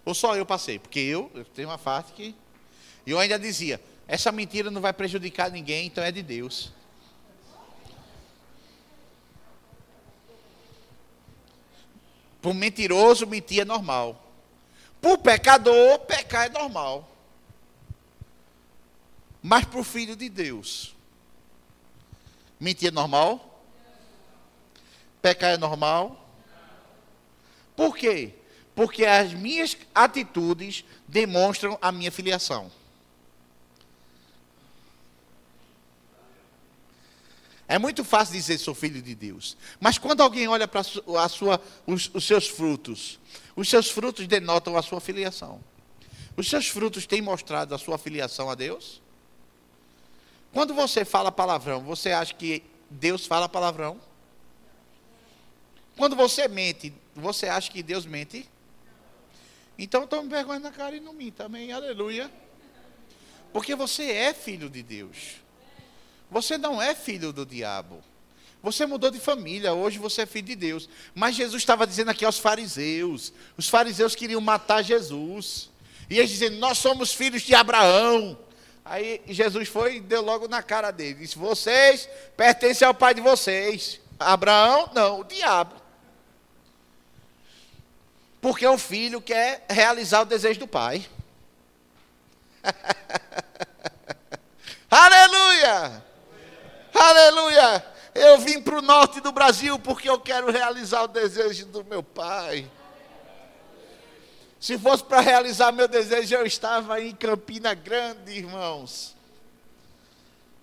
Ou 0.09 0.15
só 0.15 0.35
eu 0.35 0.43
passei? 0.43 0.79
Porque 0.79 0.99
eu, 0.99 1.29
eu 1.35 1.45
tenho 1.45 1.69
uma 1.69 1.77
fase 1.77 2.11
que. 2.13 2.35
Eu 3.05 3.19
ainda 3.19 3.37
dizia: 3.37 3.79
essa 4.07 4.31
mentira 4.31 4.71
não 4.71 4.81
vai 4.81 4.91
prejudicar 4.91 5.51
ninguém, 5.51 5.85
então 5.85 6.03
é 6.03 6.11
de 6.11 6.23
Deus. 6.23 6.71
Por 12.41 12.55
mentiroso, 12.55 13.27
mentir 13.27 13.61
é 13.61 13.65
normal. 13.65 14.19
Por 14.99 15.19
pecador, 15.19 15.99
pecar 15.99 16.47
é 16.47 16.49
normal. 16.49 17.07
Mas 19.43 19.63
para 19.63 19.79
o 19.79 19.83
filho 19.83 20.15
de 20.15 20.27
Deus, 20.27 20.95
mentir 22.59 22.87
é 22.87 22.91
normal? 22.91 23.63
Pecar 25.21 25.51
é 25.51 25.57
normal? 25.57 26.27
Por 27.75 27.95
quê? 27.95 28.38
Porque 28.79 29.05
as 29.05 29.33
minhas 29.33 29.75
atitudes 29.93 30.85
demonstram 31.05 31.77
a 31.81 31.91
minha 31.91 32.09
filiação. 32.09 32.71
É 37.67 37.77
muito 37.77 38.05
fácil 38.05 38.35
dizer 38.35 38.57
sou 38.57 38.73
filho 38.73 39.01
de 39.01 39.13
Deus. 39.13 39.57
Mas 39.81 39.97
quando 39.97 40.21
alguém 40.21 40.47
olha 40.47 40.65
para 40.65 40.79
a 40.79 41.27
sua, 41.27 41.61
os, 41.85 42.09
os 42.13 42.23
seus 42.23 42.47
frutos, 42.47 43.19
os 43.53 43.67
seus 43.67 43.89
frutos 43.89 44.25
denotam 44.27 44.77
a 44.77 44.81
sua 44.81 45.01
filiação. 45.01 45.61
Os 46.37 46.49
seus 46.49 46.69
frutos 46.69 47.05
têm 47.05 47.21
mostrado 47.21 47.75
a 47.75 47.77
sua 47.77 47.97
filiação 47.97 48.49
a 48.49 48.55
Deus? 48.55 49.01
Quando 50.53 50.73
você 50.73 51.03
fala 51.03 51.33
palavrão, 51.33 51.83
você 51.83 52.13
acha 52.13 52.33
que 52.33 52.63
Deus 52.89 53.25
fala 53.25 53.49
palavrão? 53.49 53.99
Quando 55.97 56.15
você 56.15 56.47
mente, 56.47 56.93
você 57.13 57.49
acha 57.49 57.69
que 57.69 57.83
Deus 57.83 58.05
mente? 58.05 58.49
Então 59.81 60.05
tome 60.05 60.27
vergonha 60.27 60.59
na 60.59 60.71
cara 60.71 60.97
e 60.97 60.99
não 60.99 61.13
minta, 61.13 61.45
amém, 61.45 61.71
aleluia. 61.71 62.29
Porque 63.53 63.73
você 63.75 64.11
é 64.11 64.33
filho 64.33 64.69
de 64.69 64.83
Deus. 64.83 65.37
Você 66.29 66.57
não 66.57 66.81
é 66.81 66.93
filho 66.93 67.31
do 67.31 67.45
diabo. 67.45 68.03
Você 68.61 68.85
mudou 68.85 69.09
de 69.09 69.21
família, 69.21 69.73
hoje 69.73 69.97
você 69.97 70.23
é 70.23 70.25
filho 70.25 70.47
de 70.47 70.55
Deus. 70.57 70.89
Mas 71.15 71.33
Jesus 71.37 71.61
estava 71.61 71.87
dizendo 71.87 72.11
aqui 72.11 72.25
aos 72.25 72.37
fariseus: 72.37 73.31
os 73.55 73.69
fariseus 73.69 74.15
queriam 74.15 74.41
matar 74.41 74.81
Jesus. 74.81 75.69
E 76.09 76.17
eles 76.17 76.29
dizendo: 76.29 76.57
Nós 76.57 76.77
somos 76.77 77.13
filhos 77.13 77.41
de 77.43 77.55
Abraão. 77.55 78.37
Aí 78.83 79.21
Jesus 79.27 79.69
foi 79.69 79.95
e 79.95 80.01
deu 80.01 80.21
logo 80.21 80.49
na 80.49 80.61
cara 80.61 80.91
dele: 80.91 81.21
Disse: 81.21 81.37
Vocês 81.37 82.09
pertencem 82.35 82.85
ao 82.85 82.93
pai 82.93 83.13
de 83.13 83.21
vocês. 83.21 84.01
Abraão, 84.19 84.89
não, 84.93 85.21
o 85.21 85.23
diabo. 85.23 85.75
Porque 88.41 88.65
o 88.65 88.77
filho 88.77 89.21
quer 89.21 89.65
realizar 89.69 90.21
o 90.21 90.25
desejo 90.25 90.61
do 90.61 90.67
pai. 90.67 91.05
Aleluia! 94.89 96.03
Aleluia! 96.93 97.85
Eu 98.15 98.39
vim 98.39 98.61
para 98.61 98.77
o 98.77 98.81
norte 98.81 99.21
do 99.21 99.31
Brasil 99.31 99.77
porque 99.79 100.09
eu 100.09 100.19
quero 100.19 100.51
realizar 100.51 101.03
o 101.03 101.07
desejo 101.07 101.65
do 101.67 101.83
meu 101.83 102.01
pai. 102.01 102.69
Se 104.59 104.77
fosse 104.77 105.03
para 105.03 105.21
realizar 105.21 105.71
meu 105.71 105.87
desejo, 105.87 106.35
eu 106.35 106.45
estava 106.45 107.01
em 107.01 107.15
Campina 107.15 107.73
Grande, 107.73 108.33
irmãos. 108.33 109.15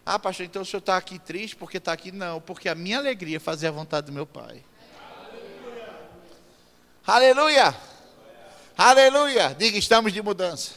Ah, 0.05 0.19
pastor, 0.19 0.47
então 0.47 0.63
o 0.63 0.65
senhor 0.65 0.81
está 0.81 0.97
aqui 0.97 1.19
triste 1.19 1.57
porque 1.57 1.79
está 1.79 1.93
aqui? 1.93 2.13
Não, 2.13 2.41
porque 2.41 2.69
a 2.69 2.75
minha 2.75 2.99
alegria 2.99 3.39
é 3.39 3.41
fazer 3.41 3.69
a 3.69 3.71
vontade 3.71 4.07
do 4.07 4.13
meu 4.13 4.27
pai. 4.27 4.63
Aleluia. 7.07 7.73
Aleluia. 8.77 9.55
Diga, 9.57 9.79
estamos 9.79 10.13
de 10.13 10.21
mudança. 10.21 10.73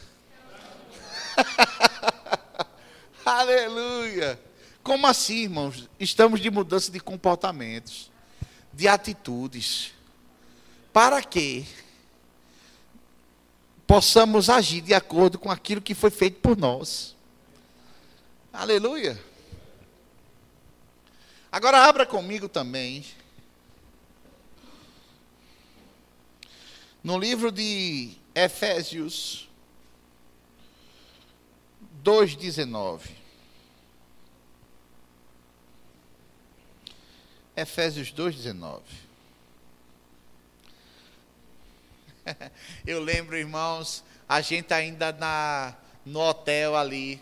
Aleluia. 3.26 4.40
Como 4.80 5.08
assim, 5.08 5.38
irmãos? 5.38 5.88
Estamos 5.98 6.40
de 6.40 6.48
mudança 6.48 6.92
de 6.92 7.00
comportamentos, 7.00 8.12
de 8.72 8.86
atitudes. 8.86 9.92
Para 10.92 11.20
que 11.20 11.66
possamos 13.84 14.48
agir 14.48 14.82
de 14.82 14.94
acordo 14.94 15.36
com 15.36 15.50
aquilo 15.50 15.82
que 15.82 15.96
foi 15.96 16.10
feito 16.10 16.38
por 16.40 16.56
nós. 16.56 17.16
Aleluia. 18.52 19.20
Agora 21.50 21.88
abra 21.88 22.06
comigo 22.06 22.48
também 22.48 23.04
No 27.02 27.18
livro 27.18 27.50
de 27.50 28.12
Efésios 28.34 29.48
2,19. 32.04 33.00
Efésios 37.56 38.12
2,19. 38.12 38.82
Eu 42.86 43.02
lembro, 43.02 43.34
irmãos, 43.34 44.04
a 44.28 44.42
gente 44.42 44.74
ainda 44.74 45.10
na, 45.10 45.74
no 46.04 46.20
hotel 46.20 46.76
ali, 46.76 47.18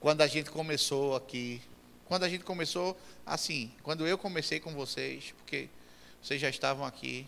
quando 0.00 0.22
a 0.22 0.26
gente 0.26 0.50
começou 0.50 1.14
aqui. 1.14 1.62
Quando 2.06 2.24
a 2.24 2.28
gente 2.28 2.42
começou, 2.42 2.98
assim, 3.24 3.70
quando 3.84 4.04
eu 4.04 4.18
comecei 4.18 4.58
com 4.58 4.74
vocês, 4.74 5.32
porque 5.38 5.68
vocês 6.20 6.40
já 6.40 6.50
estavam 6.50 6.84
aqui, 6.84 7.24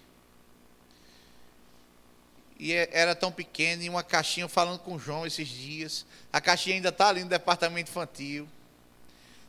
E 2.62 2.72
é, 2.72 2.88
era 2.92 3.12
tão 3.12 3.32
pequena, 3.32 3.82
e 3.82 3.88
uma 3.88 4.04
caixinha 4.04 4.46
falando 4.46 4.78
com 4.78 4.94
o 4.94 4.98
João 4.98 5.26
esses 5.26 5.48
dias. 5.48 6.06
A 6.32 6.40
caixinha 6.40 6.76
ainda 6.76 6.90
está 6.90 7.08
ali 7.08 7.24
no 7.24 7.28
departamento 7.28 7.90
infantil. 7.90 8.48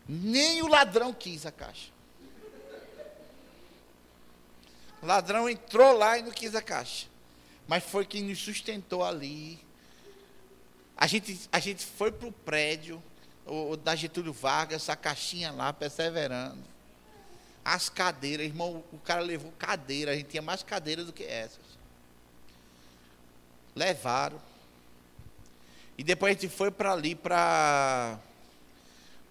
Nem 0.09 0.63
o 0.63 0.67
ladrão 0.67 1.13
quis 1.13 1.45
a 1.45 1.51
caixa. 1.51 1.91
O 4.99 5.05
ladrão 5.05 5.47
entrou 5.47 5.95
lá 5.95 6.17
e 6.17 6.23
não 6.23 6.31
quis 6.31 6.55
a 6.55 6.61
caixa. 6.61 7.05
Mas 7.67 7.83
foi 7.83 8.03
quem 8.03 8.23
nos 8.23 8.39
sustentou 8.39 9.03
ali. 9.05 9.59
A 10.97 11.05
gente, 11.05 11.39
a 11.51 11.59
gente 11.59 11.85
foi 11.85 12.11
para 12.11 12.27
o 12.27 12.31
prédio 12.31 12.99
o, 13.45 13.77
da 13.77 13.95
Getúlio 13.95 14.33
Vargas, 14.33 14.89
a 14.89 14.95
caixinha 14.95 15.51
lá, 15.51 15.71
perseverando. 15.71 16.63
As 17.63 17.89
cadeiras, 17.89 18.47
irmão, 18.47 18.83
o 18.91 18.97
cara 18.97 19.21
levou 19.21 19.51
cadeira, 19.51 20.13
a 20.13 20.15
gente 20.15 20.29
tinha 20.29 20.41
mais 20.41 20.63
cadeiras 20.63 21.05
do 21.05 21.13
que 21.13 21.23
essas. 21.23 21.72
Levaram. 23.75 24.41
E 25.97 26.03
depois 26.03 26.35
a 26.35 26.39
gente 26.39 26.53
foi 26.53 26.71
para 26.71 26.93
ali, 26.93 27.15
para 27.15 28.19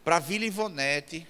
para 0.05 0.18
Vila 0.18 0.45
Ivonete. 0.45 1.26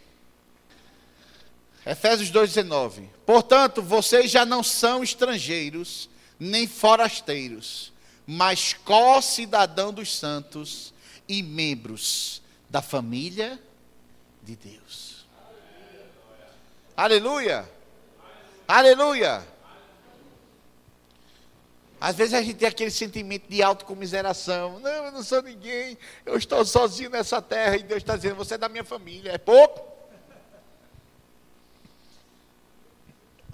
Efésios 1.84 2.30
2,19. 2.30 3.08
Portanto, 3.26 3.82
vocês 3.82 4.30
já 4.30 4.46
não 4.46 4.62
são 4.62 5.02
estrangeiros, 5.02 6.08
nem 6.38 6.66
forasteiros, 6.66 7.92
mas 8.26 8.72
co-cidadão 8.72 9.92
dos 9.92 10.16
santos 10.16 10.94
e 11.28 11.42
membros 11.42 12.40
da 12.70 12.80
família 12.80 13.60
de 14.42 14.56
Deus. 14.56 15.26
Aleluia! 16.96 17.68
Aleluia! 18.66 19.46
Às 22.05 22.16
vezes 22.16 22.34
a 22.34 22.42
gente 22.42 22.57
tem 22.57 22.66
aquele 22.66 22.90
sentimento 22.90 23.48
de 23.48 23.62
autocomiseração. 23.62 24.80
Não, 24.80 24.90
eu 24.90 25.12
não 25.12 25.22
sou 25.22 25.40
ninguém. 25.40 25.96
Eu 26.26 26.36
estou 26.36 26.64
sozinho 26.64 27.09
nessa 27.09 27.40
terra 27.40 27.76
e 27.76 27.84
Deus 27.84 28.03
está 28.03 28.16
dizendo: 28.16 28.34
você 28.34 28.55
é 28.55 28.59
da 28.59 28.68
minha 28.68 28.82
família. 28.82 29.30
É 29.30 29.38
pouco? 29.38 29.80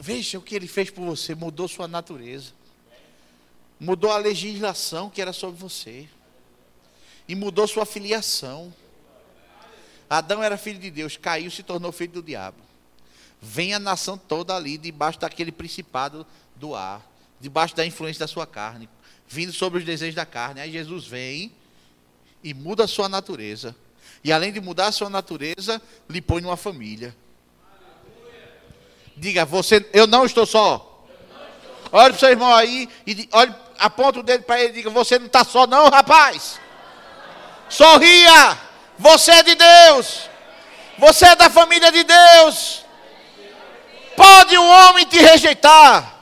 Veja 0.01 0.38
o 0.38 0.40
que 0.40 0.55
ele 0.57 0.66
fez 0.66 0.88
por 0.88 1.05
você. 1.05 1.34
Mudou 1.34 1.68
sua 1.68 1.86
natureza. 1.86 2.53
Mudou 3.78 4.11
a 4.11 4.16
legislação 4.16 5.11
que 5.11 5.20
era 5.20 5.34
sobre 5.34 5.61
você. 5.61 6.09
E 7.28 7.34
mudou 7.34 7.68
sua 7.68 7.84
filiação. 7.84 8.72
Adão 10.09 10.42
era 10.42 10.57
filho 10.57 10.78
de 10.78 10.90
Deus, 10.90 11.18
caiu, 11.18 11.51
se 11.51 11.62
tornou 11.62 11.92
filho 11.92 12.12
do 12.12 12.22
diabo. 12.22 12.57
Vem 13.42 13.74
a 13.74 13.78
nação 13.78 14.16
toda 14.16 14.57
ali, 14.57 14.78
debaixo 14.78 15.20
daquele 15.20 15.53
principado 15.53 16.26
do 16.57 16.74
ar 16.74 17.07
debaixo 17.41 17.74
da 17.74 17.84
influência 17.84 18.20
da 18.20 18.26
sua 18.26 18.47
carne, 18.47 18.89
vindo 19.26 19.53
sobre 19.53 19.78
os 19.78 19.84
desejos 19.84 20.14
da 20.14 20.26
carne. 20.26 20.61
Aí 20.61 20.72
Jesus 20.72 21.07
vem 21.07 21.53
e 22.43 22.55
muda 22.55 22.84
a 22.84 22.89
sua 22.89 23.09
natureza. 23.09 23.74
E 24.22 24.32
além 24.32 24.53
de 24.53 24.61
mudar 24.61 24.89
a 24.89 24.93
sua 24.93 25.09
natureza, 25.09 25.80
lhe 26.09 26.20
põe 26.20 26.41
numa 26.41 26.57
família. 26.57 27.14
Diga, 29.16 29.45
você, 29.45 29.89
eu 29.93 30.07
não 30.07 30.24
estou 30.24 30.47
só. 30.47 31.07
Olhe 31.91 32.11
para 32.11 32.16
o 32.16 32.18
seu 32.18 32.30
irmão 32.30 32.55
aí 32.55 32.89
e 33.07 33.28
olhe, 33.32 33.55
aponta 33.78 34.20
o 34.20 34.22
dedo 34.22 34.45
para 34.45 34.61
ele 34.61 34.70
e 34.70 34.72
diga: 34.74 34.91
Você 34.91 35.18
não 35.18 35.26
está 35.26 35.45
só, 35.45 35.66
não, 35.66 35.89
rapaz. 35.89 36.61
Sorria. 37.68 38.59
Você 38.99 39.30
é 39.30 39.43
de 39.43 39.55
Deus. 39.55 40.28
Você 40.99 41.26
é 41.26 41.36
da 41.36 41.49
família 41.49 41.91
de 41.93 42.03
Deus. 42.05 42.84
Pode 44.16 44.59
um 44.59 44.68
homem 44.68 45.07
te 45.07 45.18
rejeitar. 45.18 46.18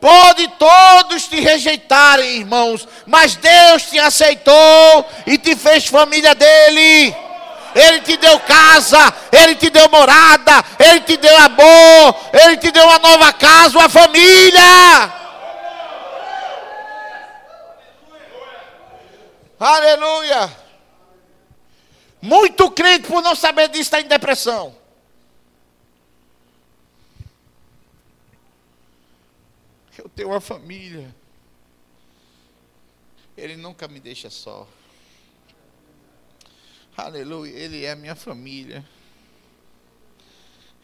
Pode 0.00 0.48
todos 0.58 1.28
te 1.28 1.38
rejeitarem, 1.40 2.38
irmãos, 2.38 2.88
mas 3.06 3.36
Deus 3.36 3.82
te 3.82 3.98
aceitou 3.98 5.06
e 5.26 5.36
te 5.36 5.54
fez 5.54 5.86
família 5.86 6.34
dele. 6.34 7.14
Ele 7.74 8.00
te 8.00 8.16
deu 8.16 8.40
casa, 8.40 9.14
ele 9.30 9.54
te 9.54 9.68
deu 9.68 9.88
morada, 9.90 10.64
ele 10.78 11.00
te 11.00 11.16
deu 11.18 11.36
amor, 11.36 12.16
ele 12.32 12.56
te 12.56 12.70
deu 12.70 12.84
uma 12.84 12.98
nova 12.98 13.32
casa, 13.32 13.78
uma 13.78 13.88
família. 13.88 15.12
Aleluia. 19.60 20.50
Muito 22.22 22.70
crente, 22.70 23.06
por 23.06 23.22
não 23.22 23.36
saber 23.36 23.68
disso, 23.68 23.82
está 23.82 24.00
em 24.00 24.04
depressão. 24.04 24.79
Tenho 30.14 30.28
uma 30.28 30.40
família. 30.40 31.14
Ele 33.36 33.56
nunca 33.56 33.88
me 33.88 34.00
deixa 34.00 34.28
só. 34.28 34.68
Aleluia. 36.96 37.52
Ele 37.52 37.84
é 37.84 37.94
minha 37.94 38.14
família. 38.14 38.84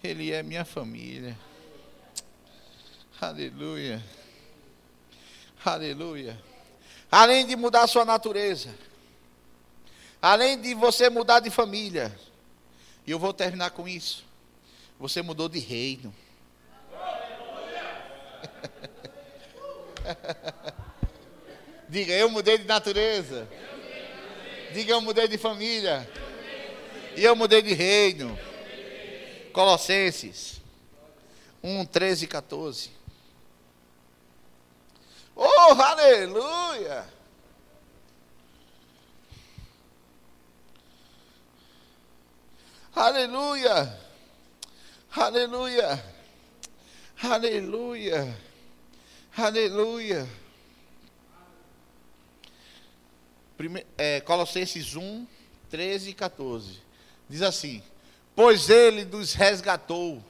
Ele 0.03 0.33
é 0.33 0.43
minha 0.43 0.65
família. 0.65 1.37
Aleluia. 3.21 4.03
Aleluia. 5.65 6.41
Além 7.11 7.47
de 7.47 7.57
mudar 7.57 7.87
sua 7.87 8.05
natureza, 8.05 8.75
além 10.21 10.61
de 10.61 10.75
você 10.75 11.09
mudar 11.09 11.41
de 11.41 11.51
família, 11.51 12.17
e 13.07 13.11
eu 13.11 13.19
vou 13.19 13.33
terminar 13.33 13.71
com 13.71 13.89
isso. 13.89 14.25
Você 14.99 15.23
mudou 15.23 15.49
de 15.49 15.59
reino. 15.59 16.15
Diga, 21.89 22.13
eu 22.15 22.29
mudei 22.29 22.59
de 22.59 22.65
natureza. 22.65 23.49
Diga, 24.73 24.93
eu 24.93 25.01
mudei 25.01 25.29
de 25.29 25.39
família. 25.39 26.09
E 27.17 27.25
eu 27.25 27.35
mudei 27.35 27.63
de 27.63 27.73
reino. 27.73 28.39
Colossenses 29.53 30.61
1, 31.63 31.85
13 31.87 32.25
e 32.25 32.29
14. 32.29 32.91
Oh, 35.35 35.73
aleluia! 35.73 37.05
Aleluia! 42.95 43.99
Aleluia! 45.15 46.05
Aleluia! 47.23 48.46
Aleluia. 49.39 50.27
É, 53.99 54.19
Colossenses 54.23 54.97
1, 54.97 55.27
13 55.69 56.09
e 56.09 56.15
14. 56.15 56.79
Diz 57.29 57.43
assim: 57.43 57.83
Pois 58.35 58.71
ele 58.71 59.05
nos 59.05 59.35
resgatou 59.35 60.25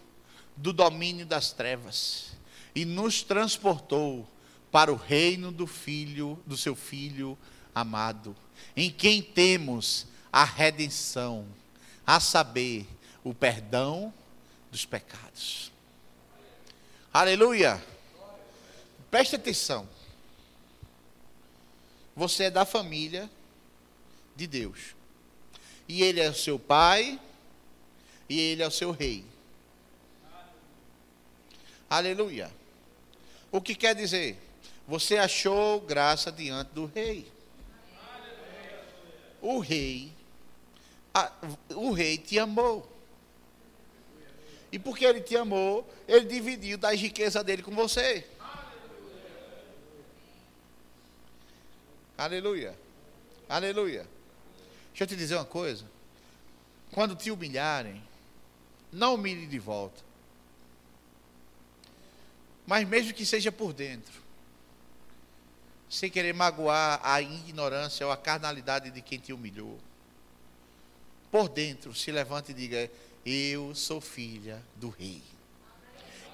do 0.56 0.72
domínio 0.72 1.24
das 1.24 1.52
trevas 1.52 2.32
e 2.74 2.84
nos 2.84 3.22
transportou 3.22 4.28
para 4.72 4.92
o 4.92 4.96
reino 4.96 5.52
do 5.52 5.68
filho, 5.68 6.36
do 6.44 6.56
seu 6.56 6.74
filho 6.74 7.38
amado, 7.72 8.34
em 8.76 8.90
quem 8.90 9.22
temos 9.22 10.08
a 10.32 10.42
redenção, 10.42 11.46
a 12.04 12.18
saber, 12.18 12.84
o 13.22 13.32
perdão 13.32 14.12
dos 14.68 14.84
pecados. 14.84 15.70
Aleluia. 17.14 17.80
Preste 19.16 19.36
atenção. 19.36 19.88
Você 22.14 22.44
é 22.44 22.50
da 22.50 22.66
família 22.66 23.30
de 24.36 24.46
Deus. 24.46 24.94
E 25.88 26.02
Ele 26.02 26.20
é 26.20 26.28
o 26.28 26.34
seu 26.34 26.58
pai, 26.58 27.18
e 28.28 28.38
Ele 28.38 28.62
é 28.62 28.66
o 28.66 28.70
seu 28.70 28.90
rei. 28.90 29.24
Aleluia. 31.88 32.52
O 33.50 33.58
que 33.58 33.74
quer 33.74 33.94
dizer? 33.94 34.36
Você 34.86 35.16
achou 35.16 35.80
graça 35.80 36.30
diante 36.30 36.72
do 36.74 36.84
rei. 36.84 37.26
O 39.40 39.60
rei, 39.60 40.12
a, 41.14 41.32
o 41.70 41.90
rei 41.90 42.18
te 42.18 42.38
amou. 42.38 42.86
E 44.70 44.78
porque 44.78 45.06
ele 45.06 45.22
te 45.22 45.38
amou, 45.38 45.90
ele 46.06 46.26
dividiu 46.26 46.76
das 46.76 47.00
riquezas 47.00 47.42
dele 47.42 47.62
com 47.62 47.74
você. 47.74 48.26
Aleluia. 52.16 52.76
Aleluia. 53.48 54.06
Deixa 54.88 55.04
eu 55.04 55.06
te 55.06 55.16
dizer 55.16 55.34
uma 55.34 55.44
coisa. 55.44 55.84
Quando 56.90 57.14
te 57.14 57.30
humilharem, 57.30 58.02
não 58.90 59.14
humilhe 59.14 59.46
de 59.46 59.58
volta. 59.58 60.02
Mas 62.66 62.88
mesmo 62.88 63.12
que 63.12 63.26
seja 63.26 63.52
por 63.52 63.72
dentro, 63.72 64.20
sem 65.88 66.10
querer 66.10 66.34
magoar 66.34 67.00
a 67.02 67.20
ignorância 67.20 68.04
ou 68.06 68.12
a 68.12 68.16
carnalidade 68.16 68.90
de 68.90 69.00
quem 69.00 69.18
te 69.18 69.32
humilhou, 69.32 69.78
por 71.30 71.48
dentro 71.48 71.94
se 71.94 72.10
levante 72.10 72.50
e 72.50 72.54
diga: 72.54 72.90
Eu 73.24 73.74
sou 73.74 74.00
filha 74.00 74.62
do 74.74 74.88
rei. 74.88 75.22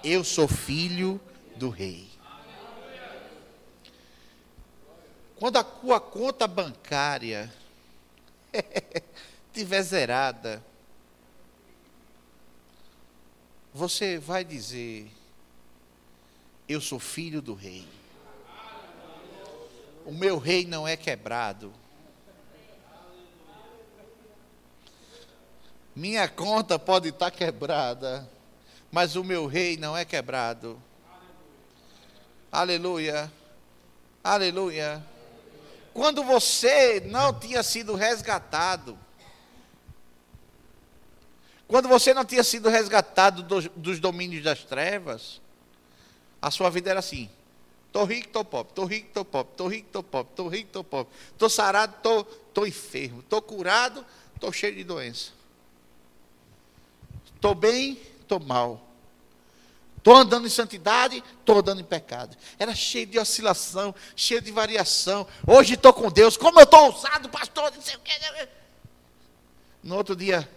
Eu 0.03 0.25
sou 0.25 0.49
filho 0.49 1.21
do 1.57 1.69
rei. 1.69 2.09
Quando 5.43 5.57
a 5.57 5.65
tua 5.65 5.99
conta 5.99 6.47
bancária 6.47 7.53
estiver 9.51 9.83
zerada, 9.83 10.65
você 13.75 14.19
vai 14.21 14.45
dizer: 14.45 15.11
Eu 16.69 16.81
sou 16.81 17.01
filho 17.01 17.43
do 17.43 17.55
rei. 17.55 17.85
O 20.07 20.13
meu 20.13 20.39
rei 20.39 20.65
não 20.65 20.87
é 20.87 20.97
quebrado. 20.97 21.73
Minha 25.93 26.29
conta 26.29 26.79
pode 26.79 27.09
estar 27.09 27.33
quebrada, 27.33 28.31
mas 28.93 29.17
o 29.17 29.25
meu 29.25 29.49
rei 29.49 29.77
não 29.77 29.97
é 29.97 30.05
quebrado. 30.05 30.81
Aleluia. 32.53 33.29
Aleluia. 34.23 35.11
Quando 35.93 36.25
você 36.25 37.01
não 37.07 37.33
tinha 37.33 37.63
sido 37.63 37.95
resgatado, 37.95 38.99
quando 41.69 41.89
você 41.89 42.15
não 42.15 42.25
tinha 42.25 42.43
sido 42.43 42.69
resgatado 42.69 43.43
dos, 43.43 43.69
dos 43.77 44.01
domínios 44.01 44.43
das 44.43 44.65
trevas, 44.65 45.41
a 46.41 46.51
sua 46.51 46.71
vida 46.71 46.91
era 46.91 47.01
assim: 47.01 47.31
Tô 47.93 48.05
rico, 48.05 48.29
tô 48.29 48.43
pobre, 48.43 48.73
tô 48.75 48.85
rico, 48.87 49.09
tô 49.13 49.25
pobre, 49.25 49.53
tô 49.55 49.69
rico, 49.69 49.89
tô 49.93 50.03
pobre, 50.03 50.33
tô 50.35 50.49
rico, 50.49 50.71
tô 50.73 50.83
pobre. 50.83 51.13
Tô 51.37 51.49
sarado, 51.49 51.95
tô, 52.03 52.25
tô 52.25 52.67
enfermo, 52.67 53.23
tô 53.23 53.43
curado, 53.43 54.05
tô 54.41 54.51
cheio 54.51 54.75
de 54.75 54.83
doença. 54.83 55.33
Tô 57.39 57.55
bem, 57.55 58.01
tô 58.27 58.39
mal. 58.39 58.92
Tô 60.03 60.15
andando 60.17 60.47
em 60.47 60.51
santidade, 60.51 61.23
tô 61.45 61.59
andando 61.59 61.81
em 61.81 61.85
pecado. 61.85 62.37
Era 62.59 62.75
cheio 62.75 63.07
de 63.07 63.19
oscilação, 63.19 63.95
cheio 64.17 64.41
de 64.41 64.51
variação. 64.51 65.27
Hoje 65.47 65.75
estou 65.75 65.93
com 65.93 66.11
Deus, 66.11 66.37
como 66.37 66.59
eu 66.59 66.65
estou 66.65 66.87
ousado, 66.87 67.29
pastor, 67.29 67.73
não 67.73 67.83
sei 67.83 67.95
o 67.95 68.01
que. 68.01 68.13
No 69.83 69.97
outro 69.97 70.17
dia, 70.17 70.49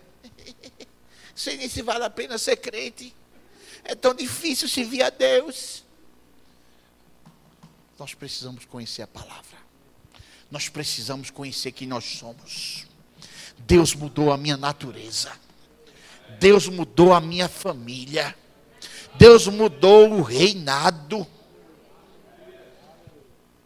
sei 1.36 1.58
nem 1.58 1.70
se 1.70 1.82
vale 1.82 2.04
a 2.04 2.10
pena 2.10 2.38
ser 2.38 2.58
crente. 2.58 3.16
É 3.84 3.94
tão 3.94 4.16
difícil 4.16 4.68
servir 4.68 5.04
a 5.04 5.12
Deus. 5.12 5.84
Nós 8.00 8.14
precisamos 8.16 8.66
conhecer 8.66 9.04
a 9.04 9.08
palavra. 9.08 9.58
Nós 10.50 10.70
precisamos 10.70 11.30
conhecer 11.30 11.72
quem 11.72 11.88
nós 11.88 12.04
somos. 12.04 12.86
Deus 13.60 13.94
mudou 13.94 14.32
a 14.32 14.38
minha 14.38 14.58
natureza. 14.58 15.32
Deus 16.40 16.68
mudou 16.68 17.14
a 17.14 17.22
minha 17.22 17.48
família. 17.48 18.36
Deus 19.18 19.48
mudou 19.48 20.12
o 20.12 20.22
reinado. 20.22 21.26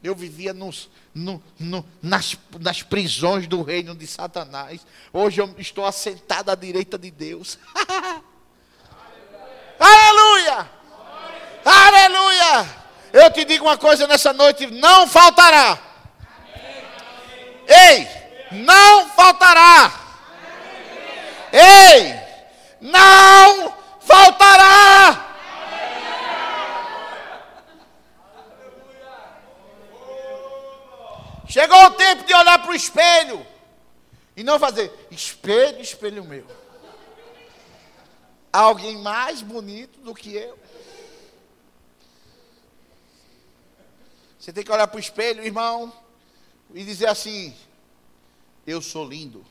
Eu 0.02 0.16
vivia 0.16 0.54
nos, 0.54 0.90
no, 1.14 1.44
no, 1.60 1.86
nas, 2.02 2.38
nas 2.60 2.82
prisões 2.82 3.48
do 3.48 3.62
reino 3.62 3.94
de 3.94 4.08
Satanás. 4.08 4.86
Hoje 5.12 5.42
eu 5.42 5.54
estou 5.58 5.86
assentado 5.86 6.50
à 6.52 6.56
direita 6.56 6.98
de 6.98 7.12
Deus. 7.12 7.60
Aleluia! 9.80 10.70
Aleluia! 11.66 12.80
Eu 13.12 13.32
te 13.32 13.44
digo 13.44 13.66
uma 13.66 13.78
coisa 13.78 14.08
nessa 14.08 14.32
noite: 14.32 14.68
não 14.68 15.08
faltará. 15.08 15.80
Ei, 17.68 18.08
não 18.52 19.10
faltará. 19.10 19.94
Ei, 21.52 22.16
não 22.82 23.74
faltará. 24.00 25.29
Chegou 31.50 31.84
o 31.86 31.92
tempo 31.92 32.24
de 32.26 32.34
olhar 32.34 32.60
para 32.62 32.70
o 32.70 32.76
espelho 32.76 33.46
e 34.38 34.44
não 34.44 34.60
fazer 34.60 34.94
espelho, 35.10 35.82
espelho 35.82 36.24
meu. 36.24 36.46
Alguém 38.54 38.96
mais 39.00 39.42
bonito 39.42 40.00
do 40.02 40.14
que 40.14 40.36
eu. 40.36 40.58
Você 44.40 44.54
tem 44.54 44.64
que 44.64 44.72
olhar 44.72 44.88
para 44.88 44.98
o 44.98 45.00
espelho, 45.00 45.44
irmão, 45.44 45.92
e 46.72 46.86
dizer 46.86 47.08
assim: 47.08 47.58
Eu 48.66 48.80
sou 48.80 49.04
lindo. 49.04 49.44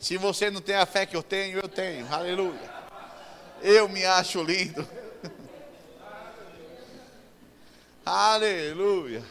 Se 0.00 0.18
você 0.18 0.50
não 0.50 0.60
tem 0.60 0.74
a 0.74 0.84
fé 0.84 1.06
que 1.06 1.16
eu 1.16 1.22
tenho, 1.22 1.58
eu 1.58 1.68
tenho. 1.68 2.12
Aleluia. 2.12 2.74
Eu 3.62 3.88
me 3.88 4.04
acho 4.04 4.42
lindo. 4.42 5.03
Aleluia. 8.04 9.24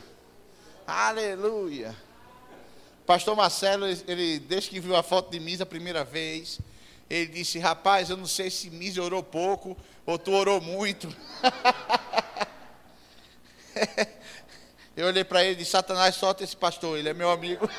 Aleluia. 0.87 1.95
Pastor 3.05 3.35
Marcelo, 3.35 3.85
ele, 4.07 4.39
desde 4.39 4.71
que 4.71 4.79
viu 4.79 4.95
a 4.95 5.03
foto 5.03 5.29
de 5.29 5.39
mim 5.39 5.55
a 5.61 5.65
primeira 5.65 6.03
vez, 6.03 6.59
ele 7.07 7.27
disse: 7.27 7.59
Rapaz, 7.59 8.09
eu 8.09 8.17
não 8.17 8.25
sei 8.25 8.49
se 8.49 8.71
Mise 8.71 8.99
orou 8.99 9.21
pouco 9.21 9.77
ou 10.07 10.17
tu 10.17 10.31
orou 10.31 10.59
muito. 10.59 11.07
eu 14.97 15.05
olhei 15.05 15.23
para 15.23 15.43
ele 15.43 15.53
e 15.53 15.57
disse: 15.57 15.69
Satanás, 15.71 16.15
solta 16.15 16.43
esse 16.43 16.57
pastor, 16.57 16.97
ele 16.97 17.09
é 17.09 17.13
meu 17.13 17.29
amigo. 17.29 17.69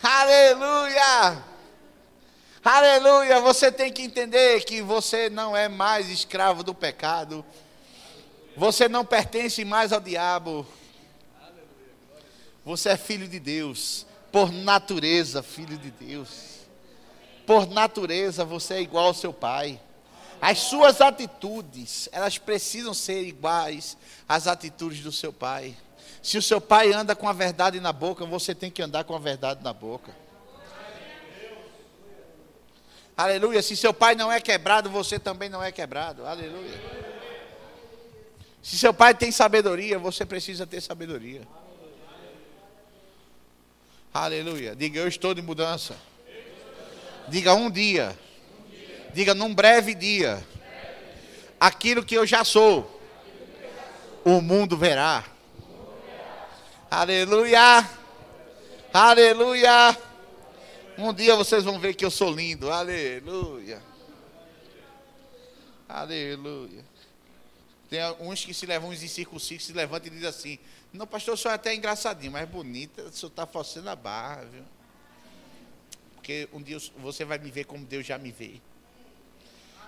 Aleluia! 0.00 1.51
Aleluia! 2.64 3.40
Você 3.40 3.72
tem 3.72 3.92
que 3.92 4.02
entender 4.02 4.64
que 4.64 4.80
você 4.80 5.28
não 5.28 5.56
é 5.56 5.68
mais 5.68 6.08
escravo 6.08 6.62
do 6.62 6.72
pecado. 6.72 7.44
Você 8.56 8.88
não 8.88 9.04
pertence 9.04 9.64
mais 9.64 9.92
ao 9.92 10.00
diabo. 10.00 10.64
Você 12.64 12.90
é 12.90 12.96
filho 12.96 13.26
de 13.26 13.40
Deus, 13.40 14.06
por 14.30 14.52
natureza, 14.52 15.42
filho 15.42 15.76
de 15.76 15.90
Deus. 15.90 16.60
Por 17.44 17.66
natureza, 17.66 18.44
você 18.44 18.74
é 18.74 18.80
igual 18.80 19.06
ao 19.06 19.14
seu 19.14 19.32
pai. 19.32 19.80
As 20.40 20.58
suas 20.58 21.00
atitudes, 21.00 22.08
elas 22.12 22.38
precisam 22.38 22.94
ser 22.94 23.22
iguais 23.22 23.96
às 24.28 24.46
atitudes 24.46 25.00
do 25.00 25.10
seu 25.10 25.32
pai. 25.32 25.76
Se 26.22 26.38
o 26.38 26.42
seu 26.42 26.60
pai 26.60 26.92
anda 26.92 27.16
com 27.16 27.28
a 27.28 27.32
verdade 27.32 27.80
na 27.80 27.92
boca, 27.92 28.24
você 28.24 28.54
tem 28.54 28.70
que 28.70 28.82
andar 28.82 29.02
com 29.02 29.16
a 29.16 29.18
verdade 29.18 29.64
na 29.64 29.72
boca. 29.72 30.14
Aleluia. 33.16 33.62
Se 33.62 33.76
seu 33.76 33.92
pai 33.92 34.14
não 34.14 34.32
é 34.32 34.40
quebrado, 34.40 34.90
você 34.90 35.18
também 35.18 35.48
não 35.48 35.62
é 35.62 35.70
quebrado. 35.70 36.26
Aleluia. 36.26 36.80
Se 38.62 38.78
seu 38.78 38.94
pai 38.94 39.14
tem 39.14 39.30
sabedoria, 39.30 39.98
você 39.98 40.24
precisa 40.24 40.66
ter 40.66 40.80
sabedoria. 40.80 41.42
Aleluia. 44.14 44.76
Diga, 44.76 45.00
eu 45.00 45.08
estou 45.08 45.34
de 45.34 45.42
mudança. 45.42 45.96
Diga 47.28 47.54
um 47.54 47.70
dia. 47.70 48.16
Diga 49.12 49.34
num 49.34 49.54
breve 49.54 49.94
dia. 49.94 50.42
Aquilo 51.58 52.04
que 52.04 52.14
eu 52.14 52.26
já 52.26 52.44
sou. 52.44 53.00
O 54.24 54.40
mundo 54.40 54.76
verá. 54.76 55.24
Aleluia. 56.90 57.88
Aleluia. 58.92 59.96
Um 60.98 61.12
dia 61.12 61.34
vocês 61.34 61.64
vão 61.64 61.78
ver 61.78 61.94
que 61.94 62.04
eu 62.04 62.10
sou 62.10 62.30
lindo. 62.30 62.70
Aleluia. 62.70 63.82
Aleluia. 65.88 66.84
Tem 67.88 68.00
uns 68.20 68.44
que 68.44 68.54
se 68.54 68.66
levam 68.66 68.90
uns 68.90 69.02
incircuncisos, 69.02 69.66
se 69.66 69.72
levantam 69.72 70.08
e 70.08 70.10
dizem 70.10 70.28
assim: 70.28 70.58
Não, 70.92 71.06
pastor, 71.06 71.34
o 71.34 71.36
senhor 71.36 71.52
é 71.52 71.54
até 71.56 71.74
engraçadinho, 71.74 72.32
mas 72.32 72.48
bonita, 72.48 73.02
o 73.02 73.12
senhor 73.12 73.30
está 73.30 73.46
forçando 73.46 73.88
a 73.90 73.96
barra, 73.96 74.44
viu? 74.44 74.64
Porque 76.14 76.48
um 76.52 76.62
dia 76.62 76.78
você 76.98 77.24
vai 77.24 77.38
me 77.38 77.50
ver 77.50 77.64
como 77.64 77.84
Deus 77.84 78.06
já 78.06 78.16
me 78.16 78.30
vê. 78.30 78.60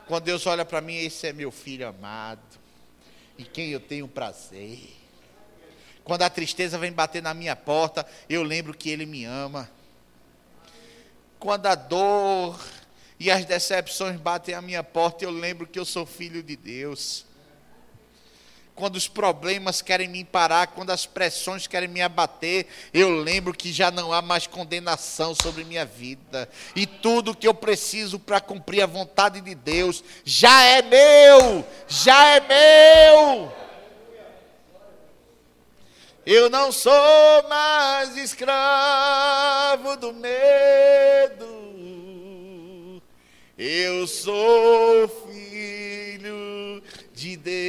Quando 0.07 0.25
Deus 0.25 0.47
olha 0.47 0.65
para 0.65 0.81
mim, 0.81 0.97
esse 0.97 1.27
é 1.27 1.33
meu 1.33 1.51
filho 1.51 1.89
amado, 1.89 2.43
em 3.39 3.45
quem 3.45 3.71
eu 3.71 3.81
tenho 3.81 4.07
prazer. 4.07 4.95
Quando 6.03 6.23
a 6.23 6.31
tristeza 6.31 6.77
vem 6.77 6.93
bater 6.93 7.23
na 7.23 7.33
minha 7.33 7.57
porta, 7.57 8.07
eu 8.29 8.43
lembro 8.43 8.77
que 8.77 8.91
Ele 8.91 9.07
me 9.07 9.25
ama. 9.25 9.71
Quando 11.45 11.67
a 11.67 11.75
dor 11.75 12.59
e 13.21 13.31
as 13.31 13.45
decepções 13.45 14.19
batem 14.19 14.55
à 14.55 14.63
minha 14.63 14.83
porta, 14.83 15.27
eu 15.27 15.31
lembro 15.31 15.67
que 15.67 15.79
eu 15.79 15.85
sou 15.85 16.07
filho 16.07 16.43
de 16.43 16.57
Deus 16.57 17.27
quando 18.75 18.97
os 18.97 19.07
problemas 19.07 19.83
querem 19.83 20.09
me 20.09 20.25
parar, 20.25 20.69
quando 20.69 20.89
as 20.89 21.05
pressões 21.05 21.67
querem 21.67 21.89
me 21.89 22.01
abater, 22.01 22.67
eu 22.95 23.11
lembro 23.11 23.53
que 23.53 23.71
já 23.71 23.91
não 23.91 24.11
há 24.11 24.23
mais 24.23 24.47
condenação 24.47 25.35
sobre 25.35 25.65
minha 25.65 25.85
vida. 25.85 26.49
E 26.75 26.87
tudo 26.87 27.37
que 27.37 27.47
eu 27.47 27.55
preciso 27.55 28.19
para 28.19 28.41
cumprir 28.41 28.81
a 28.81 28.87
vontade 28.87 29.43
de 29.43 29.55
Deus 29.55 30.03
já 30.25 30.65
é 30.65 30.81
meu, 30.81 31.65
já 31.87 32.37
é 32.37 32.41
meu. 32.41 33.53
Eu 36.27 36.49
não 36.49 36.73
sou 36.73 36.91
mais 38.05 38.17
escravo 38.19 39.97
do 39.97 40.13
medo. 40.13 41.43
Eu 43.57 44.07
sou 44.07 45.09
filho 45.09 46.83
de 47.15 47.39
Deus. 47.39 47.63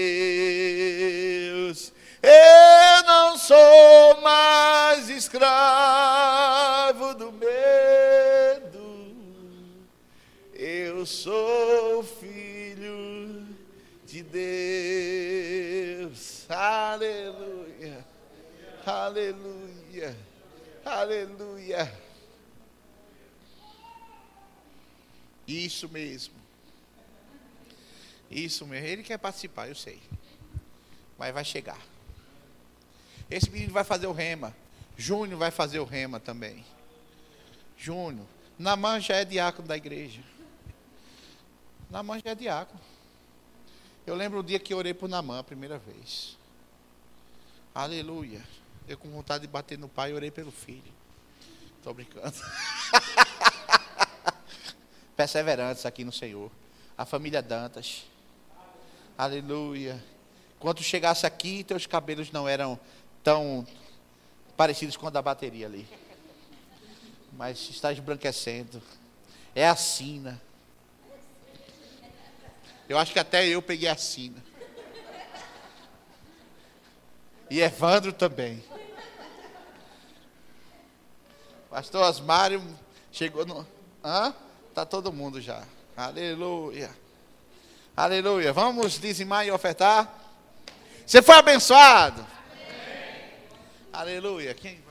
Eu 2.21 3.03
não 3.07 3.37
sou 3.37 4.19
mais 4.21 5.09
escravo 5.09 7.15
do 7.15 7.31
medo. 7.31 8.75
Eu 10.53 11.05
sou 11.05 12.03
filho 12.03 13.47
de 14.05 14.21
Deus. 14.21 16.45
Aleluia. 16.49 18.05
Aleluia. 18.85 19.64
Aleluia. 20.95 21.93
Isso 25.45 25.89
mesmo. 25.89 26.33
Isso 28.31 28.65
mesmo. 28.65 28.87
Ele 28.87 29.03
quer 29.03 29.17
participar, 29.17 29.67
eu 29.67 29.75
sei. 29.75 30.01
Mas 31.17 31.33
vai 31.33 31.43
chegar. 31.43 31.81
Esse 33.29 33.49
menino 33.49 33.73
vai 33.73 33.83
fazer 33.83 34.07
o 34.07 34.13
rema. 34.13 34.55
Júnior 34.95 35.37
vai 35.37 35.51
fazer 35.51 35.79
o 35.79 35.83
rema 35.83 36.17
também. 36.17 36.63
Júnior. 37.77 38.25
Namã 38.57 38.97
já 39.01 39.15
é 39.17 39.25
diácono 39.25 39.67
da 39.67 39.75
igreja. 39.75 40.23
Namã 41.89 42.21
já 42.23 42.31
é 42.31 42.35
diácono. 42.35 42.79
Eu 44.07 44.15
lembro 44.15 44.39
o 44.39 44.43
dia 44.43 44.59
que 44.59 44.73
orei 44.73 44.93
por 44.93 45.09
Namã 45.09 45.39
a 45.39 45.43
primeira 45.43 45.77
vez. 45.77 46.37
Aleluia. 47.73 48.41
Eu 48.87 48.97
com 48.97 49.09
vontade 49.09 49.41
de 49.41 49.47
bater 49.47 49.79
no 49.79 49.89
pai, 49.89 50.13
orei 50.13 50.29
pelo 50.29 50.51
filho. 50.51 50.93
Estou 51.77 51.91
brincando. 51.91 52.35
Perseverantes 55.17 55.85
aqui 55.87 56.03
no 56.03 56.11
Senhor. 56.11 56.51
A 56.95 57.03
família 57.03 57.41
Dantas. 57.41 58.05
Aleluia. 59.17 60.03
Quando 60.59 60.83
chegasse 60.83 61.25
aqui, 61.25 61.63
teus 61.63 61.87
cabelos 61.87 62.31
não 62.31 62.47
eram 62.47 62.79
tão 63.23 63.65
parecidos 64.55 64.95
com 64.95 65.07
a 65.07 65.09
da 65.09 65.21
bateria 65.21 65.65
ali. 65.65 65.87
Mas 67.33 67.69
está 67.69 67.91
esbranquecendo. 67.91 68.81
É 69.55 69.67
a 69.67 69.75
sina. 69.75 70.39
Eu 72.87 72.99
acho 72.99 73.11
que 73.11 73.19
até 73.19 73.47
eu 73.47 73.63
peguei 73.63 73.89
a 73.89 73.97
sina. 73.97 74.43
E 77.49 77.61
Evandro 77.61 78.11
também. 78.11 78.63
Pastor 81.69 82.03
Osmário 82.03 82.61
chegou 83.11 83.45
no. 83.45 83.67
Hã? 84.03 84.33
Tá 84.73 84.85
todo 84.85 85.11
mundo 85.11 85.39
já. 85.41 85.63
Aleluia. 85.95 86.89
Aleluia. 87.95 88.51
Vamos 88.51 88.99
dizimar 88.99 89.45
e 89.45 89.51
ofertar. 89.51 90.11
Você 91.05 91.21
foi 91.21 91.35
abençoado? 91.35 92.25
Amém. 92.51 93.31
Aleluia. 93.93 94.53
Quem, 94.53 94.81